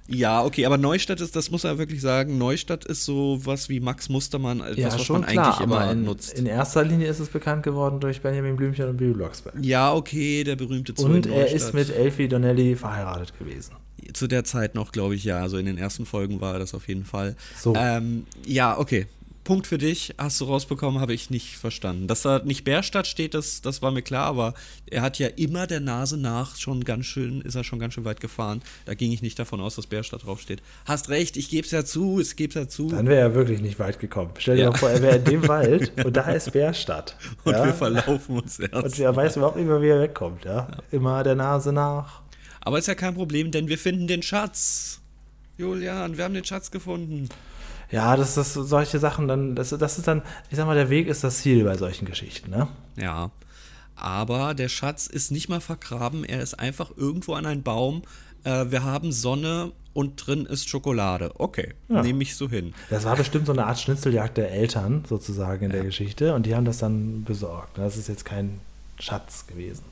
Ja, 0.08 0.44
okay, 0.44 0.66
aber 0.66 0.78
Neustadt 0.78 1.20
ist, 1.20 1.36
das 1.36 1.50
muss 1.50 1.64
er 1.64 1.78
wirklich 1.78 2.00
sagen, 2.00 2.36
Neustadt 2.38 2.84
ist 2.84 3.04
so 3.04 3.38
was 3.44 3.68
wie 3.68 3.80
Max 3.80 4.08
Mustermann, 4.08 4.60
etwas, 4.60 4.76
Ja, 4.78 4.86
was 4.92 5.02
schon 5.04 5.20
man 5.20 5.30
klar, 5.30 5.46
eigentlich 5.46 5.60
immer 5.64 5.90
in, 5.90 6.04
nutzt. 6.04 6.38
in 6.38 6.46
erster 6.46 6.84
Linie 6.84 7.08
ist 7.08 7.20
es 7.20 7.28
bekannt 7.28 7.62
geworden 7.62 8.00
durch 8.00 8.20
Benjamin 8.20 8.56
Blümchen 8.56 8.88
und 8.88 8.96
Bibi 8.96 9.12
Blocksberg. 9.12 9.54
ja, 9.60 9.92
okay, 9.94 10.44
der 10.44 10.56
berühmte 10.56 10.92
Zoo 10.96 11.06
Und 11.06 11.26
er 11.26 11.50
ist 11.52 11.72
mit 11.72 11.88
Elfie 11.90 12.28
Donnelly 12.28 12.74
verheiratet 12.76 13.38
gewesen. 13.38 13.72
Zu 14.12 14.26
der 14.26 14.42
Zeit 14.44 14.74
noch, 14.74 14.90
glaube 14.90 15.14
ich, 15.14 15.22
ja. 15.24 15.38
Also 15.40 15.56
in 15.58 15.66
den 15.66 15.78
ersten 15.78 16.04
Folgen 16.06 16.40
war 16.40 16.54
er 16.54 16.58
das 16.58 16.74
auf 16.74 16.88
jeden 16.88 17.04
Fall. 17.04 17.36
So. 17.56 17.74
Ähm, 17.76 18.26
ja, 18.44 18.76
okay. 18.76 19.06
Punkt 19.44 19.66
für 19.66 19.78
dich. 19.78 20.14
Hast 20.18 20.40
du 20.40 20.44
rausbekommen, 20.44 21.00
habe 21.00 21.14
ich 21.14 21.28
nicht 21.30 21.56
verstanden. 21.56 22.06
Dass 22.06 22.22
da 22.22 22.38
nicht 22.44 22.64
Bärstadt 22.64 23.06
steht, 23.06 23.34
das, 23.34 23.60
das 23.60 23.82
war 23.82 23.90
mir 23.90 24.02
klar, 24.02 24.26
aber 24.26 24.54
er 24.86 25.02
hat 25.02 25.18
ja 25.18 25.26
immer 25.28 25.66
der 25.66 25.80
Nase 25.80 26.16
nach 26.16 26.56
schon 26.56 26.84
ganz 26.84 27.06
schön, 27.06 27.40
ist 27.40 27.56
er 27.56 27.64
schon 27.64 27.78
ganz 27.80 27.94
schön 27.94 28.04
weit 28.04 28.20
gefahren. 28.20 28.62
Da 28.84 28.94
ging 28.94 29.10
ich 29.10 29.20
nicht 29.20 29.38
davon 29.38 29.60
aus, 29.60 29.74
dass 29.74 29.86
Bärstadt 29.88 30.24
draufsteht. 30.24 30.62
Hast 30.84 31.08
recht, 31.08 31.36
ich 31.36 31.48
gebe 31.50 31.64
es 31.64 31.72
ja 31.72 31.84
zu, 31.84 32.20
ich 32.20 32.36
gebe 32.36 32.50
es 32.50 32.54
ja 32.54 32.68
zu. 32.68 32.88
Dann 32.88 33.08
wäre 33.08 33.20
er 33.20 33.34
wirklich 33.34 33.60
nicht 33.60 33.78
weit 33.78 33.98
gekommen. 33.98 34.30
Stell 34.38 34.56
dir 34.56 34.62
Ja. 34.64 34.70
mal 34.70 34.78
vor, 34.78 34.90
er 34.90 35.02
wäre 35.02 35.16
in 35.16 35.24
dem 35.24 35.48
Wald 35.48 35.92
und 36.04 36.16
da 36.16 36.30
ist 36.30 36.52
Bärstadt. 36.52 37.16
und 37.44 37.52
ja? 37.52 37.64
wir 37.64 37.74
verlaufen 37.74 38.38
uns 38.38 38.60
erst. 38.60 38.74
Und 38.74 38.98
er 38.98 39.16
weiß 39.16 39.36
überhaupt 39.36 39.56
nicht 39.56 39.66
mehr, 39.66 39.82
wie 39.82 39.88
er 39.88 40.00
wegkommt. 40.00 40.44
Ja? 40.44 40.68
Immer 40.92 41.22
der 41.24 41.34
Nase 41.34 41.72
nach. 41.72 42.22
Aber 42.60 42.78
ist 42.78 42.86
ja 42.86 42.94
kein 42.94 43.14
Problem, 43.14 43.50
denn 43.50 43.66
wir 43.66 43.78
finden 43.78 44.06
den 44.06 44.22
Schatz. 44.22 45.00
Julian, 45.58 46.16
wir 46.16 46.24
haben 46.24 46.34
den 46.34 46.44
Schatz 46.44 46.70
gefunden. 46.70 47.28
Ja, 47.92 48.16
das 48.16 48.36
ist 48.36 48.54
solche 48.54 48.98
Sachen 48.98 49.28
dann, 49.28 49.54
das, 49.54 49.70
das 49.70 49.98
ist 49.98 50.08
dann, 50.08 50.22
ich 50.50 50.56
sag 50.56 50.66
mal, 50.66 50.74
der 50.74 50.90
Weg 50.90 51.06
ist 51.06 51.22
das 51.22 51.38
Ziel 51.38 51.62
bei 51.64 51.76
solchen 51.76 52.06
Geschichten, 52.06 52.50
ne? 52.50 52.66
Ja. 52.96 53.30
Aber 53.94 54.54
der 54.54 54.68
Schatz 54.68 55.06
ist 55.06 55.30
nicht 55.30 55.48
mal 55.48 55.60
vergraben, 55.60 56.24
er 56.24 56.40
ist 56.42 56.58
einfach 56.58 56.90
irgendwo 56.96 57.34
an 57.34 57.46
einen 57.46 57.62
Baum 57.62 58.02
äh, 58.44 58.70
wir 58.70 58.84
haben 58.84 59.12
Sonne 59.12 59.72
und 59.94 60.26
drin 60.26 60.46
ist 60.46 60.68
Schokolade. 60.68 61.32
Okay, 61.38 61.74
Ja. 61.88 62.02
nehme 62.02 62.22
ich 62.22 62.34
so 62.36 62.48
hin. 62.48 62.74
Das 62.90 63.04
war 63.04 63.16
bestimmt 63.16 63.46
so 63.46 63.52
eine 63.52 63.66
Art 63.66 63.78
Schnitzeljagd 63.78 64.36
der 64.38 64.50
Eltern 64.50 65.04
sozusagen 65.08 65.66
in 65.66 65.70
der 65.70 65.84
Geschichte 65.84 66.34
und 66.34 66.46
die 66.46 66.54
haben 66.54 66.64
das 66.64 66.78
dann 66.78 67.24
besorgt. 67.24 67.78
Das 67.78 67.96
ist 67.96 68.08
jetzt 68.08 68.24
kein 68.24 68.60
Schatz 68.98 69.46
gewesen. 69.46 69.84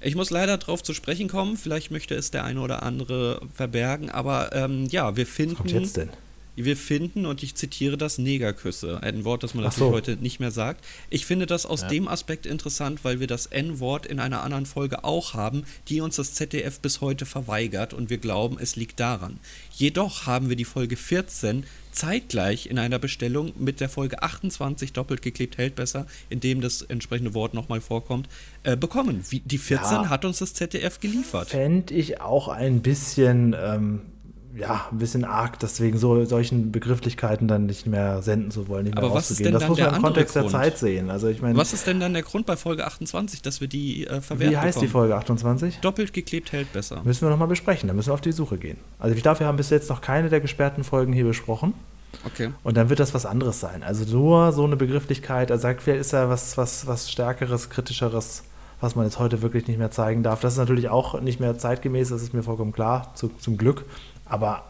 Ich 0.00 0.16
muss 0.16 0.30
leider 0.30 0.58
drauf 0.58 0.82
zu 0.82 0.92
sprechen 0.92 1.28
kommen, 1.28 1.56
vielleicht 1.56 1.90
möchte 1.90 2.14
es 2.14 2.30
der 2.30 2.44
eine 2.44 2.60
oder 2.60 2.82
andere 2.82 3.40
verbergen, 3.54 4.10
aber 4.10 4.52
ähm, 4.52 4.84
ja, 4.86 5.16
wir 5.16 5.26
finden. 5.26 5.52
Was 5.52 5.58
kommt 5.58 5.70
jetzt 5.70 5.96
denn? 5.96 6.10
Wir 6.56 6.76
finden, 6.76 7.26
und 7.26 7.42
ich 7.42 7.54
zitiere 7.56 7.96
das, 7.96 8.18
Negerküsse. 8.18 9.02
Ein 9.02 9.24
Wort, 9.24 9.42
das 9.42 9.54
man 9.54 9.64
natürlich 9.64 9.88
so. 9.88 9.92
heute 9.92 10.16
nicht 10.16 10.38
mehr 10.40 10.50
sagt. 10.52 10.84
Ich 11.10 11.26
finde 11.26 11.46
das 11.46 11.66
aus 11.66 11.82
Ja. 11.82 11.88
dem 11.88 12.06
Aspekt 12.08 12.46
interessant, 12.46 13.04
weil 13.04 13.18
wir 13.20 13.26
das 13.26 13.46
N-Wort 13.46 14.06
in 14.06 14.20
einer 14.20 14.42
anderen 14.42 14.66
Folge 14.66 15.02
auch 15.04 15.34
haben, 15.34 15.64
die 15.88 16.00
uns 16.00 16.16
das 16.16 16.34
ZDF 16.34 16.78
bis 16.80 17.00
heute 17.00 17.26
verweigert 17.26 17.92
und 17.92 18.08
wir 18.10 18.18
glauben, 18.18 18.56
es 18.60 18.76
liegt 18.76 19.00
daran. 19.00 19.38
Jedoch 19.72 20.26
haben 20.26 20.48
wir 20.48 20.56
die 20.56 20.64
Folge 20.64 20.96
14 20.96 21.64
zeitgleich 21.90 22.66
in 22.66 22.78
einer 22.78 22.98
Bestellung 22.98 23.52
mit 23.58 23.80
der 23.80 23.88
Folge 23.88 24.22
28 24.22 24.92
doppelt 24.92 25.22
geklebt 25.22 25.58
hält 25.58 25.74
besser, 25.76 26.06
in 26.28 26.40
dem 26.40 26.60
das 26.60 26.82
entsprechende 26.82 27.34
Wort 27.34 27.54
nochmal 27.54 27.80
vorkommt, 27.80 28.28
äh, 28.64 28.76
bekommen. 28.76 29.24
Wie, 29.30 29.40
die 29.40 29.58
14 29.58 30.02
Ja. 30.02 30.08
hat 30.08 30.24
uns 30.24 30.38
das 30.38 30.54
ZDF 30.54 30.98
geliefert. 31.00 31.48
Fände 31.50 31.94
ich 31.94 32.20
auch 32.20 32.48
ein 32.48 32.82
bisschen, 32.82 33.54
ähm, 33.58 34.00
ja, 34.56 34.86
ein 34.90 34.98
bisschen 34.98 35.24
arg, 35.24 35.58
deswegen 35.58 35.98
so 35.98 36.24
solchen 36.24 36.70
Begrifflichkeiten 36.70 37.48
dann 37.48 37.66
nicht 37.66 37.86
mehr 37.86 38.22
senden 38.22 38.50
zu 38.50 38.68
wollen, 38.68 38.84
nicht 38.84 38.94
mehr 38.94 39.04
Aber 39.04 39.14
was 39.14 39.30
ist 39.30 39.44
denn 39.44 39.52
Das 39.52 39.62
dann 39.62 39.70
muss 39.70 39.78
man 39.78 39.88
der 39.88 39.96
im 39.96 40.02
Kontext 40.02 40.34
der 40.36 40.42
Grund? 40.42 40.52
Zeit 40.52 40.78
sehen. 40.78 41.10
Also 41.10 41.28
ich 41.28 41.42
meine, 41.42 41.56
Was 41.56 41.72
ist 41.72 41.86
denn 41.86 42.00
dann 42.00 42.12
der 42.12 42.22
Grund 42.22 42.46
bei 42.46 42.56
Folge 42.56 42.86
28, 42.86 43.42
dass 43.42 43.60
wir 43.60 43.68
die 43.68 44.06
äh, 44.06 44.20
verwertet 44.20 44.52
wie 44.52 44.56
heißt 44.56 44.80
die 44.80 44.86
bekommen? 44.86 44.92
Folge 44.92 45.16
28? 45.16 45.78
Doppelt 45.80 46.12
geklebt 46.12 46.52
hält 46.52 46.72
besser. 46.72 47.00
Müssen 47.04 47.26
wir 47.26 47.30
nochmal 47.30 47.48
besprechen, 47.48 47.88
da 47.88 47.94
müssen 47.94 48.10
wir 48.10 48.14
auf 48.14 48.20
die 48.20 48.32
Suche 48.32 48.58
gehen. 48.58 48.78
Also 48.98 49.16
ich 49.16 49.22
glaube, 49.22 49.40
wir 49.40 49.46
haben 49.46 49.56
bis 49.56 49.70
jetzt 49.70 49.90
noch 49.90 50.00
keine 50.00 50.28
der 50.28 50.40
gesperrten 50.40 50.84
Folgen 50.84 51.12
hier 51.12 51.24
besprochen. 51.24 51.74
Okay. 52.24 52.50
Und 52.62 52.76
dann 52.76 52.88
wird 52.90 53.00
das 53.00 53.12
was 53.12 53.26
anderes 53.26 53.58
sein. 53.60 53.82
Also 53.82 54.04
nur 54.04 54.52
so 54.52 54.64
eine 54.64 54.76
Begrifflichkeit, 54.76 55.50
sagt, 55.60 55.82
vielleicht 55.82 56.00
ist 56.00 56.12
da 56.12 56.28
was, 56.28 56.56
was, 56.56 56.86
was 56.86 57.10
Stärkeres, 57.10 57.70
Kritischeres, 57.70 58.44
was 58.80 58.94
man 58.94 59.04
jetzt 59.04 59.18
heute 59.18 59.42
wirklich 59.42 59.66
nicht 59.66 59.78
mehr 59.78 59.90
zeigen 59.90 60.22
darf. 60.22 60.40
Das 60.40 60.52
ist 60.52 60.58
natürlich 60.58 60.88
auch 60.88 61.20
nicht 61.20 61.40
mehr 61.40 61.58
zeitgemäß, 61.58 62.10
das 62.10 62.22
ist 62.22 62.34
mir 62.34 62.42
vollkommen 62.42 62.72
klar, 62.72 63.12
zu, 63.14 63.30
zum 63.40 63.56
Glück. 63.56 63.84
Aber 64.24 64.64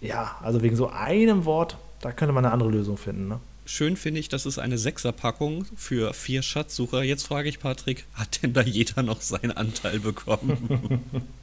ja, 0.00 0.36
also 0.42 0.62
wegen 0.62 0.76
so 0.76 0.88
einem 0.90 1.44
Wort, 1.44 1.76
da 2.00 2.12
könnte 2.12 2.32
man 2.32 2.44
eine 2.44 2.52
andere 2.52 2.70
Lösung 2.70 2.96
finden. 2.96 3.28
Ne? 3.28 3.40
Schön 3.64 3.96
finde 3.96 4.20
ich, 4.20 4.28
das 4.28 4.46
ist 4.46 4.58
eine 4.58 4.78
Sechserpackung 4.78 5.66
für 5.76 6.14
vier 6.14 6.42
Schatzsucher. 6.42 7.02
Jetzt 7.02 7.26
frage 7.26 7.48
ich 7.48 7.58
Patrick, 7.60 8.06
hat 8.14 8.42
denn 8.42 8.52
da 8.52 8.62
jeder 8.62 9.02
noch 9.02 9.20
seinen 9.20 9.52
Anteil 9.52 10.00
bekommen? 10.00 11.02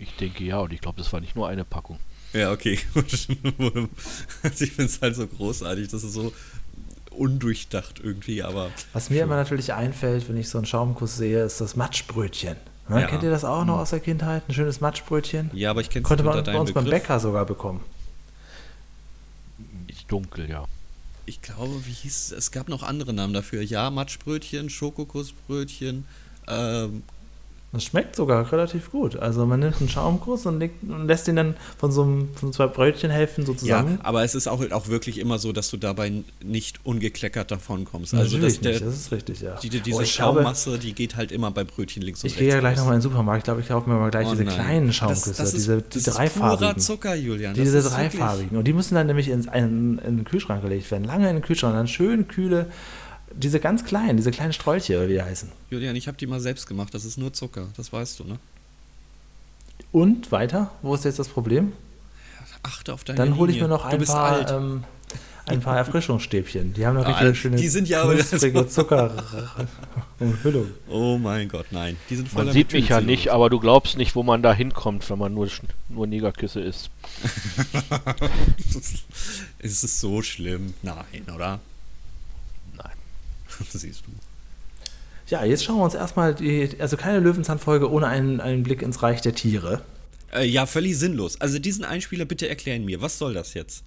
Ich 0.00 0.14
denke 0.14 0.44
ja, 0.44 0.60
und 0.60 0.72
ich 0.72 0.80
glaube, 0.80 0.98
das 0.98 1.12
war 1.12 1.20
nicht 1.20 1.34
nur 1.34 1.48
eine 1.48 1.64
Packung. 1.64 1.98
ja, 2.32 2.52
okay. 2.52 2.78
Also 4.44 4.64
ich 4.64 4.70
finde 4.70 4.84
es 4.84 5.00
halt 5.00 5.16
so 5.16 5.26
großartig, 5.26 5.88
das 5.88 6.04
ist 6.04 6.12
so 6.12 6.32
undurchdacht 7.10 8.00
irgendwie, 8.00 8.44
aber 8.44 8.70
Was 8.92 9.10
mir 9.10 9.24
immer 9.24 9.34
natürlich 9.34 9.72
einfällt, 9.72 10.28
wenn 10.28 10.36
ich 10.36 10.48
so 10.48 10.58
einen 10.58 10.66
Schaumkuss 10.68 11.16
sehe, 11.16 11.42
ist 11.42 11.60
das 11.60 11.74
Matschbrötchen. 11.74 12.56
Ne? 12.88 13.02
Ja. 13.02 13.06
Kennt 13.06 13.22
ihr 13.22 13.30
das 13.30 13.44
auch 13.44 13.64
noch 13.64 13.78
aus 13.78 13.90
der 13.90 14.00
Kindheit? 14.00 14.42
Ein 14.48 14.54
schönes 14.54 14.80
Matschbrötchen? 14.80 15.50
ja, 15.52 15.70
aber 15.70 15.80
ich 15.80 15.90
kenne 15.90 16.02
es 16.02 16.08
Konnte 16.08 16.24
man 16.24 16.42
bei 16.42 16.58
uns 16.58 16.72
beim 16.72 16.84
Begriff. 16.84 17.02
Bäcker 17.02 17.20
sogar 17.20 17.44
bekommen. 17.44 17.80
Ist 19.88 20.10
dunkel, 20.10 20.48
ja. 20.48 20.64
Ich 21.26 21.42
glaube, 21.42 21.84
wie 21.84 21.92
hieß 21.92 22.32
es? 22.32 22.32
Es 22.32 22.50
gab 22.50 22.68
noch 22.68 22.82
andere 22.82 23.12
Namen 23.12 23.34
dafür. 23.34 23.62
Ja, 23.62 23.90
Matschbrötchen, 23.90 24.70
Schokokussbrötchen, 24.70 26.06
ähm, 26.46 27.02
Das 27.70 27.84
schmeckt 27.84 28.16
sogar 28.16 28.50
relativ 28.50 28.90
gut. 28.90 29.16
Also 29.16 29.44
man 29.44 29.60
nimmt 29.60 29.78
einen 29.78 29.90
Schaumkuss 29.90 30.46
und, 30.46 30.58
legt, 30.58 30.82
und 30.84 31.06
lässt 31.06 31.28
ihn 31.28 31.36
dann 31.36 31.54
von 31.76 31.92
so, 31.92 32.02
einem, 32.02 32.30
von 32.34 32.50
zwei 32.50 32.66
Brötchenhälften 32.66 33.44
so 33.44 33.52
zusammen. 33.52 33.98
Ja, 34.00 34.06
aber 34.06 34.24
es 34.24 34.34
ist 34.34 34.48
auch, 34.48 34.62
auch 34.70 34.88
wirklich 34.88 35.18
immer 35.18 35.38
so, 35.38 35.52
dass 35.52 35.68
du 35.70 35.76
dabei 35.76 36.10
nicht 36.42 36.80
ungekleckert 36.84 37.50
davon 37.50 37.84
kommst. 37.84 38.14
Also 38.14 38.38
dass 38.38 38.60
der, 38.60 38.72
nicht, 38.72 38.84
das 38.86 38.94
ist 38.94 39.12
richtig, 39.12 39.42
ja. 39.42 39.56
die, 39.56 39.68
die, 39.68 39.80
Oh, 39.80 39.82
diese 39.84 40.02
ich 40.02 40.16
glaube, 40.16 40.38
Schaummasse, 40.38 40.78
die 40.78 40.94
geht 40.94 41.16
halt 41.16 41.30
immer 41.30 41.50
bei 41.50 41.64
Brötchen 41.64 42.02
links 42.02 42.22
und 42.24 42.28
Ich 42.28 42.32
rechts. 42.36 42.40
gehe 42.40 42.54
ja 42.54 42.60
gleich 42.60 42.78
nochmal 42.78 42.94
in 42.94 43.00
den 43.00 43.02
Supermarkt. 43.02 43.40
Ich 43.40 43.44
glaube, 43.44 43.60
ich 43.60 43.68
kaufe 43.68 43.90
mir 43.90 43.96
mal 43.96 44.10
gleich 44.10 44.26
Oh 44.28 44.30
diese 44.30 44.44
nein. 44.44 44.54
kleinen 44.54 44.86
Das- 44.86 44.96
Schaumküsse, 44.96 45.30
das 45.36 45.40
ist- 45.40 45.56
diese 45.56 45.82
die 45.82 46.02
das 46.02 46.14
dreifarbigen. 46.14 46.68
purer 46.72 46.78
Zucker, 46.78 47.14
Julian. 47.16 47.52
Das 47.54 47.64
diese 47.64 47.82
dreifarbigen. 47.82 48.56
Und 48.56 48.64
die 48.64 48.72
müssen 48.72 48.94
dann 48.94 49.06
nämlich 49.06 49.28
in, 49.28 49.46
einen, 49.50 49.98
in 49.98 50.16
den 50.16 50.24
Kühlschrank 50.24 50.62
gelegt 50.62 50.90
werden. 50.90 51.04
Lange 51.04 51.28
in 51.28 51.36
den 51.36 51.42
Kühlschrank. 51.42 51.74
Dann 51.74 51.86
schön 51.86 52.28
kühle, 52.28 52.70
diese 53.34 53.60
ganz 53.60 53.84
kleinen, 53.84 54.16
diese 54.16 54.30
kleinen 54.30 54.52
Strolche, 54.52 54.96
oder 54.98 55.08
wie 55.08 55.14
die 55.14 55.22
heißen. 55.22 55.50
Julian, 55.70 55.96
ich 55.96 56.08
habe 56.08 56.16
die 56.16 56.26
mal 56.26 56.40
selbst 56.40 56.66
gemacht. 56.66 56.94
Das 56.94 57.04
ist 57.04 57.18
nur 57.18 57.32
Zucker. 57.32 57.68
Das 57.76 57.92
weißt 57.92 58.20
du, 58.20 58.24
ne? 58.24 58.38
Und 59.92 60.32
weiter? 60.32 60.70
Wo 60.82 60.94
ist 60.94 61.04
jetzt 61.04 61.18
das 61.18 61.28
Problem? 61.28 61.72
Achte 62.62 62.92
auf 62.92 63.04
deine 63.04 63.16
Dann 63.18 63.36
hole 63.36 63.52
ich 63.52 63.60
mir 63.60 63.68
noch 63.68 63.84
ein 63.84 64.02
paar, 64.04 64.50
ähm, 64.50 64.84
ein 65.46 65.60
paar 65.60 65.76
Erfrischungsstäbchen. 65.76 66.74
Die 66.74 66.84
haben 66.84 66.96
noch 66.96 67.06
Ah, 67.06 67.18
richtig 67.18 67.40
schöne 67.40 67.56
die 67.56 67.68
sind 67.68 67.88
ja 67.88 68.02
aber- 68.02 68.16
knusprige 68.16 68.68
Zuckerumhüllung. 68.68 70.66
oh 70.88 71.16
mein 71.18 71.48
Gott, 71.48 71.66
nein. 71.70 71.96
Die 72.10 72.16
sind 72.16 72.28
voller 72.28 72.46
Man 72.46 72.54
sieht 72.54 72.72
mich 72.72 72.88
ja 72.88 73.00
nicht, 73.00 73.30
aber 73.30 73.48
du 73.48 73.60
glaubst 73.60 73.96
nicht, 73.96 74.14
wo 74.16 74.22
man 74.22 74.42
da 74.42 74.52
hinkommt, 74.52 75.08
wenn 75.08 75.18
man 75.18 75.32
nur, 75.32 75.48
nur 75.88 76.06
Negerküsse 76.06 76.60
isst. 76.60 76.90
ist 79.60 79.84
es 79.84 80.00
so 80.00 80.20
schlimm? 80.22 80.74
Nein, 80.82 81.26
oder? 81.34 81.60
Siehst 83.70 84.02
du. 84.06 84.10
Ja, 85.28 85.44
jetzt 85.44 85.64
schauen 85.64 85.76
wir 85.78 85.84
uns 85.84 85.94
erstmal 85.94 86.34
die, 86.34 86.70
also 86.78 86.96
keine 86.96 87.20
Löwenzahnfolge 87.20 87.90
ohne 87.90 88.06
einen, 88.06 88.40
einen 88.40 88.62
Blick 88.62 88.80
ins 88.82 89.02
Reich 89.02 89.20
der 89.20 89.34
Tiere. 89.34 89.82
Äh, 90.34 90.46
ja, 90.46 90.64
völlig 90.66 90.98
sinnlos. 90.98 91.40
Also 91.40 91.58
diesen 91.58 91.84
Einspieler 91.84 92.24
bitte 92.24 92.48
erklären 92.48 92.84
mir. 92.84 93.02
Was 93.02 93.18
soll 93.18 93.34
das 93.34 93.54
jetzt? 93.54 93.84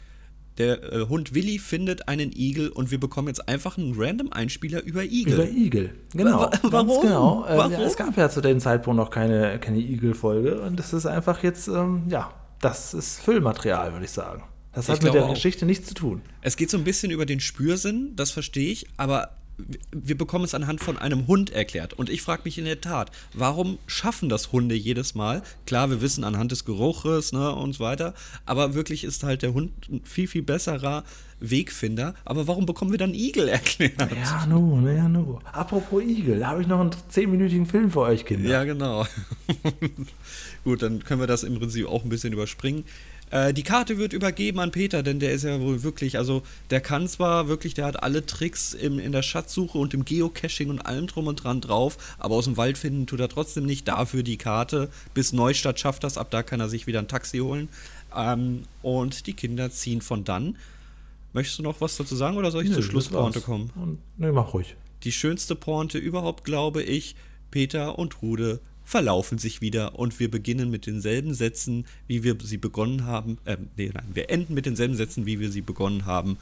Der 0.58 0.84
äh, 0.94 1.08
Hund 1.08 1.34
Willi 1.34 1.58
findet 1.60 2.08
einen 2.08 2.32
Igel 2.32 2.70
und 2.70 2.92
wir 2.92 3.00
bekommen 3.00 3.28
jetzt 3.30 3.48
einfach 3.48 3.78
einen 3.78 3.94
random 3.98 4.32
Einspieler 4.32 4.84
über 4.84 5.04
Igel. 5.04 5.34
Über 5.34 5.48
Igel. 5.50 5.96
Genau. 6.14 6.42
Wa- 6.42 6.52
warum? 6.64 7.02
Genau. 7.02 7.46
Äh, 7.48 7.58
Warum? 7.58 7.72
Ja, 7.72 7.82
es 7.82 7.96
gab 7.96 8.16
ja 8.18 8.30
zu 8.30 8.42
dem 8.42 8.60
Zeitpunkt 8.60 8.98
noch 8.98 9.10
keine, 9.10 9.58
keine 9.60 9.80
Igel-Folge 9.80 10.62
und 10.62 10.78
das 10.78 10.94
ist 10.94 11.06
einfach 11.08 11.42
jetzt, 11.42 11.68
ähm, 11.70 12.04
ja, 12.10 12.32
das 12.60 12.94
ist 12.94 13.20
Füllmaterial, 13.22 13.94
würde 13.94 14.06
ich 14.06 14.12
sagen. 14.12 14.44
Das 14.74 14.86
Ich 14.86 14.90
hat 14.90 14.98
mit 14.98 15.12
glaube 15.12 15.18
der 15.20 15.26
auch. 15.28 15.34
Geschichte 15.34 15.66
nichts 15.66 15.88
zu 15.88 15.94
tun. 15.96 16.22
Es 16.42 16.56
geht 16.58 16.70
so 16.70 16.78
ein 16.78 16.84
bisschen 16.84 17.12
über 17.12 17.26
den 17.26 17.40
Spürsinn, 17.40 18.12
das 18.16 18.30
verstehe 18.32 18.72
ich, 18.72 18.86
aber 18.98 19.38
wir 19.92 20.18
bekommen 20.18 20.46
es 20.46 20.54
anhand 20.54 20.82
von 20.82 20.98
einem 20.98 21.28
Hund 21.28 21.50
erklärt. 21.50 21.94
Und 21.94 22.10
ich 22.10 22.22
frage 22.22 22.44
mich 22.46 22.58
in 22.58 22.66
der 22.66 22.82
Tat, 22.82 23.12
warum 23.34 23.78
schaffen 23.88 24.30
das 24.30 24.52
Hunde 24.52 24.76
jedes 24.76 25.16
Mal? 25.16 25.42
Klar, 25.66 25.90
wir 25.90 26.02
wissen 26.02 26.24
anhand 26.24 26.52
des 26.52 26.66
Geruches 26.66 27.32
ne, 27.32 27.54
und 27.54 27.74
so 27.74 27.84
weiter, 27.84 28.14
aber 28.46 28.74
wirklich 28.74 29.04
ist 29.04 29.24
halt 29.24 29.42
der 29.42 29.54
Hund 29.54 29.72
ein 29.90 30.02
viel, 30.04 30.28
viel 30.28 30.44
besserer 30.44 31.04
Wegfinder. 31.42 32.16
Aber 32.24 32.48
warum 32.48 32.66
bekommen 32.66 32.92
wir 32.92 32.98
dann 32.98 33.14
Igel 33.14 33.48
erklärt? 33.50 33.94
Ja, 34.00 34.46
nu, 34.46 34.88
ja, 34.88 35.10
nu. 35.10 35.40
Apropos 35.52 36.02
Igel, 36.04 36.40
da 36.40 36.48
habe 36.48 36.62
ich 36.62 36.68
noch 36.68 36.80
einen 36.80 36.92
zehnminütigen 37.10 37.66
Film 37.66 37.92
für 37.92 38.02
euch, 38.02 38.26
Kinder. 38.26 38.50
Ja, 38.50 38.64
genau. 38.64 39.06
Gut, 40.64 40.82
dann 40.82 41.04
können 41.04 41.20
wir 41.20 41.28
das 41.28 41.44
im 41.44 41.58
Prinzip 41.58 41.88
auch 41.88 42.04
ein 42.04 42.10
bisschen 42.10 42.32
überspringen. 42.34 42.86
Äh, 43.32 43.54
die 43.54 43.64
Karte 43.64 43.98
wird 43.98 44.14
übergeben 44.14 44.60
an 44.60 44.72
Peter, 44.72 45.02
denn 45.04 45.20
der 45.20 45.32
ist 45.32 45.44
ja 45.44 45.60
wohl 45.60 45.84
wirklich, 45.84 46.18
also 46.18 46.44
der 46.70 46.82
kann 46.82 47.08
zwar 47.08 47.48
wirklich, 47.48 47.74
der 47.74 47.86
hat 47.86 48.04
alle 48.04 48.26
Tricks 48.26 48.74
im, 48.74 49.00
in 49.00 49.14
der 49.14 49.24
Schatzsuche 49.24 49.78
und 49.78 49.94
im 49.94 50.06
Geocaching 50.06 50.70
und 50.70 50.82
allem 50.82 51.08
drum 51.08 51.28
und 51.28 51.38
dran 51.38 51.62
drauf, 51.62 51.98
aber 52.20 52.36
aus 52.36 52.46
dem 52.46 52.58
Wald 52.58 52.78
finden 52.78 53.08
tut 53.08 53.22
er 53.22 53.30
trotzdem 53.30 53.66
nicht. 53.66 53.88
Dafür 53.88 54.24
die 54.24 54.38
Karte. 54.38 54.90
Bis 55.14 55.32
Neustadt 55.34 55.80
schafft 55.80 56.04
das, 56.04 56.18
ab 56.18 56.30
da 56.30 56.44
kann 56.44 56.60
er 56.60 56.70
sich 56.70 56.88
wieder 56.88 57.00
ein 57.00 57.08
Taxi 57.08 57.40
holen. 57.40 57.70
Ähm, 58.16 58.64
und 58.82 59.28
die 59.28 59.34
Kinder 59.34 59.72
ziehen 59.72 60.02
von 60.02 60.26
dann. 60.26 60.58
Möchtest 61.34 61.60
du 61.60 61.64
noch 61.64 61.80
was 61.82 61.98
dazu 61.98 62.16
sagen 62.16 62.38
oder 62.38 62.52
soll 62.52 62.64
ich 62.64 62.70
Nö, 62.70 62.76
zur 62.76 62.84
Schlusspointe 62.84 63.42
kommen? 63.42 63.72
Und, 63.76 64.00
nee, 64.18 64.32
mach 64.32 64.54
ruhig. 64.54 64.76
Die 65.04 65.12
schönste 65.12 65.56
Pointe 65.56 65.98
überhaupt, 65.98 66.44
glaube 66.44 66.84
ich. 66.84 67.16
Peter 67.50 67.98
und 67.98 68.22
Rude 68.22 68.60
verlaufen 68.84 69.38
sich 69.38 69.62
wieder 69.62 69.98
und 69.98 70.20
wir 70.20 70.30
beginnen 70.30 70.70
mit 70.70 70.86
denselben 70.86 71.34
Sätzen, 71.34 71.86
wie 72.08 72.24
wir 72.24 72.36
sie 72.44 72.58
begonnen 72.58 73.06
haben. 73.06 73.38
Äh, 73.46 73.58
nee, 73.78 73.92
nein, 73.94 74.08
wir 74.14 74.30
enden 74.30 74.54
mit 74.54 74.66
denselben 74.66 74.96
Sätzen, 74.96 75.26
wie 75.26 75.40
wir 75.40 75.52
sie 75.52 75.62
begonnen 75.62 76.06
haben. 76.06 76.38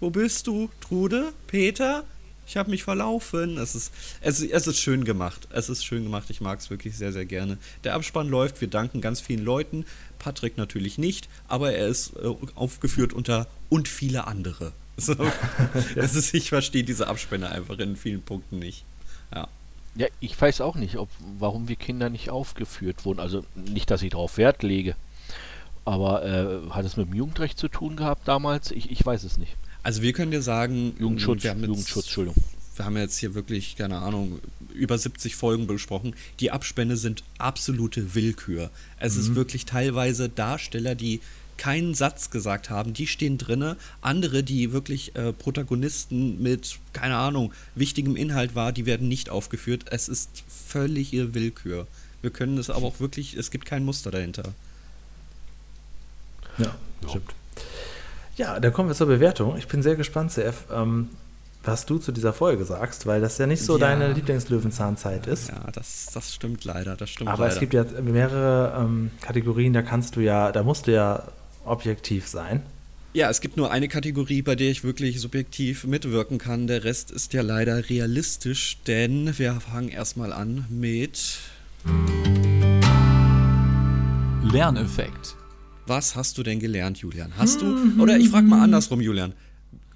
Wo 0.00 0.10
bist 0.10 0.46
du, 0.46 0.70
Trude? 0.80 1.32
Peter? 1.46 2.04
Ich 2.46 2.56
habe 2.56 2.70
mich 2.70 2.82
verlaufen. 2.82 3.58
Es 3.58 3.74
ist, 3.74 3.92
es, 4.22 4.40
es 4.40 4.66
ist 4.66 4.78
schön 4.78 5.04
gemacht. 5.04 5.48
Es 5.52 5.68
ist 5.68 5.84
schön 5.84 6.04
gemacht. 6.04 6.30
Ich 6.30 6.40
mag 6.40 6.58
es 6.60 6.70
wirklich 6.70 6.96
sehr, 6.96 7.12
sehr 7.12 7.26
gerne. 7.26 7.58
Der 7.84 7.94
Abspann 7.94 8.28
läuft. 8.28 8.62
Wir 8.62 8.68
danken 8.68 9.02
ganz 9.02 9.20
vielen 9.20 9.44
Leuten. 9.44 9.84
Patrick 10.18 10.56
natürlich 10.56 10.98
nicht, 10.98 11.28
aber 11.48 11.72
er 11.72 11.86
ist 11.86 12.14
äh, 12.16 12.34
aufgeführt 12.54 13.12
unter 13.12 13.46
und 13.68 13.88
viele 13.88 14.26
andere. 14.26 14.72
So, 15.00 15.14
es 15.94 16.16
ist, 16.16 16.34
ich 16.34 16.48
verstehe 16.48 16.82
diese 16.82 17.06
Abspänne 17.06 17.50
einfach 17.50 17.78
in 17.78 17.94
vielen 17.94 18.20
Punkten 18.20 18.58
nicht. 18.58 18.84
Ja. 19.32 19.46
Ja, 19.94 20.08
ich 20.18 20.40
weiß 20.40 20.60
auch 20.60 20.74
nicht, 20.74 20.96
ob, 20.96 21.08
warum 21.38 21.68
wir 21.68 21.76
Kinder 21.76 22.10
nicht 22.10 22.30
aufgeführt 22.30 23.04
wurden. 23.04 23.20
Also 23.20 23.44
nicht, 23.54 23.92
dass 23.92 24.02
ich 24.02 24.10
darauf 24.10 24.38
Wert 24.38 24.64
lege. 24.64 24.96
Aber 25.84 26.24
äh, 26.24 26.70
hat 26.70 26.84
es 26.84 26.96
mit 26.96 27.06
dem 27.06 27.14
Jugendrecht 27.14 27.58
zu 27.58 27.68
tun 27.68 27.94
gehabt 27.94 28.26
damals? 28.26 28.72
Ich, 28.72 28.90
ich 28.90 29.06
weiß 29.06 29.22
es 29.22 29.38
nicht. 29.38 29.54
Also 29.84 30.02
wir 30.02 30.12
können 30.12 30.32
dir 30.32 30.42
sagen, 30.42 30.94
Jugendschutz, 30.98 31.44
Jugendschutz, 31.44 32.06
Entschuldigung. 32.06 32.42
Wir 32.78 32.84
haben 32.84 32.96
jetzt 32.96 33.18
hier 33.18 33.34
wirklich, 33.34 33.76
keine 33.76 33.98
Ahnung, 33.98 34.40
über 34.72 34.96
70 34.96 35.36
Folgen 35.36 35.66
besprochen. 35.66 36.14
Die 36.40 36.50
Abspänne 36.50 36.96
sind 36.96 37.24
absolute 37.38 38.14
Willkür. 38.14 38.70
Es 38.98 39.14
mhm. 39.14 39.20
ist 39.20 39.34
wirklich 39.34 39.66
teilweise 39.66 40.28
Darsteller, 40.28 40.94
die 40.94 41.20
keinen 41.56 41.92
Satz 41.94 42.30
gesagt 42.30 42.70
haben, 42.70 42.94
die 42.94 43.06
stehen 43.06 43.36
drinne. 43.36 43.76
Andere, 44.00 44.42
die 44.44 44.72
wirklich 44.72 45.16
äh, 45.16 45.32
Protagonisten 45.32 46.40
mit, 46.40 46.78
keine 46.92 47.16
Ahnung, 47.16 47.52
wichtigem 47.74 48.16
Inhalt 48.16 48.54
war, 48.54 48.72
die 48.72 48.86
werden 48.86 49.08
nicht 49.08 49.28
aufgeführt. 49.28 49.86
Es 49.90 50.08
ist 50.08 50.44
völlige 50.48 51.34
Willkür. 51.34 51.86
Wir 52.22 52.30
können 52.30 52.58
es 52.58 52.70
aber 52.70 52.86
auch 52.86 53.00
wirklich, 53.00 53.34
es 53.34 53.50
gibt 53.50 53.66
kein 53.66 53.84
Muster 53.84 54.10
dahinter. 54.10 54.54
Ja, 56.58 56.74
stimmt. 57.08 57.34
Ja, 58.36 58.60
dann 58.60 58.72
kommen 58.72 58.88
wir 58.88 58.94
zur 58.94 59.08
Bewertung. 59.08 59.56
Ich 59.56 59.66
bin 59.66 59.82
sehr 59.82 59.96
gespannt, 59.96 60.32
CF, 60.32 60.66
ähm, 60.72 61.08
was 61.68 61.86
du 61.86 61.98
zu 61.98 62.12
dieser 62.12 62.32
Folge 62.32 62.64
sagst, 62.64 63.06
weil 63.06 63.20
das 63.20 63.38
ja 63.38 63.46
nicht 63.46 63.62
so 63.62 63.74
ja. 63.74 63.88
deine 63.88 64.12
Lieblingslöwenzahnzeit 64.12 65.26
ist. 65.26 65.48
Ja, 65.48 65.70
das, 65.72 66.06
das 66.12 66.34
stimmt 66.34 66.64
leider, 66.64 66.96
das 66.96 67.10
stimmt 67.10 67.30
Aber 67.30 67.44
leider. 67.44 67.54
es 67.54 67.60
gibt 67.60 67.74
ja 67.74 67.84
mehrere 68.02 68.84
ähm, 68.84 69.10
Kategorien, 69.20 69.72
da 69.72 69.82
kannst 69.82 70.16
du 70.16 70.20
ja, 70.20 70.50
da 70.50 70.62
musst 70.62 70.86
du 70.86 70.92
ja 70.92 71.24
objektiv 71.64 72.26
sein. 72.26 72.62
Ja, 73.12 73.30
es 73.30 73.40
gibt 73.40 73.56
nur 73.56 73.70
eine 73.70 73.88
Kategorie, 73.88 74.42
bei 74.42 74.54
der 74.54 74.70
ich 74.70 74.84
wirklich 74.84 75.20
subjektiv 75.20 75.84
mitwirken 75.84 76.38
kann. 76.38 76.66
Der 76.66 76.84
Rest 76.84 77.10
ist 77.10 77.32
ja 77.32 77.42
leider 77.42 77.88
realistisch, 77.88 78.78
denn 78.86 79.38
wir 79.38 79.60
fangen 79.60 79.88
erstmal 79.88 80.32
an 80.32 80.66
mit 80.68 81.38
Lerneffekt. 84.42 85.36
Was 85.86 86.16
hast 86.16 86.36
du 86.36 86.42
denn 86.42 86.60
gelernt, 86.60 86.98
Julian? 86.98 87.32
Hast 87.38 87.62
du, 87.62 87.92
oder 87.98 88.18
ich 88.18 88.28
frage 88.28 88.46
mal 88.46 88.62
andersrum, 88.62 89.00
Julian, 89.00 89.32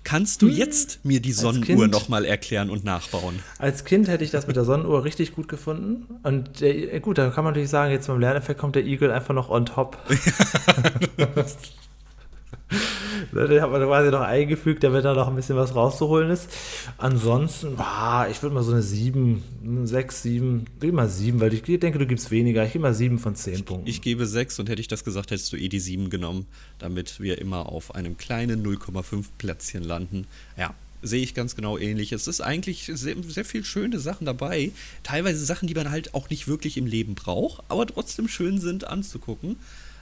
kannst 0.04 0.42
du 0.42 0.48
jetzt 0.48 1.04
mir 1.04 1.20
die 1.20 1.32
Sonnenuhr 1.32 1.88
nochmal 1.88 2.24
erklären 2.24 2.70
und 2.70 2.84
nachbauen? 2.84 3.40
Als 3.58 3.84
Kind 3.84 4.08
hätte 4.08 4.24
ich 4.24 4.30
das 4.30 4.46
mit 4.46 4.56
der 4.56 4.64
Sonnenuhr 4.64 5.04
richtig 5.04 5.34
gut 5.34 5.48
gefunden. 5.48 6.06
Und 6.22 6.60
der, 6.60 7.00
gut, 7.00 7.18
da 7.18 7.30
kann 7.30 7.44
man 7.44 7.52
natürlich 7.52 7.70
sagen, 7.70 7.92
jetzt 7.92 8.06
beim 8.06 8.20
Lerneffekt 8.20 8.60
kommt 8.60 8.76
der 8.76 8.84
Igel 8.84 9.10
einfach 9.10 9.34
noch 9.34 9.50
on 9.50 9.66
top. 9.66 9.98
Den 13.32 13.60
hat 13.60 13.70
man 13.70 13.82
quasi 13.82 14.10
noch 14.10 14.20
eingefügt, 14.20 14.82
damit 14.82 15.04
da 15.04 15.14
noch 15.14 15.28
ein 15.28 15.36
bisschen 15.36 15.56
was 15.56 15.74
rauszuholen 15.74 16.30
ist. 16.30 16.48
Ansonsten, 16.98 17.76
bah, 17.76 18.28
ich 18.30 18.42
würde 18.42 18.54
mal 18.54 18.62
so 18.62 18.72
eine 18.72 18.82
7, 18.82 19.42
6, 19.84 20.22
7, 20.22 20.64
ich 20.74 20.80
gebe 20.80 20.96
mal 20.96 21.08
7, 21.08 21.40
weil 21.40 21.52
ich 21.54 21.62
denke, 21.62 21.98
du 21.98 22.06
gibst 22.06 22.30
weniger. 22.30 22.64
Ich 22.64 22.72
gebe 22.72 22.82
mal 22.82 22.94
7 22.94 23.18
von 23.18 23.34
10 23.34 23.64
Punkten. 23.64 23.88
Ich 23.88 24.02
gebe 24.02 24.26
6 24.26 24.58
und 24.58 24.68
hätte 24.68 24.80
ich 24.80 24.88
das 24.88 25.04
gesagt, 25.04 25.30
hättest 25.30 25.52
du 25.52 25.56
eh 25.56 25.68
die 25.68 25.80
7 25.80 26.10
genommen, 26.10 26.46
damit 26.78 27.20
wir 27.20 27.38
immer 27.38 27.66
auf 27.70 27.94
einem 27.94 28.16
kleinen 28.16 28.64
0,5 28.64 29.26
Plätzchen 29.38 29.84
landen. 29.84 30.26
Ja, 30.56 30.74
sehe 31.02 31.22
ich 31.22 31.34
ganz 31.34 31.56
genau 31.56 31.78
ähnlich. 31.78 32.12
Es 32.12 32.26
ist 32.26 32.40
eigentlich 32.40 32.90
sehr, 32.92 33.16
sehr 33.26 33.44
viel 33.44 33.64
schöne 33.64 33.98
Sachen 33.98 34.24
dabei. 34.24 34.72
Teilweise 35.02 35.44
Sachen, 35.44 35.68
die 35.68 35.74
man 35.74 35.90
halt 35.90 36.14
auch 36.14 36.30
nicht 36.30 36.48
wirklich 36.48 36.76
im 36.76 36.86
Leben 36.86 37.14
braucht, 37.14 37.62
aber 37.68 37.86
trotzdem 37.86 38.28
schön 38.28 38.60
sind 38.60 38.86
anzugucken. 38.86 39.56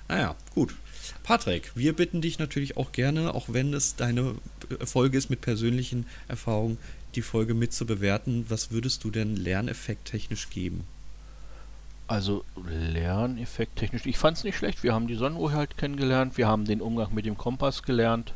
Naja, 0.09 0.37
gut. 0.55 0.75
Patrick, 1.31 1.71
wir 1.77 1.95
bitten 1.95 2.21
dich 2.21 2.41
natürlich 2.41 2.77
auch 2.77 2.91
gerne, 2.91 3.33
auch 3.37 3.45
wenn 3.47 3.73
es 3.73 3.95
deine 3.95 4.35
Folge 4.85 5.17
ist 5.17 5.31
mit 5.31 5.41
persönlichen 5.41 6.07
Erfahrungen, 6.27 6.77
die 7.15 7.23
Folge 7.23 7.55
mit 7.55 7.73
zu 7.73 7.87
bewerten. 7.87 8.47
Was 8.49 8.73
würdest 8.73 9.05
du 9.05 9.13
denn 9.13 9.37
Lerneffekt 9.37 10.07
technisch 10.07 10.51
geben? 10.51 10.83
Also 12.09 12.45
Lerneffekt 12.69 13.77
technisch, 13.77 14.07
ich 14.07 14.19
fand 14.19 14.39
es 14.39 14.43
nicht 14.43 14.57
schlecht. 14.57 14.83
Wir 14.83 14.93
haben 14.93 15.07
die 15.07 15.15
Sonnenuhr 15.15 15.53
halt 15.53 15.79
kennengelernt, 15.79 16.37
wir 16.37 16.49
haben 16.49 16.65
den 16.65 16.81
Umgang 16.81 17.15
mit 17.15 17.27
dem 17.27 17.39
Kompass 17.39 17.85
gelernt. 17.85 18.33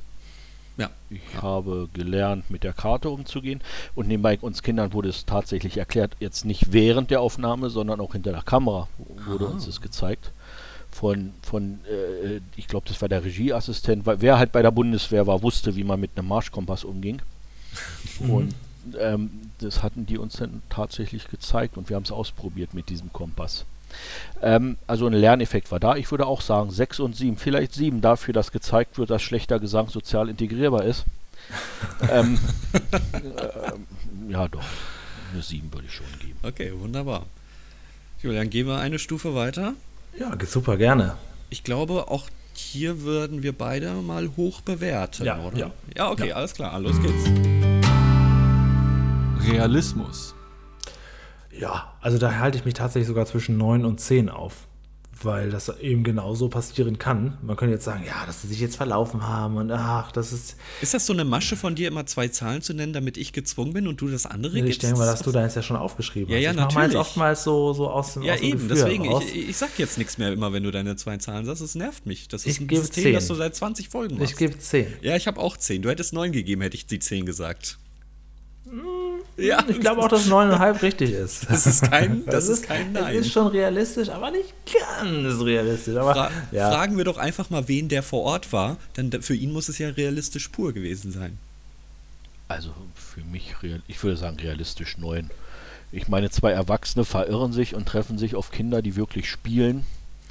Ja. 0.77 0.89
Ich 1.11 1.21
ja. 1.35 1.43
habe 1.43 1.89
gelernt, 1.95 2.49
mit 2.49 2.63
der 2.63 2.75
Karte 2.75 3.11
umzugehen. 3.11 3.61
Und 3.97 4.07
nebenbei 4.07 4.39
uns 4.39 4.63
Kindern 4.63 4.93
wurde 4.93 5.09
es 5.09 5.27
tatsächlich 5.27 5.79
erklärt, 5.79 6.15
jetzt 6.21 6.45
nicht 6.45 6.73
während 6.73 7.11
der 7.11 7.23
Aufnahme, 7.23 7.71
sondern 7.71 8.01
auch 8.01 8.13
hinter 8.13 8.31
der 8.31 8.43
Kamera 8.43 8.87
wurde 9.27 9.47
Aha. 9.47 9.55
uns 9.55 9.67
es 9.67 9.81
gezeigt 9.81 10.31
von, 11.05 11.35
von 11.43 11.81
äh, 11.85 12.41
ich 12.57 12.67
glaube, 12.67 12.89
das 12.89 13.03
war 13.03 13.11
der 13.11 13.23
Regieassistent, 13.23 14.07
weil 14.07 14.23
wer 14.23 14.39
halt 14.39 14.53
bei 14.53 14.63
der 14.63 14.71
Bundeswehr 14.71 15.27
war, 15.27 15.43
wusste, 15.43 15.77
wie 15.77 15.85
man 15.85 16.01
mit 16.01 16.13
einem 16.17 16.29
Marschkompass 16.29 16.83
umging. 16.83 17.21
Mhm. 18.21 18.31
Und 18.31 18.55
ähm, 18.99 19.31
das 19.59 19.83
hatten 19.83 20.07
die 20.07 20.17
uns 20.17 20.37
dann 20.37 20.63
tatsächlich 20.71 21.29
gezeigt 21.29 21.77
und 21.77 21.91
wir 21.91 21.97
haben 21.97 22.05
es 22.05 22.11
ausprobiert 22.11 22.73
mit 22.73 22.89
diesem 22.89 23.13
Kompass. 23.13 23.67
Ähm, 24.41 24.79
also 24.87 25.07
ein 25.07 25.13
Lerneffekt 25.13 25.71
war 25.71 25.79
da. 25.79 25.95
Ich 25.97 26.11
würde 26.11 26.27
auch 26.27 26.41
sagen 26.41 26.71
6 26.71 27.01
und 27.01 27.15
7, 27.15 27.37
vielleicht 27.37 27.75
7 27.75 28.01
dafür, 28.01 28.33
dass 28.33 28.51
gezeigt 28.51 28.97
wird, 28.97 29.11
dass 29.11 29.21
schlechter 29.23 29.61
Gesang 29.61 29.89
sozial 29.89 30.31
integrierbar 30.31 30.85
ist. 30.85 31.05
ähm, 32.11 32.39
äh, 32.73 34.33
ja, 34.33 34.49
doch. 34.49 34.65
Eine 35.35 35.43
7 35.43 35.71
würde 35.71 35.87
ich 35.87 35.93
schon 35.93 36.07
geben. 36.19 36.39
Okay, 36.43 36.73
wunderbar. 36.75 37.27
Julian, 38.23 38.49
gehen 38.49 38.69
wir 38.69 38.79
eine 38.79 38.99
Stufe 38.99 39.35
weiter. 39.35 39.75
Ja, 40.19 40.33
super 40.47 40.77
gerne. 40.77 41.17
Ich 41.51 41.65
glaube, 41.65 42.09
auch 42.09 42.29
hier 42.53 43.03
würden 43.03 43.43
wir 43.43 43.53
beide 43.53 43.95
mal 43.95 44.31
hoch 44.37 44.61
bewerten, 44.61 45.25
ja, 45.25 45.41
oder? 45.41 45.57
Ja, 45.57 45.71
ja 45.97 46.11
okay, 46.11 46.29
ja. 46.29 46.37
alles 46.37 46.55
klar. 46.55 46.79
Los 46.79 47.01
geht's. 47.03 47.29
Realismus. 49.49 50.35
Ja, 51.51 51.93
also 52.01 52.19
da 52.19 52.39
halte 52.39 52.59
ich 52.59 52.65
mich 52.65 52.75
tatsächlich 52.75 53.09
sogar 53.09 53.27
zwischen 53.27 53.57
9 53.57 53.85
und 53.85 54.01
10 54.01 54.29
auf 54.29 54.67
weil 55.23 55.51
das 55.51 55.69
eben 55.81 56.03
genauso 56.03 56.49
passieren 56.49 56.99
kann. 56.99 57.39
Man 57.43 57.57
könnte 57.57 57.75
jetzt 57.75 57.85
sagen, 57.85 58.05
ja, 58.07 58.27
dass 58.27 58.43
sie 58.43 58.49
sich 58.49 58.61
jetzt 58.61 58.77
verlaufen 58.77 59.27
haben 59.27 59.57
und 59.57 59.71
ach, 59.71 60.13
das 60.13 60.33
ist. 60.33 60.57
Ist 60.81 60.95
das 60.95 61.07
so 61.07 61.13
eine 61.13 61.25
Masche 61.25 61.57
von 61.57 61.75
dir, 61.75 61.89
immer 61.89 62.07
zwei 62.07 62.29
Zahlen 62.29 62.63
zu 62.63 62.75
nennen, 62.75 62.93
damit 62.93 63.17
ich 63.17 63.33
gezwungen 63.33 63.73
bin 63.73 63.87
und 63.87 64.01
du 64.01 64.09
das 64.09 64.27
andere 64.27 64.55
nee, 64.55 64.69
Ich 64.69 64.79
denke 64.79 64.99
mal, 64.99 65.07
dass 65.07 65.23
du 65.23 65.31
jetzt 65.31 65.57
ja 65.57 65.63
schon 65.63 65.77
aufgeschrieben 65.77 66.31
ja, 66.31 66.37
hast. 66.37 66.45
Ja, 66.45 66.51
ich 66.51 66.57
natürlich. 66.57 66.93
Ich 66.93 66.99
oftmals 66.99 67.45
so, 67.45 67.73
so 67.73 67.89
aus 67.89 68.15
dem 68.15 68.23
Ja, 68.23 68.35
aus 68.35 68.41
dem 68.41 68.49
eben, 68.49 68.69
Gefühl 68.69 68.77
deswegen. 68.77 69.05
Ich, 69.23 69.49
ich, 69.51 69.57
sag 69.57 69.79
jetzt 69.79 69.99
nichts 69.99 70.19
mehr 70.19 70.33
immer, 70.33 70.53
wenn 70.53 70.63
du 70.63 70.71
deine 70.71 70.97
zwei 70.97 71.17
Zahlen 71.19 71.45
sagst. 71.45 71.63
Es 71.63 71.75
nervt 71.75 72.07
mich. 72.07 72.29
Das 72.29 72.47
ist 72.47 72.61
ich 72.61 72.61
ein 72.61 72.77
System, 72.77 73.05
10. 73.05 73.13
das 73.15 73.27
du 73.29 73.35
seit 73.35 73.55
20 73.55 73.89
Folgen 73.89 74.19
machst. 74.19 74.33
Ich 74.33 74.37
gebe 74.37 74.59
10. 74.59 74.87
Ja, 75.03 75.17
ich 75.17 75.27
habe 75.27 75.41
auch 75.41 75.57
10. 75.57 75.83
Du 75.83 75.91
hättest 75.91 76.13
9 76.13 76.33
gegeben, 76.33 76.63
hätte 76.63 76.77
ich 76.77 76.87
die 76.87 76.99
10 76.99 77.27
gesagt. 77.27 77.79
Ja. 79.37 79.65
Ich 79.69 79.81
glaube 79.81 80.01
auch, 80.01 80.09
dass 80.09 80.29
9,5 80.29 80.83
richtig 80.83 81.11
ist. 81.13 81.47
Das 81.49 81.67
ist 81.67 81.83
kein, 81.91 82.25
das, 82.27 82.47
das 82.47 82.49
ist, 82.49 82.63
kein 82.67 82.93
Nein. 82.93 83.17
Das 83.17 83.27
ist 83.27 83.33
schon 83.33 83.49
realistisch, 83.49 84.09
aber 84.09 84.31
nicht 84.31 84.55
ganz 84.65 85.41
realistisch. 85.41 85.97
Aber, 85.97 86.15
Fra 86.15 86.31
ja. 86.53 86.71
Fragen 86.71 86.97
wir 86.97 87.05
doch 87.05 87.19
einfach 87.19 87.51
mal, 87.51 87.69
wen 87.69 87.89
der 87.89 88.03
vor 88.03 88.23
Ort 88.23 88.53
war, 88.53 88.77
denn 88.97 89.11
für 89.23 89.35
ihn 89.35 89.53
muss 89.53 89.69
es 89.69 89.79
ja 89.79 89.89
realistisch 89.91 90.49
pur 90.49 90.73
gewesen 90.73 91.13
sein. 91.13 91.39
Also 92.49 92.73
für 92.95 93.23
mich, 93.23 93.55
ich 93.89 94.03
würde 94.03 94.17
sagen 94.17 94.39
realistisch 94.39 94.99
9. 94.99 95.31
Ich 95.93 96.09
meine, 96.09 96.31
zwei 96.31 96.53
Erwachsene 96.53 97.05
verirren 97.05 97.53
sich 97.53 97.75
und 97.75 97.87
treffen 97.87 98.19
sich 98.19 98.35
auf 98.35 98.51
Kinder, 98.51 98.83
die 98.83 98.97
wirklich 98.97 99.31
spielen 99.31 99.85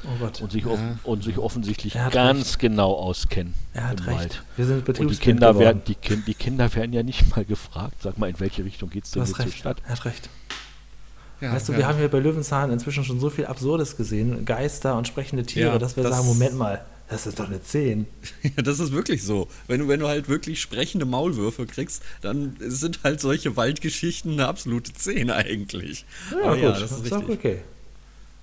Oh 0.05 0.43
und, 0.43 0.51
sich 0.51 0.65
ja. 0.65 0.97
und 1.03 1.23
sich 1.23 1.37
offensichtlich 1.37 1.93
ganz 1.93 2.39
recht. 2.39 2.59
genau 2.59 2.93
auskennen 2.93 3.53
er 3.73 3.89
hat 3.89 4.05
recht. 4.05 4.19
Wald. 4.19 4.43
Wir 4.57 4.65
sind 4.65 4.99
und 4.99 5.11
die 5.11 5.15
Kinder, 5.15 5.57
werden, 5.57 5.81
die, 5.87 5.95
kind, 5.95 6.27
die 6.27 6.33
Kinder 6.33 6.73
werden 6.75 6.93
ja 6.93 7.03
nicht 7.03 7.35
mal 7.35 7.45
gefragt, 7.45 8.01
sag 8.01 8.17
mal, 8.17 8.29
in 8.29 8.39
welche 8.39 8.65
Richtung 8.65 8.89
geht 8.89 9.05
es 9.05 9.11
denn 9.11 9.23
jetzt 9.23 9.35
zur 9.35 9.51
Stadt? 9.51 9.81
Er 9.85 9.91
hat 9.91 10.05
recht. 10.05 10.29
Ja, 11.41 11.53
weißt 11.53 11.69
du, 11.69 11.77
wir 11.77 11.87
haben 11.87 11.97
hier 11.97 12.07
bei 12.07 12.19
Löwenzahn 12.19 12.71
inzwischen 12.71 13.03
schon 13.03 13.19
so 13.19 13.29
viel 13.29 13.45
Absurdes 13.45 13.97
gesehen, 13.97 14.45
Geister 14.45 14.97
und 14.97 15.07
sprechende 15.07 15.43
Tiere, 15.43 15.73
ja, 15.73 15.79
dass 15.79 15.97
wir 15.97 16.03
das 16.03 16.15
sagen, 16.15 16.27
Moment 16.27 16.55
mal, 16.55 16.85
das 17.09 17.27
ist 17.27 17.39
doch 17.39 17.47
eine 17.47 17.61
10. 17.61 18.05
Ja, 18.43 18.63
das 18.63 18.79
ist 18.79 18.91
wirklich 18.91 19.23
so. 19.23 19.47
Wenn 19.67 19.81
du, 19.81 19.87
wenn 19.87 19.99
du 19.99 20.07
halt 20.07 20.29
wirklich 20.29 20.61
sprechende 20.61 21.05
Maulwürfe 21.05 21.65
kriegst, 21.65 22.01
dann 22.21 22.55
sind 22.59 22.99
halt 23.03 23.19
solche 23.19 23.55
Waldgeschichten 23.57 24.33
eine 24.33 24.47
absolute 24.47 24.93
10 24.93 25.31
eigentlich. 25.31 26.05
Ja, 26.31 26.45
Aber 26.45 26.55
gut, 26.55 26.63
ja, 26.63 26.79
das 26.79 26.91
ist, 26.91 27.05
ist 27.05 27.13
okay. 27.13 27.61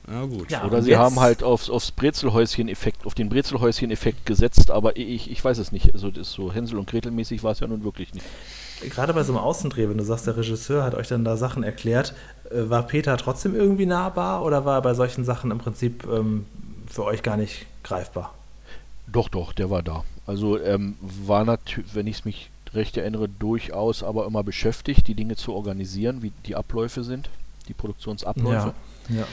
Ja, 0.09 0.25
gut. 0.25 0.51
Ja, 0.51 0.65
Oder 0.65 0.83
sie 0.83 0.97
haben 0.97 1.21
halt 1.21 1.43
aufs, 1.43 1.71
aufs 1.71 1.93
Brezelhäuschen-Effekt, 1.93 3.07
auf 3.07 3.15
den 3.15 3.29
Brezelhäuschen-Effekt 3.29 4.27
gesetzt, 4.27 4.71
aber 4.71 4.97
ich, 4.97 5.31
ich 5.31 5.45
weiß 5.45 5.59
es 5.59 5.73
nicht. 5.73 5.93
Also 5.95 6.11
das 6.11 6.33
so 6.33 6.53
Hänsel 6.53 6.79
und 6.79 6.89
Gretel 6.89 7.13
mäßig 7.13 7.43
war 7.43 7.53
es 7.53 7.61
ja 7.61 7.67
nun 7.67 7.85
wirklich 7.85 8.13
nicht. 8.15 8.27
Gerade 8.89 9.13
bei 9.13 9.23
so 9.23 9.33
einem 9.33 9.43
Außendreh, 9.43 9.89
wenn 9.89 9.99
du 9.99 10.05
sagst, 10.05 10.27
der 10.27 10.37
Regisseur 10.37 10.83
hat 10.83 10.95
euch 10.95 11.09
dann 11.09 11.25
da 11.25 11.37
Sachen 11.37 11.63
erklärt, 11.63 12.15
äh, 12.51 12.69
war 12.71 12.85
Peter 12.85 13.17
trotzdem 13.19 13.55
irgendwie 13.55 13.87
nahbar 13.87 14.43
oder 14.43 14.65
war 14.65 14.79
er 14.79 14.83
bei 14.83 14.95
solchen 14.95 15.25
Sachen 15.25 15.51
im 15.51 15.59
Prinzip 15.59 16.07
ähm, 16.11 16.47
für 16.91 17.05
euch 17.05 17.23
gar 17.23 17.37
nicht 17.37 17.67
greifbar? 17.85 18.35
Doch, 19.07 19.29
doch, 19.29 19.53
der 19.53 19.71
war 19.71 19.83
da. 19.83 20.05
Also 20.27 20.59
ähm, 20.59 20.97
war 21.01 21.45
natürlich, 21.45 21.95
wenn 21.95 22.07
ich 22.07 22.21
es 22.21 22.25
mich 22.25 22.51
recht 22.73 22.97
erinnere, 22.97 23.29
durchaus 23.29 24.03
aber 24.03 24.27
immer 24.27 24.43
beschäftigt, 24.43 25.09
die 25.09 25.15
Dinge 25.15 25.37
zu 25.37 25.53
organisieren, 25.53 26.23
wie 26.23 26.33
die 26.47 26.57
Abläufe 26.57 27.03
sind, 27.03 27.29
die 27.69 27.75
Produktionsabläufe. 27.75 28.75
Ja, 29.09 29.17
ja. 29.17 29.27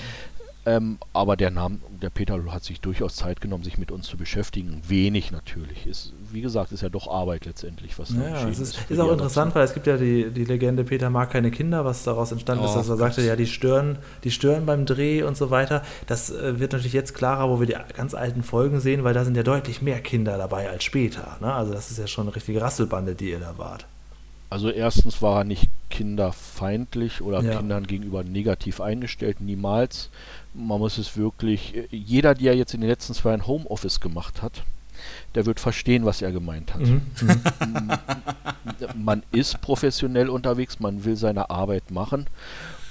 Ähm, 0.67 0.97
aber 1.13 1.37
der 1.37 1.49
Name, 1.49 1.79
der 2.01 2.09
Peter 2.09 2.37
hat 2.51 2.65
sich 2.65 2.81
durchaus 2.81 3.15
Zeit 3.15 3.39
genommen, 3.39 3.63
sich 3.63 3.77
mit 3.77 3.89
uns 3.89 4.05
zu 4.05 4.17
beschäftigen. 4.17 4.81
Wenig 4.85 5.31
natürlich. 5.31 5.87
Ist, 5.87 6.11
wie 6.29 6.41
gesagt, 6.41 6.73
ist 6.73 6.81
ja 6.81 6.89
doch 6.89 7.07
Arbeit 7.07 7.45
letztendlich, 7.45 7.97
was 7.97 8.09
ja, 8.09 8.19
da 8.19 8.49
ist. 8.49 8.59
Ist, 8.59 8.77
ist 8.89 8.99
auch 8.99 9.13
interessant, 9.13 9.55
weil 9.55 9.63
es 9.63 9.73
gibt 9.73 9.87
ja 9.87 9.95
die, 9.95 10.29
die 10.29 10.43
Legende, 10.43 10.83
Peter 10.83 11.09
mag 11.09 11.31
keine 11.31 11.51
Kinder, 11.51 11.85
was 11.85 12.03
daraus 12.03 12.33
entstanden 12.33 12.65
oh, 12.65 12.67
ist, 12.67 12.73
dass 12.73 12.89
er 12.89 12.97
sagte, 12.97 13.21
ja, 13.21 13.37
die 13.37 13.47
stören, 13.47 13.97
die 14.25 14.31
stören 14.31 14.65
beim 14.65 14.85
Dreh 14.85 15.23
und 15.23 15.37
so 15.37 15.51
weiter. 15.51 15.83
Das 16.05 16.31
äh, 16.31 16.59
wird 16.59 16.73
natürlich 16.73 16.91
jetzt 16.91 17.13
klarer, 17.15 17.49
wo 17.49 17.61
wir 17.61 17.67
die 17.67 17.77
ganz 17.95 18.13
alten 18.13 18.43
Folgen 18.43 18.81
sehen, 18.81 19.05
weil 19.05 19.13
da 19.13 19.23
sind 19.23 19.37
ja 19.37 19.43
deutlich 19.43 19.81
mehr 19.81 20.01
Kinder 20.01 20.37
dabei 20.37 20.69
als 20.69 20.83
später. 20.83 21.37
Ne? 21.39 21.53
Also 21.53 21.71
das 21.71 21.91
ist 21.91 21.97
ja 21.97 22.07
schon 22.07 22.27
eine 22.27 22.35
richtige 22.35 22.59
Rasselbande, 22.59 23.15
die 23.15 23.29
ihr 23.29 23.39
da 23.39 23.57
wart. 23.57 23.85
Also 24.49 24.69
erstens 24.69 25.21
war 25.21 25.39
er 25.39 25.43
nicht 25.43 25.69
kinderfeindlich 25.89 27.21
oder 27.21 27.41
Ja. 27.41 27.57
Kindern 27.57 27.85
gegenüber 27.85 28.23
negativ 28.23 28.79
eingestellt, 28.79 29.41
niemals. 29.41 30.09
Man 30.57 30.79
muss 30.79 30.97
es 30.97 31.15
wirklich, 31.15 31.73
jeder, 31.91 32.33
der 32.33 32.55
jetzt 32.55 32.73
in 32.73 32.81
den 32.81 32.89
letzten 32.89 33.13
zwei 33.13 33.29
Jahren 33.29 33.45
Homeoffice 33.45 33.99
gemacht 33.99 34.41
hat, 34.41 34.63
der 35.35 35.45
wird 35.45 35.59
verstehen, 35.59 36.05
was 36.05 36.21
er 36.21 36.31
gemeint 36.31 36.73
hat. 36.73 36.81
Mhm. 36.81 37.01
Man 38.95 39.23
ist 39.31 39.61
professionell 39.61 40.29
unterwegs, 40.29 40.79
man 40.79 41.05
will 41.05 41.15
seine 41.15 41.49
Arbeit 41.49 41.91
machen 41.91 42.27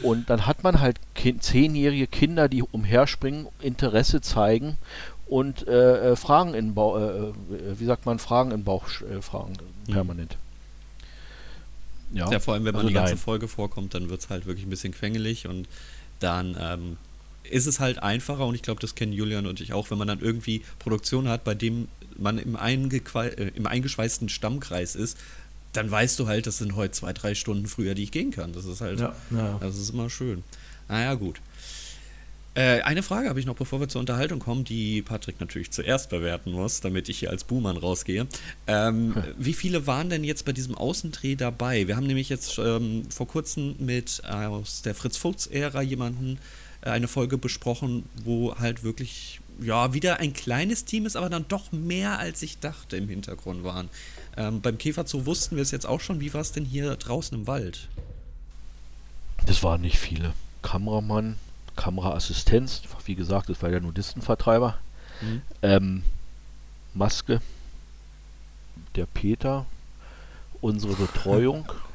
und 0.00 0.30
dann 0.30 0.46
hat 0.46 0.62
man 0.62 0.80
halt 0.80 0.98
kind, 1.14 1.42
zehnjährige 1.42 2.06
Kinder, 2.06 2.48
die 2.48 2.62
umherspringen, 2.62 3.46
Interesse 3.60 4.20
zeigen 4.20 4.78
und 5.26 5.66
äh, 5.66 6.12
äh, 6.12 6.16
Fragen 6.16 6.54
in 6.54 6.74
Bauch, 6.74 6.96
äh, 6.96 7.00
äh, 7.00 7.32
wie 7.78 7.84
sagt 7.84 8.06
man, 8.06 8.18
Fragen 8.18 8.52
in 8.52 8.64
Bauch 8.64 8.86
äh, 9.02 9.20
fragen 9.20 9.54
permanent. 9.90 10.36
Ja, 12.12 12.30
Ja, 12.30 12.38
vor 12.38 12.54
allem, 12.54 12.64
wenn 12.64 12.72
man 12.72 12.80
also 12.80 12.88
die 12.88 12.94
ganze 12.94 13.14
nein. 13.14 13.18
Folge 13.18 13.48
vorkommt, 13.48 13.94
dann 13.94 14.08
wird 14.08 14.20
es 14.20 14.30
halt 14.30 14.46
wirklich 14.46 14.66
ein 14.66 14.70
bisschen 14.70 14.94
quengelig 14.94 15.46
und 15.48 15.68
dann 16.20 16.56
ähm, 16.60 16.96
ist 17.50 17.66
es 17.66 17.80
halt 17.80 18.02
einfacher 18.02 18.46
und 18.46 18.54
ich 18.54 18.62
glaube, 18.62 18.80
das 18.80 18.94
kennen 18.94 19.12
Julian 19.12 19.46
und 19.46 19.60
ich 19.60 19.72
auch, 19.72 19.90
wenn 19.90 19.98
man 19.98 20.08
dann 20.08 20.20
irgendwie 20.20 20.62
Produktion 20.78 21.28
hat, 21.28 21.44
bei 21.44 21.54
dem 21.54 21.88
man 22.18 22.38
im, 22.38 22.56
äh, 22.56 23.48
im 23.54 23.66
eingeschweißten 23.66 24.28
Stammkreis 24.28 24.94
ist, 24.94 25.18
dann 25.72 25.90
weißt 25.90 26.18
du 26.18 26.26
halt, 26.26 26.46
das 26.46 26.58
sind 26.58 26.74
heute 26.76 26.92
zwei, 26.92 27.12
drei 27.12 27.34
Stunden 27.34 27.66
früher, 27.66 27.94
die 27.94 28.04
ich 28.04 28.12
gehen 28.12 28.30
kann. 28.30 28.52
Das 28.52 28.64
ist 28.64 28.80
halt, 28.80 29.00
Ja, 29.00 29.14
ja. 29.30 29.58
das 29.60 29.76
ist 29.76 29.90
immer 29.90 30.08
schön. 30.08 30.42
Naja, 30.88 31.14
gut. 31.14 31.40
Äh, 32.54 32.80
eine 32.82 33.02
Frage 33.02 33.28
habe 33.28 33.38
ich 33.38 33.44
noch, 33.44 33.54
bevor 33.54 33.80
wir 33.80 33.88
zur 33.88 34.00
Unterhaltung 34.00 34.38
kommen, 34.38 34.64
die 34.64 35.02
Patrick 35.02 35.40
natürlich 35.40 35.72
zuerst 35.72 36.08
bewerten 36.08 36.52
muss, 36.52 36.80
damit 36.80 37.10
ich 37.10 37.18
hier 37.18 37.28
als 37.28 37.44
Buhmann 37.44 37.76
rausgehe. 37.76 38.26
Ähm, 38.66 39.14
Wie 39.36 39.52
viele 39.52 39.86
waren 39.86 40.08
denn 40.08 40.24
jetzt 40.24 40.46
bei 40.46 40.52
diesem 40.52 40.74
Außendreh 40.74 41.34
dabei? 41.36 41.86
Wir 41.86 41.96
haben 41.96 42.06
nämlich 42.06 42.30
jetzt 42.30 42.58
ähm, 42.58 43.02
vor 43.10 43.28
kurzem 43.28 43.76
mit 43.78 44.22
äh, 44.24 44.28
aus 44.46 44.80
der 44.80 44.94
Fritz-Fuchs-Ära 44.94 45.82
jemanden 45.82 46.38
eine 46.90 47.08
Folge 47.08 47.38
besprochen, 47.38 48.04
wo 48.24 48.56
halt 48.58 48.84
wirklich, 48.84 49.40
ja, 49.60 49.92
wieder 49.92 50.20
ein 50.20 50.32
kleines 50.32 50.84
Team 50.84 51.06
ist, 51.06 51.16
aber 51.16 51.28
dann 51.28 51.46
doch 51.48 51.72
mehr 51.72 52.18
als 52.18 52.42
ich 52.42 52.58
dachte 52.58 52.96
im 52.96 53.08
Hintergrund 53.08 53.64
waren. 53.64 53.88
Ähm, 54.36 54.60
beim 54.60 54.78
Käferzoo 54.78 55.26
wussten 55.26 55.56
wir 55.56 55.62
es 55.62 55.70
jetzt 55.70 55.86
auch 55.86 56.00
schon. 56.00 56.20
Wie 56.20 56.32
war 56.34 56.40
es 56.40 56.52
denn 56.52 56.64
hier 56.64 56.94
draußen 56.96 57.36
im 57.36 57.46
Wald? 57.46 57.88
Das 59.46 59.62
waren 59.62 59.80
nicht 59.80 59.98
viele. 59.98 60.32
Kameramann, 60.62 61.36
Kameraassistenz, 61.76 62.82
wie 63.04 63.14
gesagt, 63.14 63.48
das 63.48 63.62
war 63.62 63.70
der 63.70 63.80
Nudistenvertreiber. 63.80 64.78
Mhm. 65.20 65.42
Ähm, 65.62 66.02
Maske, 66.94 67.40
der 68.94 69.06
Peter, 69.06 69.66
unsere 70.60 70.94
Betreuung. 70.94 71.70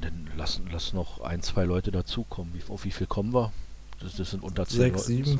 Dann 0.00 0.28
lass, 0.36 0.60
lass 0.70 0.92
noch 0.92 1.20
ein, 1.20 1.42
zwei 1.42 1.64
Leute 1.64 1.90
dazukommen. 1.90 2.52
Wie, 2.54 2.72
auf 2.72 2.84
wie 2.84 2.90
viel 2.90 3.06
kommen 3.06 3.32
wir? 3.34 3.52
Das, 4.00 4.16
das 4.16 4.30
sind 4.30 4.42
unter 4.42 4.66
zehn 4.66 4.78
Sechs, 4.80 5.08
Leute. 5.08 5.24
sieben. 5.24 5.38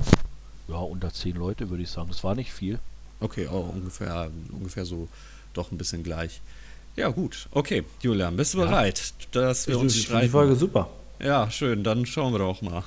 Ja, 0.69 0.77
unter 0.77 1.13
zehn 1.13 1.37
Leute 1.37 1.69
würde 1.71 1.83
ich 1.83 1.91
sagen. 1.91 2.09
Das 2.09 2.23
war 2.25 2.35
nicht 2.35 2.53
viel. 2.53 2.79
Okay, 3.21 3.49
auch 3.49 3.69
ungefähr, 3.69 4.31
ungefähr 4.53 4.85
so 4.85 5.09
doch 5.55 5.71
ein 5.71 5.79
bisschen 5.79 6.03
gleich. 6.03 6.41
Ja, 6.97 7.09
gut. 7.09 7.49
Okay, 7.53 7.85
Julian, 8.01 8.37
bist 8.37 8.55
du 8.55 8.59
Ja. 8.59 8.67
bereit, 8.67 9.15
dass 9.33 9.67
wir 9.67 9.75
Ich, 9.77 9.81
uns 9.81 9.93
ich 9.95 9.99
finde 10.01 10.09
streiten? 10.09 10.27
die 10.27 10.31
Folge 10.31 10.57
super. 10.57 10.91
Ja, 11.21 11.51
schön, 11.51 11.85
dann 11.85 12.05
schauen 12.07 12.33
wir 12.35 12.39
doch 12.41 12.63
mal. 12.63 12.83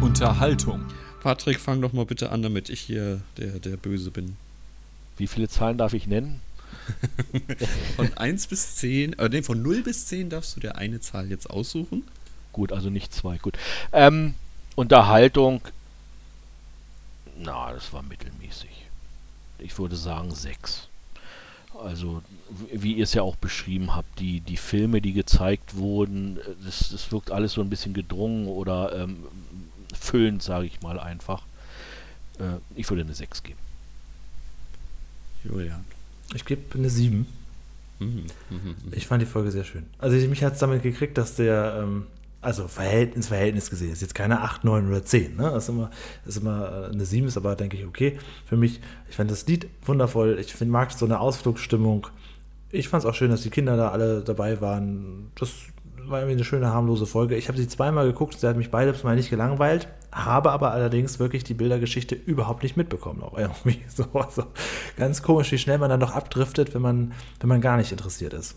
Unterhaltung. 0.00 0.84
Patrick, 1.22 1.58
fang 1.60 1.80
doch 1.82 1.92
mal 1.92 2.04
bitte 2.06 2.30
an, 2.30 2.42
damit 2.42 2.68
ich 2.68 2.80
hier 2.80 3.20
der, 3.36 3.58
der 3.58 3.76
Böse 3.76 4.10
bin. 4.10 4.36
Wie 5.16 5.26
viele 5.26 5.48
Zahlen 5.48 5.76
darf 5.78 5.92
ich 5.94 6.06
nennen? 6.06 6.40
Von 7.96 8.16
1 8.16 8.46
bis 8.46 8.76
10, 8.76 9.18
äh, 9.18 9.28
nee, 9.28 9.42
von 9.42 9.60
0 9.62 9.82
bis 9.82 10.06
10 10.06 10.30
darfst 10.30 10.56
du 10.56 10.60
dir 10.60 10.76
eine 10.76 11.00
Zahl 11.00 11.28
jetzt 11.30 11.50
aussuchen. 11.50 12.04
Gut, 12.52 12.72
also 12.72 12.90
nicht 12.90 13.12
zwei. 13.12 13.38
Gut. 13.38 13.58
Ähm, 13.92 14.34
Unterhaltung. 14.74 15.60
Na, 17.38 17.72
das 17.72 17.92
war 17.92 18.02
mittelmäßig. 18.02 18.70
Ich 19.58 19.78
würde 19.78 19.96
sagen 19.96 20.34
sechs. 20.34 20.88
Also, 21.78 22.22
w- 22.48 22.82
wie 22.82 22.94
ihr 22.94 23.04
es 23.04 23.14
ja 23.14 23.22
auch 23.22 23.36
beschrieben 23.36 23.94
habt, 23.94 24.18
die, 24.18 24.40
die 24.40 24.56
Filme, 24.56 25.00
die 25.00 25.12
gezeigt 25.12 25.76
wurden, 25.76 26.38
äh, 26.38 26.42
das, 26.64 26.88
das 26.90 27.12
wirkt 27.12 27.30
alles 27.30 27.52
so 27.52 27.60
ein 27.60 27.70
bisschen 27.70 27.94
gedrungen 27.94 28.48
oder 28.48 28.96
ähm, 28.96 29.24
füllend, 29.98 30.42
sage 30.42 30.66
ich 30.66 30.80
mal 30.80 30.98
einfach. 30.98 31.42
Äh, 32.40 32.56
ich 32.74 32.88
würde 32.90 33.02
eine 33.02 33.14
6 33.14 33.42
geben. 33.42 33.58
Julian. 35.44 35.84
Ich 36.34 36.44
gebe 36.44 36.62
eine 36.76 36.90
sieben. 36.90 37.26
Mhm, 37.98 38.26
mhm, 38.50 38.56
mhm. 38.58 38.74
Ich 38.92 39.06
fand 39.06 39.22
die 39.22 39.26
Folge 39.26 39.50
sehr 39.50 39.64
schön. 39.64 39.86
Also 39.98 40.16
ich, 40.16 40.28
mich 40.28 40.44
hat 40.44 40.54
es 40.54 40.58
damit 40.60 40.82
gekriegt, 40.82 41.18
dass 41.18 41.34
der, 41.34 41.80
ähm, 41.82 42.06
also 42.40 42.68
Verhältnis, 42.68 43.28
Verhältnis 43.28 43.70
gesehen, 43.70 43.92
ist 43.92 44.02
jetzt 44.02 44.14
keine 44.14 44.42
8, 44.42 44.64
9 44.64 44.88
oder 44.88 45.04
10. 45.04 45.36
Ne? 45.36 45.50
Das 45.50 45.64
ist 45.64 45.68
immer, 45.70 45.90
das 46.24 46.36
ist 46.36 46.42
immer 46.42 46.88
äh, 46.88 46.92
eine 46.92 47.04
7, 47.04 47.26
ist 47.26 47.36
aber, 47.36 47.56
denke 47.56 47.76
ich, 47.76 47.86
okay. 47.86 48.18
Für 48.46 48.56
mich, 48.56 48.80
ich 49.08 49.16
fand 49.16 49.30
das 49.30 49.46
Lied 49.46 49.68
wundervoll. 49.84 50.38
Ich 50.38 50.54
find, 50.54 50.70
mag 50.70 50.92
so 50.92 51.06
eine 51.06 51.18
Ausflugsstimmung. 51.18 52.06
Ich 52.70 52.88
fand 52.88 53.02
es 53.02 53.10
auch 53.10 53.14
schön, 53.14 53.30
dass 53.30 53.42
die 53.42 53.50
Kinder 53.50 53.76
da 53.76 53.90
alle 53.90 54.20
dabei 54.20 54.60
waren. 54.60 55.32
Das 55.34 55.52
war 56.06 56.20
irgendwie 56.20 56.36
eine 56.36 56.44
schöne, 56.44 56.68
harmlose 56.68 57.06
Folge. 57.06 57.36
Ich 57.36 57.48
habe 57.48 57.58
sie 57.58 57.68
zweimal 57.68 58.06
geguckt, 58.06 58.38
sie 58.38 58.46
hat 58.46 58.56
mich 58.56 58.70
beides 58.70 59.02
Mal 59.02 59.16
nicht 59.16 59.30
gelangweilt, 59.30 59.88
habe 60.12 60.50
aber 60.52 60.72
allerdings 60.72 61.18
wirklich 61.18 61.44
die 61.44 61.54
Bildergeschichte 61.54 62.14
überhaupt 62.14 62.62
nicht 62.62 62.76
mitbekommen. 62.76 63.22
Auch 63.22 63.36
irgendwie 63.38 63.80
so, 63.94 64.04
also 64.12 64.44
ganz 64.96 65.22
komisch, 65.22 65.52
wie 65.52 65.58
schnell 65.58 65.78
man 65.78 65.90
dann 65.90 66.00
doch 66.00 66.12
abdriftet, 66.12 66.74
wenn 66.74 66.82
man, 66.82 67.12
wenn 67.40 67.48
man 67.48 67.60
gar 67.60 67.76
nicht 67.76 67.92
interessiert 67.92 68.32
ist. 68.32 68.56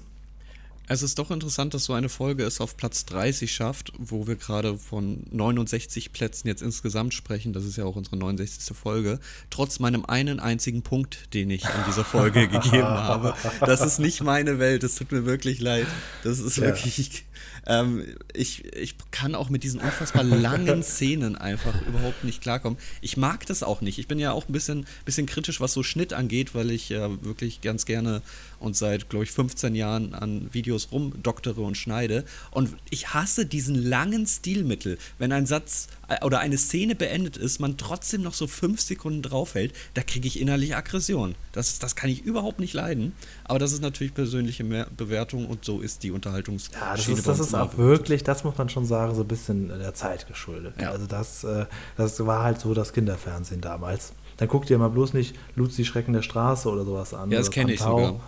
Es 0.87 1.03
ist 1.03 1.19
doch 1.19 1.31
interessant, 1.31 1.73
dass 1.73 1.85
so 1.85 1.93
eine 1.93 2.09
Folge 2.09 2.43
es 2.43 2.59
auf 2.59 2.75
Platz 2.75 3.05
30 3.05 3.49
schafft, 3.49 3.93
wo 3.97 4.27
wir 4.27 4.35
gerade 4.35 4.77
von 4.77 5.23
69 5.31 6.11
Plätzen 6.11 6.49
jetzt 6.49 6.61
insgesamt 6.61 7.13
sprechen. 7.13 7.53
Das 7.53 7.63
ist 7.63 7.77
ja 7.77 7.85
auch 7.85 7.95
unsere 7.95 8.17
69. 8.17 8.75
Folge. 8.75 9.19
Trotz 9.49 9.79
meinem 9.79 10.03
einen 10.03 10.41
einzigen 10.41 10.81
Punkt, 10.81 11.33
den 11.33 11.49
ich 11.49 11.65
an 11.65 11.85
dieser 11.87 12.03
Folge 12.03 12.47
gegeben 12.49 12.83
habe. 12.83 13.35
Das 13.61 13.79
ist 13.79 13.99
nicht 13.99 14.21
meine 14.21 14.59
Welt. 14.59 14.83
Es 14.83 14.95
tut 14.95 15.13
mir 15.13 15.25
wirklich 15.25 15.61
leid. 15.61 15.87
Das 16.25 16.39
ist 16.39 16.57
Ja. 16.57 16.63
wirklich. 16.63 17.23
Ähm, 17.67 18.05
ich, 18.33 18.65
ich 18.73 18.95
kann 19.11 19.35
auch 19.35 19.49
mit 19.49 19.63
diesen 19.63 19.79
unfassbar 19.79 20.23
langen 20.23 20.83
Szenen 20.83 21.35
einfach 21.35 21.79
überhaupt 21.87 22.23
nicht 22.23 22.41
klarkommen. 22.41 22.79
Ich 23.01 23.17
mag 23.17 23.45
das 23.45 23.63
auch 23.63 23.81
nicht. 23.81 23.99
Ich 23.99 24.07
bin 24.07 24.19
ja 24.19 24.31
auch 24.31 24.47
ein 24.47 24.53
bisschen, 24.53 24.85
bisschen 25.05 25.25
kritisch, 25.25 25.59
was 25.59 25.73
so 25.73 25.83
Schnitt 25.83 26.13
angeht, 26.13 26.55
weil 26.55 26.71
ich 26.71 26.89
ja 26.89 27.09
wirklich 27.23 27.61
ganz 27.61 27.85
gerne 27.85 28.21
und 28.61 28.77
seit, 28.77 29.09
glaube 29.09 29.25
ich, 29.25 29.31
15 29.31 29.75
Jahren 29.75 30.13
an 30.13 30.49
Videos 30.51 30.91
rumdoktere 30.91 31.61
und 31.61 31.75
schneide. 31.75 32.23
Und 32.51 32.75
ich 32.89 33.13
hasse 33.13 33.45
diesen 33.45 33.75
langen 33.75 34.27
Stilmittel. 34.27 34.97
Wenn 35.17 35.31
ein 35.31 35.45
Satz 35.45 35.87
äh, 36.07 36.23
oder 36.23 36.39
eine 36.39 36.57
Szene 36.57 36.95
beendet 36.95 37.37
ist, 37.37 37.59
man 37.59 37.77
trotzdem 37.77 38.21
noch 38.21 38.35
so 38.35 38.47
fünf 38.47 38.79
Sekunden 38.79 39.23
draufhält, 39.23 39.73
da 39.95 40.03
kriege 40.03 40.27
ich 40.27 40.39
innerlich 40.39 40.75
Aggression. 40.75 41.35
Das, 41.53 41.79
das 41.79 41.95
kann 41.95 42.09
ich 42.09 42.21
überhaupt 42.21 42.59
nicht 42.59 42.73
leiden. 42.73 43.13
Aber 43.51 43.59
das 43.59 43.73
ist 43.73 43.81
natürlich 43.81 44.13
persönliche 44.13 44.63
Bewertung 44.95 45.45
und 45.45 45.65
so 45.65 45.81
ist 45.81 46.03
die 46.03 46.11
Unterhaltungsschiene 46.11 46.79
Ja, 46.79 46.95
das 46.95 47.05
bei 47.05 47.11
ist, 47.11 47.27
das 47.27 47.39
ist 47.41 47.53
auch 47.53 47.77
wirklich, 47.77 48.23
das 48.23 48.45
muss 48.45 48.57
man 48.57 48.69
schon 48.69 48.85
sagen, 48.85 49.13
so 49.13 49.23
ein 49.23 49.27
bisschen 49.27 49.67
der 49.67 49.93
Zeit 49.93 50.25
geschuldet. 50.25 50.75
Ja. 50.79 50.91
Also 50.91 51.05
das, 51.05 51.43
äh, 51.43 51.65
das 51.97 52.25
war 52.25 52.43
halt 52.43 52.61
so 52.61 52.73
das 52.73 52.93
Kinderfernsehen 52.93 53.59
damals. 53.59 54.13
Dann 54.37 54.47
guckt 54.47 54.69
ihr 54.69 54.77
mal 54.77 54.87
bloß 54.87 55.13
nicht 55.13 55.35
Luzi 55.57 55.83
Schrecken 55.83 56.13
der 56.13 56.21
Straße 56.21 56.69
oder 56.69 56.85
sowas 56.85 57.13
an. 57.13 57.29
Ja, 57.29 57.39
das 57.39 57.51
kenne 57.51 57.73
ich 57.73 57.81
sogar. 57.81 58.21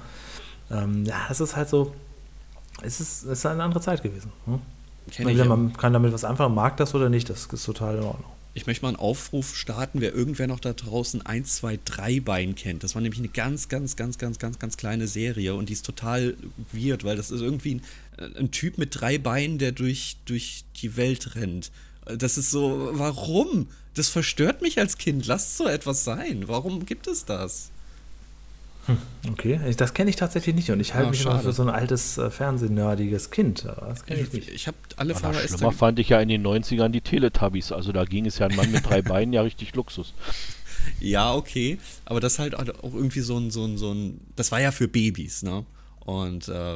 Ähm, 0.69 1.05
ja, 1.05 1.15
es 1.29 1.39
ist 1.39 1.55
halt 1.55 1.69
so, 1.69 1.93
es 2.81 2.99
ist, 2.99 3.23
es 3.23 3.39
ist 3.39 3.45
eine 3.45 3.63
andere 3.63 3.79
Zeit 3.79 4.03
gewesen. 4.03 4.29
Hm? 4.43 4.59
Ich, 5.07 5.21
Entweder 5.21 5.45
man 5.45 5.71
kann 5.71 5.93
damit 5.93 6.11
was 6.11 6.25
anfangen, 6.25 6.53
mag 6.53 6.75
das 6.75 6.93
oder 6.95 7.07
nicht, 7.07 7.29
das 7.29 7.45
ist 7.45 7.65
total 7.65 7.95
in 7.95 8.03
Ordnung. 8.03 8.31
Ich 8.55 8.67
möchte 8.67 8.83
mal 8.83 8.89
einen 8.89 8.97
Aufruf 8.97 9.55
starten, 9.55 9.99
wer 9.99 10.13
irgendwer 10.13 10.45
noch 10.45 10.59
da 10.59 10.73
draußen 10.73 11.25
1, 11.25 11.55
2, 11.55 11.79
3 11.85 12.19
Bein 12.19 12.53
kennt. 12.53 12.83
Das 12.83 12.93
war 12.93 13.01
nämlich 13.01 13.19
eine 13.19 13.29
ganz, 13.29 13.67
ganz, 13.67 13.95
ganz, 13.95 14.19
ganz, 14.19 14.37
ganz, 14.37 14.59
ganz 14.59 14.77
kleine 14.77 15.07
Serie 15.07 15.55
und 15.55 15.69
die 15.69 15.73
ist 15.73 15.85
total 15.85 16.37
weird, 16.71 17.03
weil 17.03 17.17
das 17.17 17.31
ist 17.31 17.41
irgendwie 17.41 17.75
ein, 17.75 18.35
ein 18.37 18.51
Typ 18.51 18.77
mit 18.77 18.89
drei 18.99 19.17
Beinen, 19.17 19.57
der 19.57 19.71
durch, 19.71 20.17
durch 20.25 20.65
die 20.81 20.95
Welt 20.97 21.35
rennt. 21.35 21.71
Das 22.05 22.37
ist 22.37 22.51
so, 22.51 22.89
warum? 22.93 23.69
Das 23.95 24.09
verstört 24.09 24.61
mich 24.61 24.77
als 24.77 24.97
Kind. 24.97 25.25
Lasst 25.25 25.57
so 25.57 25.67
etwas 25.67 26.03
sein. 26.03 26.47
Warum 26.47 26.85
gibt 26.85 27.07
es 27.07 27.25
das? 27.25 27.71
Okay, 29.29 29.59
ich, 29.67 29.77
das 29.77 29.93
kenne 29.93 30.09
ich 30.09 30.17
tatsächlich 30.17 30.53
nicht 30.55 30.69
und 30.71 30.79
ich 30.79 30.93
halte 30.93 31.07
Ah, 31.07 31.11
mich 31.11 31.21
immer 31.21 31.31
schade. 31.31 31.43
für 31.43 31.53
so 31.53 31.63
ein 31.63 31.69
altes, 31.69 32.17
äh, 32.17 32.29
fernsehnördiges 32.29 33.31
Kind. 33.31 33.65
Aber 33.65 33.87
das 33.87 34.05
kenne 34.05 34.19
ich 34.21 34.27
Ich, 34.27 34.33
nicht. 34.33 34.49
ich 34.49 34.67
habe 34.67 34.77
alle 34.97 35.13
Na, 35.21 35.31
VHS. 35.33 35.47
schlimmer 35.57 35.71
fand 35.71 35.99
ich 35.99 36.09
ja 36.09 36.19
in 36.19 36.27
den 36.29 36.45
90ern 36.45 36.89
die 36.89 37.01
Teletubbies. 37.01 37.71
Also 37.71 37.91
da 37.93 38.03
ging 38.03 38.25
es 38.25 38.39
ja 38.39 38.47
ein 38.47 38.55
Mann 38.55 38.71
mit 38.71 38.85
drei 38.85 39.01
Beinen 39.01 39.31
ja 39.33 39.41
richtig 39.41 39.73
Luxus. 39.75 40.13
Ja, 40.99 41.33
okay. 41.33 41.79
Aber 42.03 42.19
das 42.19 42.39
halt 42.39 42.55
auch 42.55 42.65
irgendwie 42.83 43.21
so 43.21 43.37
ein, 43.37 43.51
so 43.51 43.63
ein, 43.65 43.77
so 43.77 43.93
ein. 43.93 44.19
Das 44.35 44.51
war 44.51 44.59
ja 44.59 44.71
für 44.71 44.89
Babys, 44.89 45.43
ne? 45.43 45.65
Und 46.01 46.49
äh, 46.49 46.73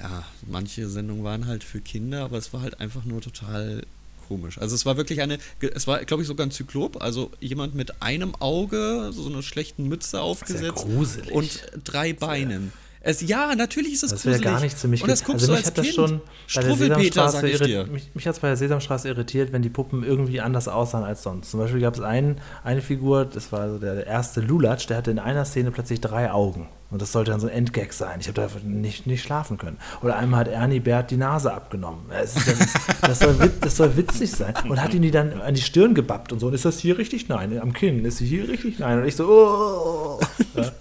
ja, 0.00 0.24
manche 0.46 0.88
Sendungen 0.88 1.24
waren 1.24 1.46
halt 1.46 1.64
für 1.64 1.80
Kinder, 1.80 2.22
aber 2.24 2.38
es 2.38 2.52
war 2.52 2.60
halt 2.60 2.78
einfach 2.80 3.04
nur 3.04 3.20
total 3.20 3.82
komisch. 4.26 4.58
Also 4.58 4.74
es 4.74 4.86
war 4.86 4.96
wirklich 4.96 5.20
eine, 5.20 5.38
es 5.74 5.86
war, 5.86 6.04
glaube 6.04 6.22
ich, 6.22 6.28
sogar 6.28 6.46
ein 6.46 6.50
Zyklop, 6.50 7.02
also 7.02 7.30
jemand 7.40 7.74
mit 7.74 8.02
einem 8.02 8.34
Auge, 8.36 9.10
so 9.12 9.26
einer 9.26 9.42
schlechten 9.42 9.88
Mütze 9.88 10.20
aufgesetzt 10.20 10.84
gruselig. 10.84 11.32
und 11.32 11.66
drei 11.84 12.12
Beinen. 12.12 12.72
Es, 13.08 13.20
ja, 13.20 13.54
natürlich 13.54 13.92
ist 13.92 14.02
es 14.02 14.10
Das 14.10 14.24
wäre 14.24 14.34
gruselig. 14.34 14.52
gar 14.52 14.60
nicht 14.60 14.76
für 14.76 14.88
mich. 14.88 15.00
Und 15.00 15.08
das 15.08 15.22
guckst 15.22 15.42
also 15.42 15.52
du 15.52 15.58
als 15.58 15.68
hat 15.68 15.78
das 15.78 15.84
kind. 15.86 15.94
schon 15.94 16.20
bei 16.56 16.62
der 16.62 16.74
Sesamstraße 16.74 17.48
ich 17.48 17.60
dir. 17.60 17.86
mich, 17.86 18.10
mich 18.14 18.26
hat 18.26 18.34
es 18.34 18.40
bei 18.40 18.48
der 18.48 18.56
Sesamstraße 18.56 19.06
irritiert, 19.06 19.52
wenn 19.52 19.62
die 19.62 19.68
Puppen 19.68 20.02
irgendwie 20.02 20.40
anders 20.40 20.66
aussahen 20.66 21.04
als 21.04 21.22
sonst. 21.22 21.52
Zum 21.52 21.60
Beispiel 21.60 21.80
gab 21.80 21.94
es 21.94 22.00
einen, 22.00 22.40
eine 22.64 22.82
Figur, 22.82 23.24
das 23.24 23.52
war 23.52 23.70
so 23.70 23.78
der 23.78 24.08
erste 24.08 24.40
Lulatsch, 24.40 24.88
der 24.88 24.96
hatte 24.96 25.12
in 25.12 25.20
einer 25.20 25.44
Szene 25.44 25.70
plötzlich 25.70 26.00
drei 26.00 26.32
Augen. 26.32 26.68
Und 26.90 27.02
das 27.02 27.10
sollte 27.10 27.32
dann 27.32 27.40
so 27.40 27.48
ein 27.48 27.52
Endgag 27.52 27.92
sein. 27.92 28.20
Ich 28.20 28.28
habe 28.28 28.40
da 28.40 28.48
nicht, 28.62 29.06
nicht 29.06 29.22
schlafen 29.22 29.58
können. 29.58 29.78
Oder 30.02 30.16
einmal 30.16 30.40
hat 30.40 30.48
Ernie 30.48 30.78
Bert 30.78 31.10
die 31.10 31.16
Nase 31.16 31.52
abgenommen. 31.52 32.06
Es 32.10 32.36
ist, 32.36 32.46
das, 32.46 32.60
ist, 32.60 32.76
das, 33.02 33.18
soll, 33.18 33.52
das 33.60 33.76
soll 33.76 33.96
witzig 33.96 34.30
sein. 34.30 34.54
Und 34.68 34.80
hat 34.80 34.94
ihn 34.94 35.02
die 35.02 35.10
dann 35.10 35.40
an 35.40 35.54
die 35.54 35.60
Stirn 35.60 35.94
gebappt 35.94 36.32
und 36.32 36.38
so. 36.38 36.46
Und 36.46 36.54
ist 36.54 36.64
das 36.64 36.78
hier 36.78 36.96
richtig? 36.96 37.28
Nein. 37.28 37.58
Am 37.60 37.72
Kinn 37.72 38.04
ist 38.04 38.18
sie 38.18 38.26
hier 38.26 38.48
richtig? 38.48 38.78
Nein. 38.78 39.00
Und 39.00 39.08
ich 39.08 39.16
so, 39.16 39.26
oh. 39.26 40.20
Ja. 40.54 40.72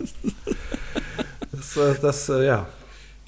Das, 1.51 1.77
äh, 1.77 1.95
das 1.99 2.29
äh, 2.29 2.45
ja, 2.45 2.67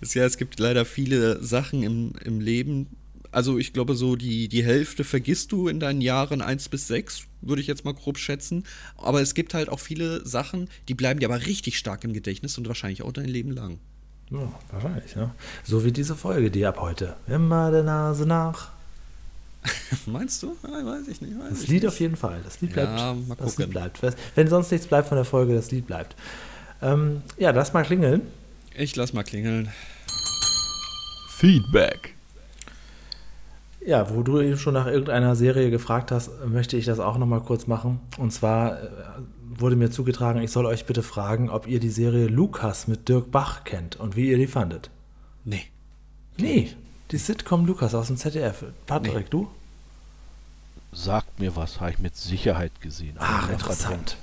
Ja, 0.01 0.25
es 0.25 0.38
gibt 0.38 0.59
leider 0.59 0.86
viele 0.86 1.43
Sachen 1.43 1.82
im, 1.82 2.13
im 2.23 2.39
Leben. 2.39 2.88
Also 3.32 3.57
ich 3.57 3.73
glaube, 3.73 3.95
so 3.95 4.15
die, 4.15 4.47
die 4.49 4.63
Hälfte 4.63 5.03
vergisst 5.03 5.51
du 5.51 5.67
in 5.67 5.80
deinen 5.80 6.01
Jahren 6.01 6.41
1 6.41 6.69
bis 6.69 6.88
6, 6.88 7.26
würde 7.41 7.61
ich 7.61 7.67
jetzt 7.67 7.85
mal 7.85 7.93
grob 7.93 8.17
schätzen. 8.17 8.63
Aber 8.97 9.21
es 9.21 9.33
gibt 9.33 9.53
halt 9.53 9.69
auch 9.69 9.79
viele 9.79 10.25
Sachen, 10.25 10.69
die 10.88 10.93
bleiben 10.93 11.19
dir 11.19 11.27
aber 11.29 11.45
richtig 11.45 11.77
stark 11.77 12.03
im 12.03 12.13
Gedächtnis 12.13 12.57
und 12.57 12.67
wahrscheinlich 12.67 13.01
auch 13.03 13.11
dein 13.13 13.25
Leben 13.25 13.51
lang. 13.51 13.79
Ja, 14.29 14.51
wahrscheinlich, 14.71 15.15
ne? 15.15 15.31
So 15.63 15.85
wie 15.85 15.91
diese 15.91 16.15
Folge, 16.15 16.51
die 16.51 16.65
ab 16.65 16.79
heute. 16.81 17.15
Immer 17.27 17.71
der 17.71 17.83
Nase 17.83 18.25
nach. 18.25 18.69
Meinst 20.05 20.43
du? 20.43 20.55
Ja, 20.63 20.85
weiß 20.85 21.07
ich 21.07 21.21
nicht. 21.21 21.38
Weiß 21.39 21.49
Das 21.49 21.61
ich 21.63 21.67
Lied 21.69 21.83
nicht. 21.83 21.88
auf 21.91 21.99
jeden 21.99 22.15
Fall. 22.15 22.41
Das 22.43 22.59
Lied 22.61 22.75
Ja, 22.75 22.85
bleibt. 23.13 23.27
mal 23.27 23.35
das 23.35 23.47
gucken. 23.55 23.63
Lied 23.65 23.71
bleibt. 23.71 24.01
Wenn 24.35 24.47
sonst 24.47 24.71
nichts 24.71 24.88
bleibt 24.88 25.07
von 25.07 25.15
der 25.17 25.25
Folge, 25.25 25.55
das 25.55 25.71
Lied 25.71 25.88
bleibt. 25.88 26.15
Ähm, 26.81 27.21
ja, 27.38 27.51
lass 27.51 27.73
mal 27.73 27.83
klingeln. 27.83 28.21
Ich 28.75 28.95
lass 28.95 29.13
mal 29.13 29.23
klingeln. 29.23 29.69
Feedback. 31.38 32.15
Ja, 33.88 34.09
wo 34.13 34.21
du 34.21 34.41
eben 34.41 34.57
schon 34.57 34.73
nach 34.73 34.85
irgendeiner 34.85 35.38
Serie 35.38 35.69
gefragt 35.69 36.11
hast, 36.11 36.29
möchte 36.45 36.75
ich 36.75 36.83
das 36.83 36.99
auch 36.99 37.17
nochmal 37.17 37.39
kurz 37.39 37.67
machen. 37.67 38.01
Und 38.17 38.33
zwar 38.33 38.83
äh, 38.83 38.88
wurde 39.55 39.77
mir 39.77 39.89
zugetragen, 39.89 40.41
ich 40.41 40.51
soll 40.51 40.65
euch 40.65 40.85
bitte 40.85 41.03
fragen, 41.03 41.49
ob 41.49 41.67
ihr 41.67 41.79
die 41.79 41.89
Serie 41.89 42.27
Lukas 42.27 42.89
mit 42.89 43.07
Dirk 43.07 43.31
Bach 43.31 43.63
kennt 43.63 43.95
und 43.95 44.17
wie 44.17 44.29
ihr 44.29 44.35
die 44.38 44.47
fandet. 44.47 44.89
Nee. 45.45 45.63
Nee, 46.38 46.73
die 47.11 47.17
Sitcom 47.17 47.65
Lukas 47.65 47.95
aus 47.95 48.07
dem 48.07 48.17
ZDF. 48.17 48.65
Patrick, 48.88 49.13
Nee. 49.15 49.25
du? 49.29 49.47
Sagt 50.91 51.39
mir 51.39 51.55
was, 51.55 51.79
habe 51.79 51.91
ich 51.91 51.99
mit 51.99 52.17
Sicherheit 52.17 52.81
gesehen. 52.81 53.15
Ach, 53.19 53.49
interessant. 53.49 54.17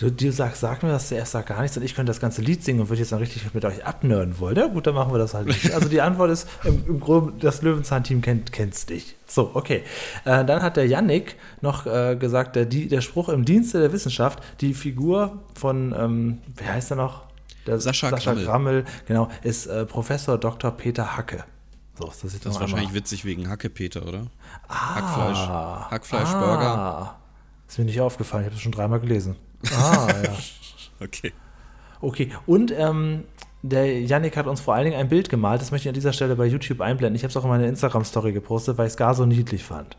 Du, 0.00 0.10
du 0.10 0.32
sagst, 0.32 0.62
sag 0.62 0.82
mir 0.82 0.88
das 0.88 1.08
zuerst, 1.08 1.32
sag 1.32 1.44
gar 1.44 1.60
nichts 1.60 1.76
und 1.76 1.82
ich 1.82 1.94
könnte 1.94 2.08
das 2.08 2.20
ganze 2.20 2.40
Lied 2.40 2.64
singen 2.64 2.80
und 2.80 2.88
würde 2.88 3.00
jetzt 3.00 3.12
dann 3.12 3.18
richtig 3.18 3.52
mit 3.52 3.66
euch 3.66 3.84
abnörden 3.84 4.38
wollen. 4.38 4.56
Ja 4.56 4.66
gut, 4.66 4.86
dann 4.86 4.94
machen 4.94 5.12
wir 5.12 5.18
das 5.18 5.34
halt 5.34 5.46
nicht. 5.48 5.74
Also 5.74 5.90
die 5.90 6.00
Antwort 6.00 6.30
ist, 6.30 6.48
im, 6.64 6.82
im 6.86 7.00
Grunde, 7.00 7.34
das 7.38 7.60
Löwenzahn-Team 7.60 8.22
kennt 8.22 8.50
kennst 8.50 8.88
dich. 8.88 9.16
So, 9.26 9.50
okay. 9.52 9.84
Äh, 10.24 10.46
dann 10.46 10.62
hat 10.62 10.78
der 10.78 10.86
Yannick 10.86 11.36
noch 11.60 11.84
äh, 11.84 12.16
gesagt, 12.16 12.56
der, 12.56 12.64
der 12.64 13.00
Spruch 13.02 13.28
im 13.28 13.44
Dienste 13.44 13.78
der 13.78 13.92
Wissenschaft, 13.92 14.42
die 14.62 14.72
Figur 14.72 15.38
von, 15.54 15.94
ähm, 15.94 16.38
wie 16.56 16.64
heißt 16.64 16.92
er 16.92 16.96
noch? 16.96 17.24
Der 17.66 17.78
Sascha 17.78 18.08
Sascha 18.08 18.32
Grammel. 18.32 18.44
Grammel, 18.46 18.84
genau, 19.06 19.28
ist 19.42 19.66
äh, 19.66 19.84
Professor 19.84 20.38
Dr. 20.38 20.70
Peter 20.70 21.14
Hacke. 21.18 21.44
So, 21.98 22.08
ist 22.08 22.24
das 22.24 22.32
jetzt 22.32 22.46
Das 22.46 22.52
ist 22.54 22.58
noch 22.58 22.66
einmal. 22.68 22.78
wahrscheinlich 22.78 22.94
witzig 22.94 23.26
wegen 23.26 23.50
Hackepeter, 23.50 24.06
oder? 24.08 24.28
Ah, 24.66 24.94
Hackfleisch. 24.94 25.90
Hackfleischburger. 25.90 26.78
Ah, 26.78 27.16
ist 27.68 27.78
mir 27.78 27.84
nicht 27.84 28.00
aufgefallen, 28.00 28.44
ich 28.44 28.46
habe 28.46 28.56
es 28.56 28.62
schon 28.62 28.72
dreimal 28.72 28.98
gelesen. 28.98 29.36
Ah, 29.72 30.08
ja. 30.24 30.36
Okay. 31.02 31.32
Okay, 32.02 32.30
und 32.46 32.72
ähm, 32.76 33.24
der 33.62 34.00
Yannick 34.02 34.36
hat 34.36 34.46
uns 34.46 34.60
vor 34.60 34.74
allen 34.74 34.84
Dingen 34.84 34.96
ein 34.98 35.08
Bild 35.08 35.28
gemalt, 35.30 35.60
das 35.62 35.70
möchte 35.70 35.86
ich 35.86 35.88
an 35.88 35.94
dieser 35.94 36.12
Stelle 36.12 36.36
bei 36.36 36.44
YouTube 36.46 36.80
einblenden. 36.82 37.16
Ich 37.16 37.22
habe 37.22 37.30
es 37.30 37.36
auch 37.38 37.44
in 37.44 37.48
meine 37.50 37.66
Instagram-Story 37.68 38.32
gepostet, 38.32 38.76
weil 38.78 38.86
ich 38.86 38.92
es 38.92 38.96
gar 38.98 39.14
so 39.14 39.24
niedlich 39.24 39.64
fand. 39.64 39.96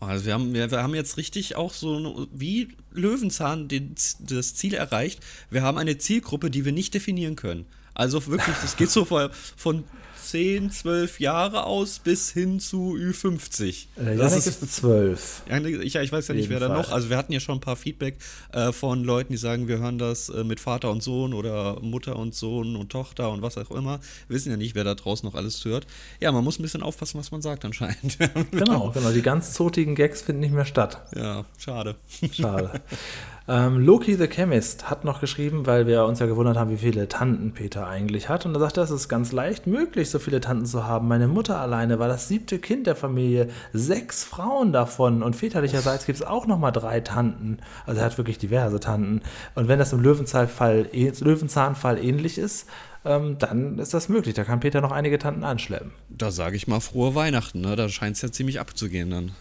Also 0.00 0.24
wir 0.24 0.32
haben, 0.32 0.54
wir, 0.54 0.70
wir 0.70 0.82
haben 0.82 0.94
jetzt 0.94 1.18
richtig 1.18 1.56
auch 1.56 1.74
so 1.74 1.96
eine- 1.96 2.26
wie 2.32 2.68
Löwenzahn 2.92 3.68
den, 3.68 3.94
das 4.20 4.54
Ziel 4.54 4.72
erreicht. 4.72 5.20
Wir 5.50 5.60
haben 5.62 5.76
eine 5.76 5.98
Zielgruppe, 5.98 6.50
die 6.50 6.64
wir 6.64 6.72
nicht 6.72 6.94
definieren 6.94 7.36
können. 7.36 7.66
Also 7.92 8.26
wirklich, 8.26 8.56
das 8.62 8.76
geht 8.78 8.88
so 8.90 9.04
von, 9.04 9.28
von 9.56 9.84
10, 10.30 10.70
12 10.70 11.18
Jahre 11.18 11.64
aus 11.64 11.98
bis 11.98 12.30
hin 12.30 12.60
zu 12.60 12.94
Ü50. 12.96 13.86
Der 13.96 14.14
Das 14.14 14.30
Yannick 14.32 14.46
ist 14.46 14.74
zwölf. 14.76 15.42
Ja, 15.48 15.58
ich, 15.58 15.96
ich 15.96 16.12
weiß 16.12 16.28
ja 16.28 16.34
nicht, 16.34 16.48
wer 16.48 16.60
da 16.60 16.68
noch. 16.68 16.92
Also 16.92 17.10
wir 17.10 17.16
hatten 17.16 17.32
ja 17.32 17.40
schon 17.40 17.56
ein 17.56 17.60
paar 17.60 17.74
Feedback 17.74 18.16
äh, 18.52 18.70
von 18.70 19.02
Leuten, 19.02 19.32
die 19.32 19.38
sagen, 19.38 19.66
wir 19.66 19.78
hören 19.78 19.98
das 19.98 20.28
äh, 20.28 20.44
mit 20.44 20.60
Vater 20.60 20.92
und 20.92 21.02
Sohn 21.02 21.34
oder 21.34 21.80
Mutter 21.80 22.14
und 22.14 22.32
Sohn 22.32 22.76
und 22.76 22.92
Tochter 22.92 23.32
und 23.32 23.42
was 23.42 23.58
auch 23.58 23.72
immer. 23.72 23.98
Wir 24.28 24.36
wissen 24.36 24.50
ja 24.50 24.56
nicht, 24.56 24.76
wer 24.76 24.84
da 24.84 24.94
draußen 24.94 25.28
noch 25.28 25.34
alles 25.34 25.64
hört. 25.64 25.88
Ja, 26.20 26.30
man 26.30 26.44
muss 26.44 26.60
ein 26.60 26.62
bisschen 26.62 26.84
aufpassen, 26.84 27.18
was 27.18 27.32
man 27.32 27.42
sagt 27.42 27.64
anscheinend. 27.64 28.16
Genau, 28.52 28.90
genau. 28.90 29.10
Die 29.10 29.22
ganz 29.22 29.52
zotigen 29.52 29.96
Gags 29.96 30.22
finden 30.22 30.42
nicht 30.42 30.52
mehr 30.54 30.64
statt. 30.64 31.02
ja, 31.16 31.44
schade. 31.58 31.96
Schade. 32.32 32.80
ähm, 33.50 33.84
Loki 33.84 34.14
the 34.14 34.28
Chemist 34.28 34.88
hat 34.88 35.04
noch 35.04 35.20
geschrieben, 35.20 35.66
weil 35.66 35.88
wir 35.88 36.04
uns 36.04 36.20
ja 36.20 36.26
gewundert 36.26 36.56
haben, 36.56 36.70
wie 36.70 36.76
viele 36.76 37.08
Tanten 37.08 37.52
Peter 37.52 37.88
eigentlich 37.88 38.28
hat. 38.28 38.46
Und 38.46 38.54
er 38.54 38.60
sagt, 38.60 38.78
es 38.78 38.92
ist 38.92 39.08
ganz 39.08 39.32
leicht 39.32 39.66
möglich, 39.66 40.08
so 40.08 40.20
viele 40.20 40.40
Tanten 40.40 40.66
zu 40.66 40.84
haben. 40.84 41.08
Meine 41.08 41.26
Mutter 41.26 41.60
alleine 41.60 41.98
war 41.98 42.06
das 42.06 42.28
siebte 42.28 42.60
Kind 42.60 42.86
der 42.86 42.94
Familie. 42.94 43.48
Sechs 43.72 44.22
Frauen 44.22 44.72
davon. 44.72 45.24
Und 45.24 45.34
väterlicherseits 45.34 46.06
gibt 46.06 46.20
es 46.20 46.24
auch 46.24 46.46
nochmal 46.46 46.70
drei 46.70 47.00
Tanten. 47.00 47.58
Also 47.86 47.98
er 48.00 48.06
hat 48.06 48.18
wirklich 48.18 48.38
diverse 48.38 48.78
Tanten. 48.78 49.20
Und 49.56 49.66
wenn 49.66 49.80
das 49.80 49.92
im 49.92 50.00
Löwenzahnfall, 50.00 50.88
eh- 50.92 51.10
Löwenzahnfall 51.20 51.98
ähnlich 51.98 52.38
ist, 52.38 52.68
ähm, 53.04 53.36
dann 53.38 53.80
ist 53.80 53.94
das 53.94 54.08
möglich. 54.08 54.34
Da 54.34 54.44
kann 54.44 54.60
Peter 54.60 54.80
noch 54.80 54.92
einige 54.92 55.18
Tanten 55.18 55.42
anschleppen. 55.42 55.90
Da 56.08 56.30
sage 56.30 56.54
ich 56.54 56.68
mal 56.68 56.78
frohe 56.78 57.16
Weihnachten, 57.16 57.62
ne? 57.62 57.74
Da 57.74 57.88
scheint 57.88 58.14
es 58.14 58.22
ja 58.22 58.30
ziemlich 58.30 58.60
abzugehen 58.60 59.10
dann. 59.10 59.32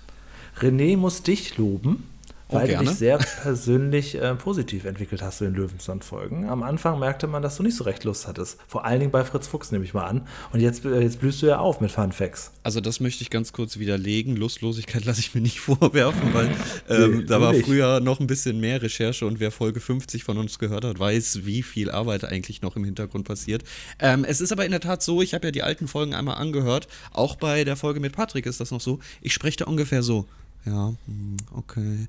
René 0.59 0.97
muss 0.97 1.21
dich 1.21 1.57
loben, 1.57 2.03
weil 2.49 2.67
du 2.67 2.79
dich 2.79 2.89
sehr 2.91 3.17
persönlich 3.17 4.15
äh, 4.15 4.35
positiv 4.35 4.85
entwickelt 4.85 5.21
hast 5.21 5.37
zu 5.37 5.43
den 5.45 5.53
Löwenzahn-Folgen. 5.53 6.49
Am 6.49 6.63
Anfang 6.63 6.99
merkte 6.99 7.27
man, 7.27 7.41
dass 7.41 7.57
du 7.57 7.63
nicht 7.63 7.75
so 7.75 7.83
recht 7.83 8.03
Lust 8.03 8.27
hattest. 8.27 8.57
Vor 8.67 8.85
allen 8.85 8.99
Dingen 8.99 9.11
bei 9.11 9.23
Fritz 9.23 9.47
Fuchs 9.47 9.71
nehme 9.71 9.85
ich 9.85 9.93
mal 9.93 10.05
an. 10.05 10.27
Und 10.51 10.59
jetzt, 10.59 10.83
äh, 10.85 10.99
jetzt 11.01 11.19
blühst 11.19 11.41
du 11.41 11.45
ja 11.47 11.59
auf 11.59 11.79
mit 11.81 11.91
Fun 11.91 12.11
Facts. 12.11 12.51
Also 12.63 12.81
das 12.81 12.99
möchte 12.99 13.21
ich 13.23 13.29
ganz 13.29 13.53
kurz 13.53 13.77
widerlegen. 13.79 14.35
Lustlosigkeit 14.35 15.05
lasse 15.05 15.21
ich 15.21 15.35
mir 15.35 15.41
nicht 15.41 15.59
vorwerfen, 15.59 16.33
weil 16.33 16.49
ähm, 16.89 17.19
Nee, 17.19 17.25
da 17.25 17.39
war 17.39 17.53
nicht. 17.53 17.65
früher 17.65 17.99
noch 17.99 18.19
ein 18.19 18.27
bisschen 18.27 18.59
mehr 18.59 18.81
Recherche 18.81 19.25
und 19.25 19.39
wer 19.39 19.51
Folge 19.51 19.79
50 19.79 20.23
von 20.23 20.37
uns 20.37 20.59
gehört 20.59 20.85
hat, 20.85 20.99
weiß, 20.99 21.45
wie 21.45 21.63
viel 21.63 21.91
Arbeit 21.91 22.25
eigentlich 22.25 22.61
noch 22.61 22.75
im 22.75 22.83
Hintergrund 22.83 23.27
passiert. 23.27 23.63
Ähm, 23.99 24.25
es 24.25 24.41
ist 24.41 24.51
aber 24.51 24.65
in 24.65 24.71
der 24.71 24.79
Tat 24.81 25.03
so, 25.03 25.21
ich 25.21 25.33
habe 25.33 25.47
ja 25.47 25.51
die 25.51 25.63
alten 25.63 25.87
Folgen 25.87 26.13
einmal 26.13 26.35
angehört. 26.37 26.87
Auch 27.13 27.35
bei 27.35 27.63
der 27.63 27.75
Folge 27.75 27.99
mit 27.99 28.13
Patrick 28.13 28.45
ist 28.45 28.59
das 28.59 28.71
noch 28.71 28.81
so. 28.81 28.99
Ich 29.21 29.33
spreche 29.33 29.57
da 29.57 29.65
ungefähr 29.65 30.03
so. 30.03 30.25
Ja, 30.65 30.93
hm, 31.05 31.37
okay. 31.55 32.07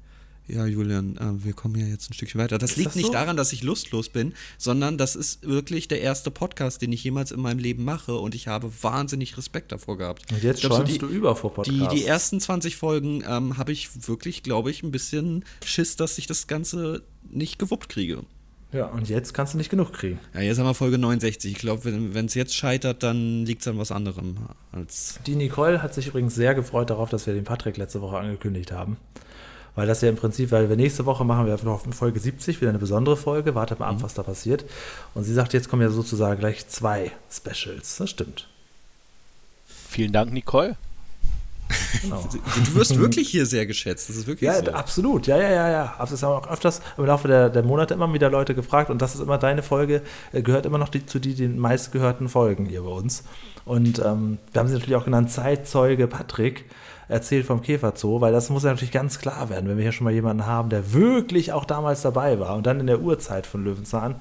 Ja, 0.53 0.66
Julian, 0.66 1.16
äh, 1.16 1.44
wir 1.44 1.53
kommen 1.53 1.76
ja 1.78 1.86
jetzt 1.86 2.11
ein 2.11 2.14
Stückchen 2.14 2.40
weiter. 2.40 2.59
Das 2.59 2.70
Ist 2.72 2.76
liegt 2.76 2.88
das 2.88 2.94
nicht 2.96 3.07
so? 3.07 3.12
daran, 3.12 3.36
dass 3.36 3.53
ich 3.53 3.62
lustlos 3.62 4.09
bin, 4.09 4.34
sondern 4.59 4.98
das 4.98 5.14
ist 5.16 5.46
wirklich 5.46 5.86
der 5.88 6.01
erste 6.01 6.30
Podcast, 6.30 6.82
den 6.82 6.92
ich 6.92 7.05
jemals 7.05 7.30
in 7.30 7.40
meinem 7.40 7.59
Leben 7.59 7.84
mache 7.84 8.14
und 8.16 8.34
ich 8.34 8.48
habe 8.48 8.70
wahnsinnig 8.82 9.36
Respekt 9.38 9.70
davor 9.72 9.96
gehabt. 9.98 10.30
Und 10.32 10.42
jetzt 10.42 10.61
glaub, 10.61 10.72
so 10.72 10.78
schäumst 10.78 10.94
die- 10.94 10.98
du 10.98 11.07
über 11.07 11.36
vor 11.36 11.51
die, 11.62 11.70
Podcasts. 11.72 11.94
die 11.94 12.05
ersten 12.05 12.40
20 12.40 12.76
Folgen 12.76 13.22
ähm, 13.28 13.57
habe 13.59 13.72
ich 13.72 14.09
wirklich, 14.09 14.42
glaube 14.42 14.70
ich, 14.70 14.82
ein 14.82 14.90
bisschen 14.90 15.44
Schiss, 15.64 15.96
dass 15.96 16.18
ich 16.18 16.26
das 16.26 16.46
Ganze 16.46 17.03
nicht 17.30 17.59
gewuppt 17.59 17.88
kriege. 17.88 18.24
ja, 18.72 18.86
und 18.86 19.09
jetzt 19.09 19.34
kannst 19.34 19.55
du 19.55 19.59
nicht 19.59 19.70
genug 19.70 19.92
kriegen. 19.92 20.18
Ja, 20.34 20.40
jetzt 20.40 20.59
haben 20.59 20.66
wir 20.66 20.74
Folge 20.74 20.98
69. 20.98 21.53
Ich 21.53 21.59
glaube, 21.59 21.84
wenn 22.14 22.26
es 22.26 22.34
jetzt 22.34 22.55
scheitert, 22.55 23.03
dann 23.03 23.44
liegt 23.46 23.62
es 23.62 23.68
an 23.68 23.78
was 23.78 23.92
anderem 23.92 24.36
als. 24.72 25.18
Die 25.26 25.36
Nicole 25.36 25.82
hat 25.82 25.94
sich 25.94 26.09
übrigens 26.09 26.34
sehr 26.34 26.55
gefreut 26.55 26.90
darauf, 26.90 27.09
dass 27.11 27.26
wir 27.26 27.34
den 27.34 27.44
Patrick 27.44 27.76
letzte 27.76 28.01
Woche 28.01 28.16
angekündigt 28.18 28.72
haben. 28.72 28.96
Weil 29.77 29.87
das 29.87 30.01
ja 30.01 30.09
im 30.09 30.16
Prinzip, 30.16 30.51
weil 30.51 30.68
wir 30.68 30.77
nächste 30.77 31.07
Woche 31.07 31.25
machen 31.25 31.47
wir 31.47 31.57
noch 31.62 31.85
Folge 31.93 32.18
70, 32.21 32.61
wieder 32.61 32.71
eine 32.71 32.79
besondere 32.79 33.16
Folge. 33.16 33.55
Wartet 33.55 33.79
mal 33.81 33.89
ab, 33.89 33.97
Mhm. 33.97 34.03
was 34.03 34.14
da 34.14 34.23
passiert. 34.23 34.64
Und 35.14 35.25
sie 35.25 35.33
sagt, 35.33 35.53
jetzt 35.53 35.68
kommen 35.68 35.83
ja 35.83 35.91
sozusagen 35.91 36.41
gleich 36.41 36.66
zwei 36.68 37.12
Specials. 37.31 37.97
Das 37.97 38.11
stimmt. 38.11 38.49
Vielen 39.89 40.12
Dank, 40.12 40.33
Nicole. 40.33 40.77
Genau. 42.03 42.22
Du 42.30 42.74
wirst 42.74 42.99
wirklich 42.99 43.28
hier 43.28 43.47
sehr 43.47 43.66
geschätzt. 43.66 44.09
Das 44.09 44.16
ist 44.16 44.26
wirklich 44.26 44.49
Ja, 44.49 44.64
so. 44.64 44.72
absolut. 44.72 45.26
Ja, 45.26 45.36
ja, 45.36 45.51
ja, 45.51 45.70
ja. 45.70 45.95
Das 45.99 46.22
haben 46.22 46.32
auch 46.32 46.49
öfters 46.51 46.80
im 46.97 47.05
Laufe 47.07 47.28
der, 47.28 47.51
der 47.51 47.62
Monate 47.62 47.95
immer 47.95 48.12
wieder 48.12 48.30
Leute 48.30 48.55
gefragt 48.55 48.91
und 48.91 49.01
das 49.03 49.14
ist 49.14 49.20
immer 49.20 49.38
deine 49.38 49.62
Folge, 49.62 50.03
äh, 50.32 50.43
gehört 50.43 50.66
immer 50.66 50.78
noch 50.78 50.88
die, 50.88 51.05
zu 51.07 51.18
die, 51.18 51.34
den 51.34 51.59
meistgehörten 51.59 52.28
Folgen 52.28 52.66
hier 52.66 52.82
bei 52.82 52.91
uns. 52.91 53.24
Und 53.64 53.99
ähm, 53.99 54.38
wir 54.53 54.61
haben 54.61 54.68
sie 54.68 54.74
natürlich 54.74 54.97
auch 54.97 55.05
genannt 55.05 55.30
Zeitzeuge 55.30 56.07
Patrick, 56.07 56.64
erzählt 57.09 57.45
vom 57.45 57.61
Käferzoo, 57.61 58.20
weil 58.20 58.32
das 58.32 58.51
muss 58.51 58.62
ja 58.62 58.70
natürlich 58.70 58.93
ganz 58.93 59.18
klar 59.18 59.51
werden, 59.51 59.68
wenn 59.68 59.76
wir 59.76 59.82
hier 59.82 59.93
schon 59.93 60.05
mal 60.05 60.12
jemanden 60.12 60.47
haben, 60.47 60.70
der 60.70 60.93
wirklich 60.93 61.53
auch 61.53 61.64
damals 61.64 62.03
dabei 62.03 62.38
war 62.38 62.55
und 62.57 62.66
dann 62.66 62.78
in 62.78 62.86
der 62.86 63.01
Urzeit 63.01 63.47
von 63.47 63.64
Löwenzahn. 63.64 64.14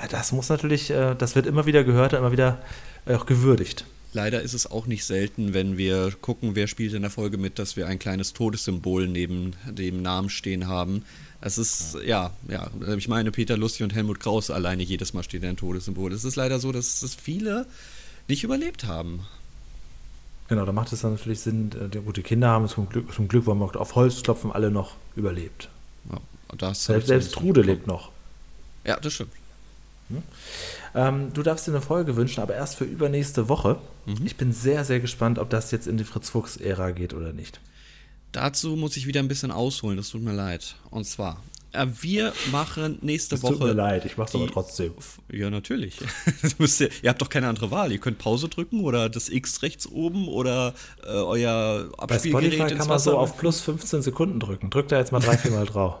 Äh, 0.00 0.08
Das 0.08 0.32
muss 0.32 0.48
natürlich, 0.48 0.90
äh, 0.90 1.14
das 1.16 1.34
wird 1.34 1.46
immer 1.46 1.66
wieder 1.66 1.82
gehört 1.84 2.12
und 2.12 2.20
immer 2.20 2.32
wieder 2.32 2.58
auch 3.06 3.26
gewürdigt. 3.26 3.86
Leider 4.12 4.42
ist 4.42 4.54
es 4.54 4.70
auch 4.70 4.86
nicht 4.86 5.04
selten, 5.04 5.54
wenn 5.54 5.76
wir 5.76 6.12
gucken, 6.20 6.54
wer 6.54 6.66
spielt 6.66 6.94
in 6.94 7.02
der 7.02 7.10
Folge 7.10 7.38
mit, 7.38 7.58
dass 7.58 7.76
wir 7.76 7.86
ein 7.86 7.98
kleines 7.98 8.32
Todessymbol 8.32 9.08
neben 9.08 9.54
dem 9.66 10.02
Namen 10.02 10.30
stehen 10.30 10.66
haben. 10.66 11.04
Es 11.40 11.58
ist, 11.58 11.96
ja, 12.04 12.32
ja, 12.48 12.70
ich 12.96 13.08
meine, 13.08 13.30
Peter 13.30 13.56
Lustig 13.56 13.84
und 13.84 13.94
Helmut 13.94 14.18
Kraus 14.20 14.50
alleine 14.50 14.82
jedes 14.82 15.12
Mal 15.12 15.22
steht 15.22 15.44
ein 15.44 15.56
Todessymbol. 15.56 16.12
Es 16.12 16.24
ist 16.24 16.36
leider 16.36 16.58
so, 16.58 16.72
dass 16.72 17.02
es 17.02 17.14
viele 17.14 17.66
nicht 18.26 18.44
überlebt 18.44 18.84
haben. 18.84 19.26
Genau, 20.48 20.64
da 20.64 20.72
macht 20.72 20.92
es 20.92 21.02
dann 21.02 21.12
natürlich 21.12 21.40
Sinn, 21.40 21.70
äh, 21.72 21.88
die 21.88 21.98
gute 22.00 22.22
Kinder 22.22 22.48
haben 22.48 22.66
zum 22.68 22.88
Glück, 22.88 23.12
zum 23.12 23.28
Glück 23.28 23.46
wollen 23.46 23.58
wir 23.58 23.80
auf 23.80 23.94
Holz 23.94 24.22
klopfen, 24.22 24.50
alle 24.50 24.70
noch 24.70 24.94
überlebt. 25.14 25.68
Ja, 26.10 26.74
Selbst, 26.74 27.08
selbst 27.08 27.34
Trude 27.34 27.60
lebt 27.60 27.86
noch. 27.86 28.10
Ja, 28.84 28.98
das 28.98 29.12
stimmt. 29.12 29.32
Ähm, 30.94 31.32
du 31.32 31.42
darfst 31.42 31.66
dir 31.66 31.72
eine 31.72 31.80
Folge 31.80 32.16
wünschen, 32.16 32.40
aber 32.40 32.54
erst 32.54 32.76
für 32.76 32.84
übernächste 32.84 33.48
Woche. 33.48 33.76
Mhm. 34.06 34.24
Ich 34.24 34.36
bin 34.36 34.52
sehr, 34.52 34.84
sehr 34.84 35.00
gespannt, 35.00 35.38
ob 35.38 35.50
das 35.50 35.70
jetzt 35.70 35.86
in 35.86 35.96
die 35.96 36.04
Fritz-Fuchs-Ära 36.04 36.90
geht 36.92 37.14
oder 37.14 37.32
nicht. 37.32 37.60
Dazu 38.32 38.76
muss 38.76 38.96
ich 38.96 39.06
wieder 39.06 39.20
ein 39.20 39.28
bisschen 39.28 39.50
ausholen, 39.50 39.96
das 39.96 40.10
tut 40.10 40.22
mir 40.22 40.32
leid. 40.34 40.76
Und 40.90 41.04
zwar, 41.06 41.42
äh, 41.72 41.86
wir 42.00 42.32
machen 42.52 42.98
nächste 43.00 43.36
Es 43.36 43.42
Woche. 43.42 43.54
tut 43.54 43.62
mir 43.62 43.72
leid, 43.72 44.04
ich 44.04 44.16
mach's 44.18 44.34
aber 44.34 44.46
die- 44.46 44.52
trotzdem. 44.52 44.92
Ja, 45.32 45.48
natürlich. 45.50 45.96
Das 46.58 46.80
ihr, 46.80 46.90
ihr 47.02 47.10
habt 47.10 47.22
doch 47.22 47.28
keine 47.30 47.48
andere 47.48 47.70
Wahl. 47.70 47.90
Ihr 47.92 47.98
könnt 47.98 48.18
Pause 48.18 48.48
drücken 48.48 48.80
oder 48.80 49.08
das 49.08 49.28
X 49.28 49.62
rechts 49.62 49.86
oben 49.86 50.28
oder 50.28 50.74
äh, 51.04 51.08
euer 51.08 51.88
Bei 51.96 52.02
Abspielgerät 52.14 52.52
Spotify 52.52 52.70
ins 52.72 52.78
kann 52.80 52.88
man 52.88 52.98
so 52.98 53.16
auf 53.16 53.36
plus 53.38 53.60
15 53.60 54.02
Sekunden 54.02 54.40
drücken. 54.40 54.68
Drück 54.70 54.88
da 54.88 54.98
jetzt 54.98 55.12
mal 55.12 55.20
drei, 55.20 55.36
vier 55.38 55.50
Mal 55.52 55.64
drauf. 55.66 55.96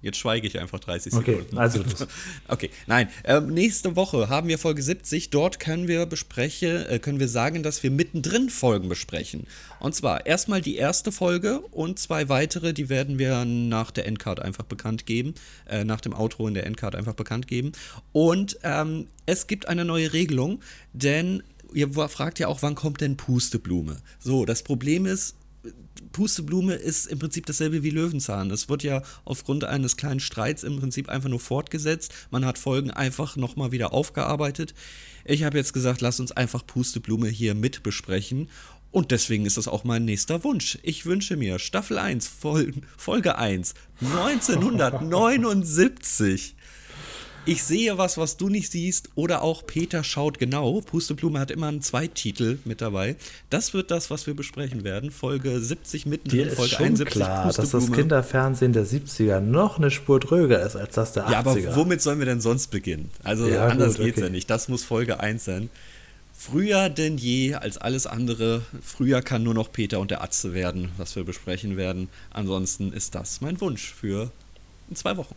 Jetzt 0.00 0.18
schweige 0.18 0.46
ich 0.46 0.58
einfach 0.60 0.78
30 0.78 1.12
Okay, 1.12 1.32
Sekunden. 1.32 1.58
also. 1.58 1.82
Okay, 2.48 2.70
nein. 2.86 3.08
Ähm, 3.24 3.48
nächste 3.48 3.96
Woche 3.96 4.28
haben 4.28 4.48
wir 4.48 4.58
Folge 4.58 4.82
70. 4.82 5.30
Dort 5.30 5.58
können 5.58 5.88
wir 5.88 6.06
besprechen, 6.06 6.86
äh, 6.86 6.98
können 6.98 7.18
wir 7.20 7.28
sagen, 7.28 7.62
dass 7.62 7.82
wir 7.82 7.90
mittendrin 7.90 8.48
Folgen 8.48 8.88
besprechen. 8.88 9.46
Und 9.80 9.94
zwar 9.94 10.24
erstmal 10.26 10.60
die 10.60 10.76
erste 10.76 11.10
Folge 11.12 11.60
und 11.60 11.98
zwei 11.98 12.28
weitere, 12.28 12.72
die 12.72 12.88
werden 12.88 13.18
wir 13.18 13.44
nach 13.44 13.90
der 13.90 14.06
Endcard 14.06 14.40
einfach 14.40 14.64
bekannt 14.64 15.04
geben, 15.04 15.34
äh, 15.68 15.84
nach 15.84 16.00
dem 16.00 16.14
Outro 16.14 16.46
in 16.48 16.54
der 16.54 16.66
Endcard 16.66 16.94
einfach 16.94 17.14
bekannt 17.14 17.46
geben. 17.48 17.72
Und 18.12 18.58
ähm, 18.62 19.08
es 19.26 19.46
gibt 19.46 19.68
eine 19.68 19.84
neue 19.84 20.12
Regelung, 20.12 20.60
denn 20.92 21.42
ihr 21.74 21.92
fragt 21.92 22.38
ja 22.38 22.46
auch, 22.48 22.62
wann 22.62 22.74
kommt 22.74 23.00
denn 23.00 23.16
Pusteblume? 23.16 23.96
So, 24.18 24.44
das 24.44 24.62
Problem 24.62 25.06
ist, 25.06 25.34
Pusteblume 26.12 26.74
ist 26.74 27.06
im 27.06 27.18
Prinzip 27.18 27.46
dasselbe 27.46 27.82
wie 27.82 27.90
Löwenzahn. 27.90 28.50
Es 28.50 28.68
wird 28.68 28.82
ja 28.82 29.02
aufgrund 29.24 29.64
eines 29.64 29.96
kleinen 29.96 30.20
Streits 30.20 30.62
im 30.62 30.78
Prinzip 30.78 31.08
einfach 31.08 31.28
nur 31.28 31.40
fortgesetzt. 31.40 32.12
Man 32.30 32.44
hat 32.44 32.58
Folgen 32.58 32.90
einfach 32.90 33.36
nochmal 33.36 33.72
wieder 33.72 33.92
aufgearbeitet. 33.92 34.74
Ich 35.24 35.44
habe 35.44 35.58
jetzt 35.58 35.72
gesagt, 35.72 36.00
lass 36.00 36.20
uns 36.20 36.32
einfach 36.32 36.66
Pusteblume 36.66 37.28
hier 37.28 37.54
mit 37.54 37.82
besprechen. 37.82 38.48
Und 38.90 39.10
deswegen 39.10 39.44
ist 39.44 39.58
das 39.58 39.68
auch 39.68 39.84
mein 39.84 40.06
nächster 40.06 40.44
Wunsch. 40.44 40.78
Ich 40.82 41.04
wünsche 41.04 41.36
mir 41.36 41.58
Staffel 41.58 41.98
1, 41.98 42.26
Fol 42.26 42.72
Folge 42.96 43.36
1, 43.36 43.74
1979. 44.00 46.56
Ich 47.48 47.62
sehe 47.62 47.96
was, 47.96 48.18
was 48.18 48.36
du 48.36 48.50
nicht 48.50 48.70
siehst, 48.70 49.08
oder 49.14 49.40
auch 49.40 49.66
Peter 49.66 50.04
schaut 50.04 50.38
genau. 50.38 50.82
Pusteblume 50.82 51.40
hat 51.40 51.50
immer 51.50 51.68
einen 51.68 51.80
Zweititel 51.80 52.58
mit 52.66 52.82
dabei. 52.82 53.16
Das 53.48 53.72
wird 53.72 53.90
das, 53.90 54.10
was 54.10 54.26
wir 54.26 54.34
besprechen 54.34 54.84
werden. 54.84 55.10
Folge 55.10 55.58
70 55.58 56.02
Dir 56.02 56.10
mittendrin, 56.10 56.48
ist 56.48 56.56
Folge 56.56 56.74
schon 56.74 56.84
71 56.84 57.14
klar, 57.14 57.50
dass 57.50 57.70
das. 57.70 57.90
Kinderfernsehen 57.90 58.74
der 58.74 58.84
70er 58.84 59.40
noch 59.40 59.78
eine 59.78 59.90
Spur 59.90 60.20
dröger 60.20 60.60
ist 60.60 60.76
als 60.76 60.94
das 60.94 61.14
der 61.14 61.26
80er. 61.26 61.32
Ja, 61.32 61.38
aber 61.38 61.76
womit 61.76 62.02
sollen 62.02 62.18
wir 62.18 62.26
denn 62.26 62.42
sonst 62.42 62.66
beginnen? 62.66 63.10
Also 63.24 63.48
Ja, 63.48 63.66
anders 63.66 63.96
gut, 63.96 64.04
geht's 64.04 64.18
okay. 64.18 64.26
ja 64.26 64.30
nicht. 64.30 64.50
Das 64.50 64.68
muss 64.68 64.84
Folge 64.84 65.20
1 65.20 65.42
sein. 65.42 65.70
Früher 66.34 66.90
denn 66.90 67.16
je 67.16 67.54
als 67.54 67.78
alles 67.78 68.06
andere. 68.06 68.60
Früher 68.82 69.22
kann 69.22 69.42
nur 69.42 69.54
noch 69.54 69.72
Peter 69.72 70.00
und 70.00 70.10
der 70.10 70.22
Atze 70.22 70.52
werden, 70.52 70.90
was 70.98 71.16
wir 71.16 71.24
besprechen 71.24 71.78
werden. 71.78 72.10
Ansonsten 72.30 72.92
ist 72.92 73.14
das 73.14 73.40
mein 73.40 73.58
Wunsch 73.62 73.94
für 73.94 74.30
in 74.90 74.96
zwei 74.96 75.16
Wochen. 75.16 75.34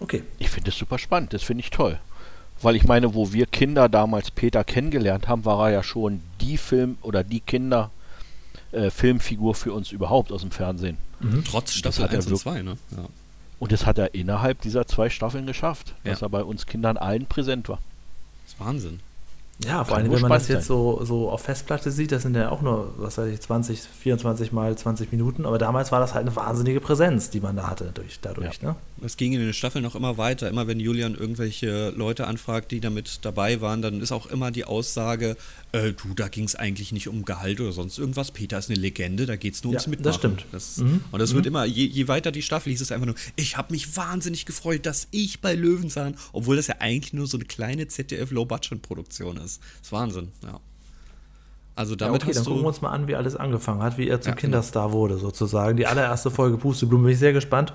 Okay. 0.00 0.22
Ich 0.38 0.50
finde 0.50 0.70
es 0.70 0.76
super 0.78 0.98
spannend, 0.98 1.32
das 1.32 1.42
finde 1.42 1.62
ich 1.62 1.70
toll. 1.70 1.98
Weil 2.60 2.76
ich 2.76 2.84
meine, 2.84 3.14
wo 3.14 3.32
wir 3.32 3.46
Kinder 3.46 3.88
damals 3.88 4.30
Peter 4.30 4.64
kennengelernt 4.64 5.28
haben, 5.28 5.44
war 5.44 5.66
er 5.68 5.72
ja 5.74 5.82
schon 5.82 6.20
die 6.40 6.56
Film- 6.56 6.98
oder 7.02 7.22
die 7.24 7.40
Kinder 7.40 7.90
äh, 8.72 8.90
Filmfigur 8.90 9.54
für 9.54 9.72
uns 9.72 9.92
überhaupt 9.92 10.30
aus 10.32 10.42
dem 10.42 10.50
Fernsehen. 10.50 10.98
Trotz 11.48 11.80
Das 11.82 11.96
Staffel 11.96 12.04
hat 12.04 12.10
er 12.12 12.16
1 12.18 12.26
und 12.26 12.32
wirk- 12.32 12.40
2, 12.42 12.62
ne? 12.62 12.76
Ja. 12.96 13.04
Und 13.60 13.72
das 13.72 13.86
hat 13.86 13.98
er 13.98 14.14
innerhalb 14.14 14.60
dieser 14.60 14.86
zwei 14.86 15.10
Staffeln 15.10 15.46
geschafft, 15.46 15.94
dass 16.04 16.20
Ja. 16.20 16.26
er 16.26 16.30
bei 16.30 16.42
uns 16.44 16.66
Kindern 16.66 16.96
allen 16.96 17.26
präsent 17.26 17.68
war. 17.68 17.78
Das 18.44 18.54
ist 18.54 18.60
Wahnsinn. 18.60 19.00
Ja, 19.64 19.84
vor 19.84 19.96
allem, 19.96 20.12
wenn 20.12 20.20
man 20.20 20.30
das 20.30 20.46
jetzt 20.46 20.66
so, 20.66 21.04
so 21.04 21.30
auf 21.30 21.42
Festplatte 21.42 21.90
sieht, 21.90 22.12
das 22.12 22.22
sind 22.22 22.36
ja 22.36 22.50
auch 22.50 22.62
nur, 22.62 22.94
was 22.96 23.18
weiß 23.18 23.32
ich, 23.32 23.40
20, 23.40 23.80
24 23.80 24.52
mal 24.52 24.78
20 24.78 25.10
Minuten, 25.10 25.46
aber 25.46 25.58
damals 25.58 25.90
war 25.90 25.98
das 25.98 26.14
halt 26.14 26.26
eine 26.26 26.36
wahnsinnige 26.36 26.80
Präsenz, 26.80 27.30
die 27.30 27.40
man 27.40 27.56
da 27.56 27.66
hatte 27.68 27.90
durch, 27.92 28.20
dadurch. 28.20 28.62
Ne? 28.62 28.76
Es 29.02 29.16
ging 29.16 29.32
in 29.32 29.40
den 29.40 29.52
Staffeln 29.52 29.82
noch 29.82 29.96
immer 29.96 30.16
weiter. 30.16 30.48
Immer 30.48 30.68
wenn 30.68 30.78
Julian 30.78 31.16
irgendwelche 31.16 31.90
Leute 31.90 32.28
anfragt, 32.28 32.70
die 32.70 32.78
damit 32.80 33.20
dabei 33.22 33.60
waren, 33.60 33.82
dann 33.82 34.00
ist 34.00 34.12
auch 34.12 34.26
immer 34.26 34.52
die 34.52 34.64
Aussage, 34.64 35.36
äh, 35.72 35.92
du, 35.92 36.14
da 36.14 36.28
ging 36.28 36.44
es 36.44 36.54
eigentlich 36.54 36.92
nicht 36.92 37.08
um 37.08 37.24
Gehalt 37.24 37.60
oder 37.60 37.72
sonst 37.72 37.98
irgendwas. 37.98 38.30
Peter 38.30 38.58
ist 38.58 38.70
eine 38.70 38.78
Legende, 38.78 39.26
da 39.26 39.34
geht 39.34 39.54
es 39.54 39.64
nur 39.64 39.72
Ja, 39.72 39.80
ums 39.80 39.84
das 39.84 39.90
Mitmachen. 39.90 40.18
stimmt. 40.18 40.44
Das, 40.52 40.76
Mhm. 40.78 41.00
Und 41.10 41.18
das 41.18 41.34
wird 41.34 41.46
immer, 41.46 41.64
je, 41.64 41.84
je 41.84 42.06
weiter 42.06 42.30
die 42.30 42.42
Staffel 42.42 42.70
hieß 42.70 42.80
es 42.80 42.92
einfach 42.92 43.06
nur, 43.06 43.16
ich 43.34 43.56
habe 43.56 43.72
mich 43.72 43.96
wahnsinnig 43.96 44.46
gefreut, 44.46 44.86
dass 44.86 45.08
ich 45.10 45.40
bei 45.40 45.54
Löwenzahn, 45.54 46.16
obwohl 46.32 46.54
das 46.56 46.68
ja 46.68 46.76
eigentlich 46.78 47.12
nur 47.12 47.26
so 47.26 47.36
eine 47.36 47.44
kleine 47.44 47.88
ZDF-Low-Budget-Produktion 47.88 49.36
ist. 49.38 49.47
Das 49.56 49.82
ist 49.82 49.92
Wahnsinn, 49.92 50.28
ja. 50.44 50.60
Also 51.74 51.92
Ja, 51.92 51.98
damit 51.98 52.22
okay, 52.22 52.32
dann 52.32 52.40
hast 52.40 52.44
gucken 52.46 52.58
wir 52.58 52.62
du... 52.62 52.68
uns 52.68 52.80
mal 52.80 52.90
an, 52.90 53.06
wie 53.06 53.14
alles 53.14 53.36
angefangen 53.36 53.82
hat, 53.82 53.98
wie 53.98 54.08
er 54.08 54.20
zum 54.20 54.30
Ja, 54.30 54.34
genau. 54.34 54.40
Kinderstar 54.40 54.92
wurde, 54.92 55.18
sozusagen. 55.18 55.76
Die 55.76 55.86
allererste 55.86 56.30
Folge 56.30 56.56
Pusteblume, 56.56 57.04
bin 57.04 57.12
ich 57.12 57.18
sehr 57.18 57.32
gespannt. 57.32 57.72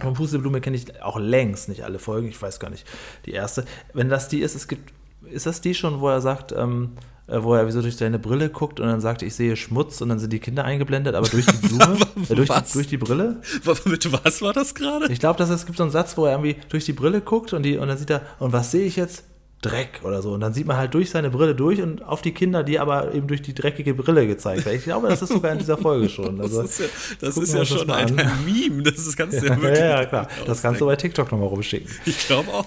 Von 0.00 0.14
Pusteblume 0.14 0.60
kenne 0.60 0.76
ich 0.76 1.02
auch 1.02 1.18
längst 1.18 1.68
nicht 1.68 1.82
alle 1.84 1.98
Folgen, 1.98 2.28
ich 2.28 2.40
weiß 2.40 2.58
gar 2.60 2.70
nicht. 2.70 2.86
Die 3.26 3.32
erste. 3.32 3.64
Wenn 3.92 4.08
das 4.08 4.28
die 4.28 4.40
ist, 4.40 4.54
es 4.54 4.68
gibt, 4.68 4.92
ist 5.30 5.46
das 5.46 5.60
die 5.60 5.74
schon, 5.74 6.00
wo 6.00 6.08
er 6.08 6.20
sagt, 6.20 6.52
ähm, 6.52 6.92
äh, 7.28 7.42
wo 7.42 7.54
er 7.54 7.66
wie 7.66 7.72
so 7.72 7.82
durch 7.82 7.96
seine 7.96 8.18
Brille 8.18 8.48
guckt 8.50 8.80
und 8.80 8.86
dann 8.86 9.00
sagt, 9.00 9.22
ich 9.22 9.34
sehe 9.34 9.56
Schmutz 9.56 10.00
und 10.00 10.08
dann 10.08 10.18
sind 10.18 10.32
die 10.32 10.38
Kinder 10.38 10.64
eingeblendet, 10.64 11.14
aber 11.14 11.28
durch 11.28 11.46
die 11.46 11.66
Blume, 11.66 11.98
äh, 12.28 12.34
durch, 12.34 12.48
die, 12.48 12.54
Was? 12.54 12.72
durch 12.72 12.86
die 12.88 12.96
Brille. 12.98 13.40
Mit 13.84 14.24
was 14.24 14.42
war 14.42 14.52
das 14.52 14.74
gerade? 14.74 15.12
Ich 15.12 15.20
glaube, 15.20 15.38
dass 15.38 15.50
es 15.50 15.66
gibt 15.66 15.76
so 15.78 15.84
einen 15.84 15.92
Satz, 15.92 16.16
wo 16.16 16.24
er 16.26 16.32
irgendwie 16.32 16.56
durch 16.68 16.84
die 16.84 16.92
Brille 16.92 17.20
guckt 17.20 17.52
und, 17.52 17.62
die, 17.64 17.76
und 17.78 17.88
dann 17.88 17.98
sieht 17.98 18.10
er, 18.10 18.22
und 18.38 18.52
was 18.52 18.70
sehe 18.70 18.86
ich 18.86 18.96
jetzt? 18.96 19.24
Dreck 19.62 20.00
oder 20.04 20.22
so. 20.22 20.32
Und 20.32 20.40
dann 20.40 20.52
sieht 20.52 20.66
man 20.66 20.76
halt 20.76 20.94
durch 20.94 21.10
seine 21.10 21.30
Brille 21.30 21.54
durch 21.54 21.80
und 21.80 22.02
auf 22.04 22.22
die 22.22 22.32
Kinder, 22.32 22.62
die 22.62 22.78
aber 22.78 23.14
eben 23.14 23.26
durch 23.26 23.42
die 23.42 23.54
dreckige 23.54 23.94
Brille 23.94 24.26
gezeigt 24.26 24.64
werden. 24.66 24.76
Ich 24.76 24.84
glaube, 24.84 25.08
das 25.08 25.22
ist 25.22 25.32
sogar 25.32 25.52
in 25.52 25.58
dieser 25.58 25.78
Folge 25.78 26.08
schon. 26.08 26.40
Also, 26.46 26.62
Das 26.62 26.78
ist 26.78 26.80
ja, 26.80 26.86
das 27.20 27.36
ist 27.36 27.54
ja 27.54 27.64
schon 27.64 27.90
ein, 27.90 28.18
an. 28.20 28.30
Meme. 28.44 28.82
Das 28.82 29.06
ist, 29.06 29.18
du 29.18 29.24
ja, 29.24 29.30
ja, 29.42 29.62
wirklich 29.62 29.78
ja, 29.78 30.04
klar. 30.04 30.28
Das 30.46 30.62
kannst 30.62 30.80
du 30.80 30.86
bei 30.86 30.96
TikTok 30.96 31.30
nochmal 31.32 31.48
rumschicken. 31.48 31.90
Ich 32.04 32.26
glaube 32.26 32.50
auch. 32.52 32.66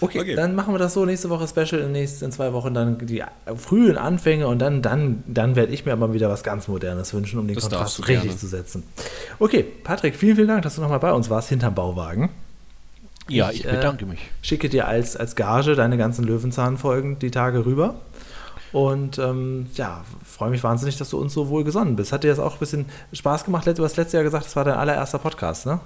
Okay, 0.00 0.20
Okay. 0.20 0.36
dann 0.36 0.54
machen 0.54 0.74
wir 0.74 0.78
das 0.78 0.94
so. 0.94 1.04
Nächste 1.04 1.28
Woche 1.30 1.48
Special, 1.48 1.80
in, 1.82 1.92
nächsten, 1.92 2.26
in 2.26 2.32
zwei 2.32 2.52
Wochen 2.52 2.72
dann 2.72 2.98
die 3.04 3.22
frühen 3.56 3.96
Anfänge 3.96 4.46
und 4.46 4.60
dann, 4.60 4.82
dann, 4.82 5.24
dann 5.26 5.56
werde 5.56 5.72
ich 5.72 5.86
mir 5.86 5.92
aber 5.92 6.12
wieder 6.12 6.28
was 6.28 6.42
ganz 6.42 6.68
Modernes 6.68 7.12
wünschen, 7.14 7.38
um 7.38 7.48
den 7.48 7.54
Das 7.56 7.64
Kontrast 7.64 8.06
richtig 8.06 8.36
zu 8.38 8.46
setzen. 8.46 8.84
Okay, 9.38 9.64
Patrick, 9.82 10.14
vielen, 10.14 10.36
vielen 10.36 10.48
Dank, 10.48 10.62
dass 10.62 10.76
du 10.76 10.82
nochmal 10.82 11.00
bei 11.00 11.12
uns 11.12 11.30
warst, 11.30 11.48
hinterm 11.48 11.74
Bauwagen. 11.74 12.30
Ja, 13.28 13.50
Ich, 13.50 13.60
ich 13.60 13.66
äh, 13.66 13.72
bedanke 13.72 14.06
mich. 14.06 14.20
schicke 14.42 14.68
dir 14.68 14.86
als, 14.88 15.16
als 15.16 15.36
Gage 15.36 15.74
deine 15.74 15.96
ganzen 15.96 16.24
Löwenzahn-Folgen 16.24 17.18
die 17.18 17.30
Tage 17.30 17.64
rüber. 17.66 17.94
Und 18.72 19.18
ähm, 19.18 19.68
ja, 19.74 20.04
freue 20.24 20.50
mich 20.50 20.62
wahnsinnig, 20.62 20.96
dass 20.98 21.08
du 21.10 21.18
uns 21.18 21.32
so 21.32 21.48
wohl 21.48 21.64
gesonnen 21.64 21.96
bist. 21.96 22.12
Hat 22.12 22.24
dir 22.24 22.28
das 22.30 22.38
auch 22.38 22.52
ein 22.54 22.58
bisschen 22.58 22.86
Spaß 23.12 23.44
gemacht? 23.44 23.66
Du 23.66 23.82
hast 23.84 23.96
letztes 23.96 24.12
Jahr 24.12 24.22
gesagt, 24.24 24.44
das 24.44 24.56
war 24.56 24.64
dein 24.64 24.74
allererster 24.74 25.18
Podcast, 25.18 25.64
ne? 25.66 25.80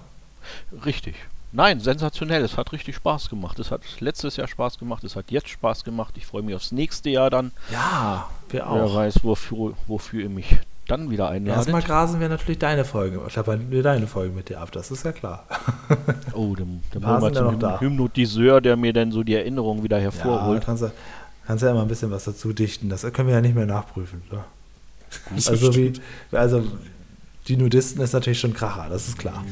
Richtig. 0.85 1.15
Nein, 1.53 1.81
sensationell. 1.81 2.43
Es 2.43 2.57
hat 2.57 2.73
richtig 2.73 2.97
Spaß 2.97 3.29
gemacht. 3.29 3.59
Es 3.59 3.71
hat 3.71 3.83
letztes 4.01 4.37
Jahr 4.37 4.49
Spaß 4.49 4.79
gemacht. 4.79 5.05
Es 5.05 5.15
hat 5.17 5.31
jetzt 5.31 5.49
Spaß 5.49 5.85
gemacht. 5.85 6.15
Ich 6.17 6.27
freue 6.27 6.43
mich 6.43 6.55
aufs 6.57 6.73
nächste 6.73 7.11
Jahr 7.11 7.31
dann. 7.31 7.53
Ja, 7.71 8.29
wir 8.49 8.61
Wer 8.61 8.71
auch. 8.71 8.95
weiß, 8.97 9.23
wofür, 9.23 9.75
wofür 9.87 10.23
ihr 10.23 10.31
mich 10.31 10.57
dann 10.89 11.11
wieder 11.11 11.29
einladet. 11.29 11.59
Erstmal 11.59 11.83
grasen 11.83 12.21
wir 12.21 12.29
natürlich 12.29 12.59
deine 12.59 12.85
Folge, 12.85 13.21
klappern 13.29 13.71
wir 13.71 13.83
deine 13.83 14.07
Folge 14.07 14.35
mit 14.35 14.49
dir 14.49 14.61
ab, 14.61 14.73
das 14.73 14.91
ist 14.91 15.05
ja 15.05 15.13
klar. 15.13 15.47
Oh, 16.35 16.55
dann, 16.57 16.83
dann 16.93 17.03
wollen 17.03 17.21
wir 17.23 17.29
ja 17.29 17.35
zum 17.35 17.53
noch 17.53 17.59
da. 17.59 17.81
Hym 17.81 17.93
Hypnotiseur, 17.93 18.61
der 18.61 18.77
mir 18.77 18.93
dann 18.93 19.13
so 19.13 19.23
die 19.23 19.35
Erinnerung 19.35 19.83
wieder 19.83 19.99
Ja, 19.99 20.05
hervorholt. 20.05 20.65
kannst 20.65 20.83
du, 20.83 20.91
kannst 21.47 21.63
ja 21.63 21.71
immer 21.71 21.83
ein 21.83 21.89
bisschen 21.89 22.11
was 22.11 22.25
dazu 22.25 22.53
dichten, 22.53 22.89
das 22.89 23.03
können 23.13 23.29
wir 23.29 23.35
ja 23.35 23.41
nicht 23.41 23.55
mehr 23.55 23.67
nachprüfen. 23.67 24.23
Ne? 24.31 24.43
Also, 25.47 25.75
wie, 25.77 25.93
also 26.33 26.65
die 27.49 27.57
Nudisten 27.57 28.01
ist 28.03 28.15
natürlich 28.15 28.41
schon 28.41 28.55
Kracher, 28.55 28.87
das 28.89 29.09
ist 29.09 29.19
klar. 29.19 29.45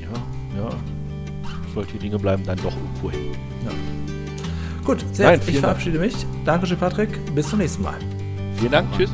Ja, 0.00 0.60
ja. 0.62 0.68
Solche 1.74 1.98
Dinge 1.98 2.18
bleiben 2.18 2.44
dann 2.46 2.58
doch 2.62 2.74
irgendwo 2.76 3.10
hin. 3.10 3.34
Gut, 4.84 5.04
sehr, 5.12 5.26
Nein, 5.26 5.38
ich 5.40 5.44
vielen 5.44 5.54
Dank. 5.62 5.64
verabschiede 5.64 5.98
mich. 5.98 6.14
Dankeschön, 6.46 6.78
Patrick. 6.78 7.34
Bis 7.34 7.50
zum 7.50 7.58
nächsten 7.58 7.82
Mal. 7.82 7.96
Vielen 8.56 8.72
Dank. 8.72 8.88
Tschüss. 8.96 9.10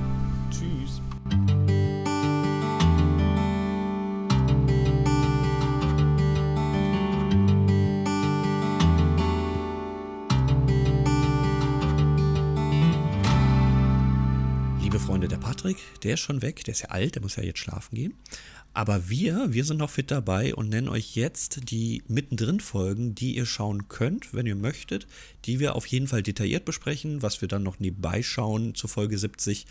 Der 16.04 16.14
ist 16.14 16.20
schon 16.20 16.42
weg, 16.42 16.64
der 16.64 16.72
ist 16.72 16.82
ja 16.82 16.90
alt, 16.90 17.14
der 17.14 17.22
muss 17.22 17.36
ja 17.36 17.42
jetzt 17.42 17.58
schlafen 17.58 17.94
gehen. 17.94 18.14
Aber 18.76 19.08
wir, 19.08 19.52
wir 19.52 19.64
sind 19.64 19.76
noch 19.76 19.90
fit 19.90 20.10
dabei 20.10 20.52
und 20.52 20.68
nennen 20.68 20.88
euch 20.88 21.14
jetzt 21.14 21.70
die 21.70 22.02
mittendrin 22.08 22.58
Folgen, 22.58 23.14
die 23.14 23.36
ihr 23.36 23.46
schauen 23.46 23.86
könnt, 23.86 24.34
wenn 24.34 24.46
ihr 24.46 24.56
möchtet, 24.56 25.06
die 25.44 25.60
wir 25.60 25.76
auf 25.76 25.86
jeden 25.86 26.08
Fall 26.08 26.24
detailliert 26.24 26.64
besprechen, 26.64 27.22
was 27.22 27.40
wir 27.40 27.46
dann 27.46 27.62
noch 27.62 27.78
nebenbei 27.78 28.24
schauen 28.24 28.74
zur 28.74 28.90
Folge 28.90 29.16
70. 29.16 29.66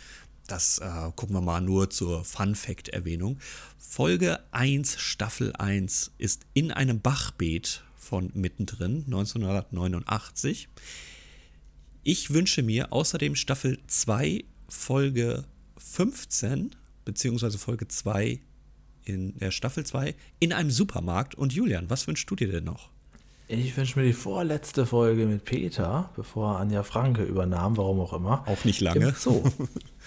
Das 0.46 0.78
äh, 0.78 1.10
gucken 1.16 1.36
wir 1.36 1.42
mal 1.42 1.60
nur 1.60 1.90
zur 1.90 2.24
Fun 2.24 2.54
Fact 2.54 2.88
Erwähnung. 2.88 3.38
Folge 3.78 4.40
1, 4.52 4.98
Staffel 4.98 5.52
1 5.54 6.12
ist 6.16 6.42
in 6.54 6.72
einem 6.72 7.00
Bachbeet 7.00 7.84
von 7.96 8.30
mittendrin 8.34 9.04
1989. 9.04 10.68
Ich 12.02 12.30
wünsche 12.32 12.62
mir 12.62 12.92
außerdem 12.92 13.36
Staffel 13.36 13.78
2, 13.86 14.44
Folge 14.68 15.44
15, 15.76 16.74
beziehungsweise 17.04 17.58
Folge 17.58 17.88
2 17.88 18.40
in 19.04 19.38
der 19.38 19.50
Staffel 19.50 19.84
2 19.84 20.14
in 20.40 20.52
einem 20.52 20.70
Supermarkt. 20.70 21.34
Und 21.34 21.52
Julian, 21.52 21.90
was 21.90 22.06
wünschst 22.06 22.30
du 22.30 22.36
dir 22.36 22.50
denn 22.50 22.64
noch? 22.64 22.90
Ich 23.46 23.76
wünsche 23.76 23.98
mir 23.98 24.06
die 24.06 24.14
vorletzte 24.14 24.86
Folge 24.86 25.26
mit 25.26 25.44
Peter, 25.44 26.10
bevor 26.16 26.58
Anja 26.58 26.82
Franke 26.82 27.24
übernahm, 27.24 27.76
warum 27.76 28.00
auch 28.00 28.14
immer. 28.14 28.48
Auch 28.48 28.64
nicht 28.64 28.80
lange. 28.80 29.08
Im 29.08 29.14
Zoo. 29.14 29.42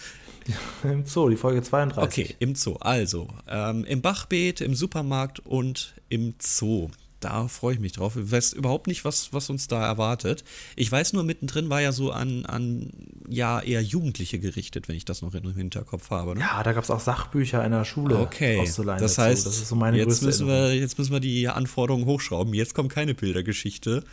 Im 0.83 1.05
Zoo, 1.05 1.29
die 1.29 1.35
Folge 1.35 1.61
32. 1.61 2.03
Okay, 2.03 2.35
im 2.39 2.55
Zoo. 2.55 2.77
Also, 2.79 3.27
ähm, 3.47 3.83
im 3.83 4.01
Bachbeet, 4.01 4.61
im 4.61 4.75
Supermarkt 4.75 5.39
und 5.39 5.93
im 6.09 6.35
Zoo 6.39 6.89
da 7.19 7.47
freue 7.47 7.73
ich 7.73 7.79
mich 7.79 7.93
drauf. 7.93 8.15
Ich 8.15 8.31
weiß 8.31 8.53
überhaupt 8.53 8.87
nicht, 8.87 9.03
was, 9.03 9.33
was 9.33 9.49
uns 9.49 9.67
da 9.67 9.85
erwartet. 9.85 10.43
Ich 10.75 10.91
weiß 10.91 11.13
nur, 11.13 11.23
mittendrin 11.23 11.69
war 11.69 11.81
ja 11.81 11.91
so 11.91 12.11
an, 12.11 12.45
an 12.45 12.91
ja, 13.27 13.59
eher 13.59 13.81
Jugendliche 13.81 14.39
gerichtet, 14.39 14.87
wenn 14.87 14.95
ich 14.95 15.05
das 15.05 15.21
noch 15.21 15.33
im 15.33 15.55
Hinterkopf 15.55 16.11
habe. 16.11 16.35
Ne? 16.35 16.41
Ja, 16.41 16.61
da 16.63 16.73
gab 16.73 16.83
es 16.83 16.91
auch 16.91 16.99
Sachbücher 16.99 17.63
in 17.65 17.71
der 17.71 17.85
Schule 17.85 18.19
okay. 18.19 18.59
auszuleihen. 18.59 19.01
Das 19.01 19.17
heißt, 19.17 19.45
das 19.45 19.57
ist 19.57 19.69
so 19.69 19.75
meine 19.75 19.97
jetzt, 19.97 20.21
müssen 20.21 20.47
wir, 20.47 20.75
jetzt 20.75 20.97
müssen 20.97 21.11
wir 21.11 21.19
die 21.19 21.47
Anforderungen 21.47 22.05
hochschrauben. 22.05 22.53
Jetzt 22.53 22.75
kommt 22.75 22.91
keine 22.91 23.15
Bildergeschichte, 23.15 24.03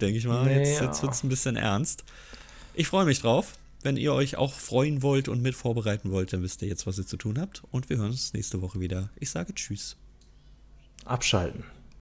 denke 0.00 0.18
ich 0.18 0.26
mal. 0.26 0.44
Nee, 0.44 0.58
jetzt, 0.58 0.80
jetzt 0.80 1.02
wird 1.02 1.12
es 1.12 1.22
ein 1.22 1.28
bisschen 1.28 1.56
ernst. 1.56 2.04
Ich 2.74 2.88
freue 2.88 3.06
mich 3.06 3.20
drauf. 3.20 3.54
Wenn 3.82 3.96
ihr 3.96 4.12
euch 4.12 4.36
auch 4.36 4.52
freuen 4.52 5.02
wollt 5.02 5.28
und 5.28 5.40
mit 5.40 5.54
vorbereiten 5.54 6.10
wollt, 6.10 6.34
dann 6.34 6.42
wisst 6.42 6.60
ihr 6.60 6.68
jetzt, 6.68 6.86
was 6.86 6.98
ihr 6.98 7.06
zu 7.06 7.16
tun 7.16 7.40
habt. 7.40 7.62
Und 7.70 7.88
wir 7.88 7.96
hören 7.96 8.10
uns 8.10 8.34
nächste 8.34 8.60
Woche 8.60 8.78
wieder. 8.78 9.08
Ich 9.18 9.30
sage 9.30 9.54
Tschüss. 9.54 9.96
Abschalten. 11.06 11.64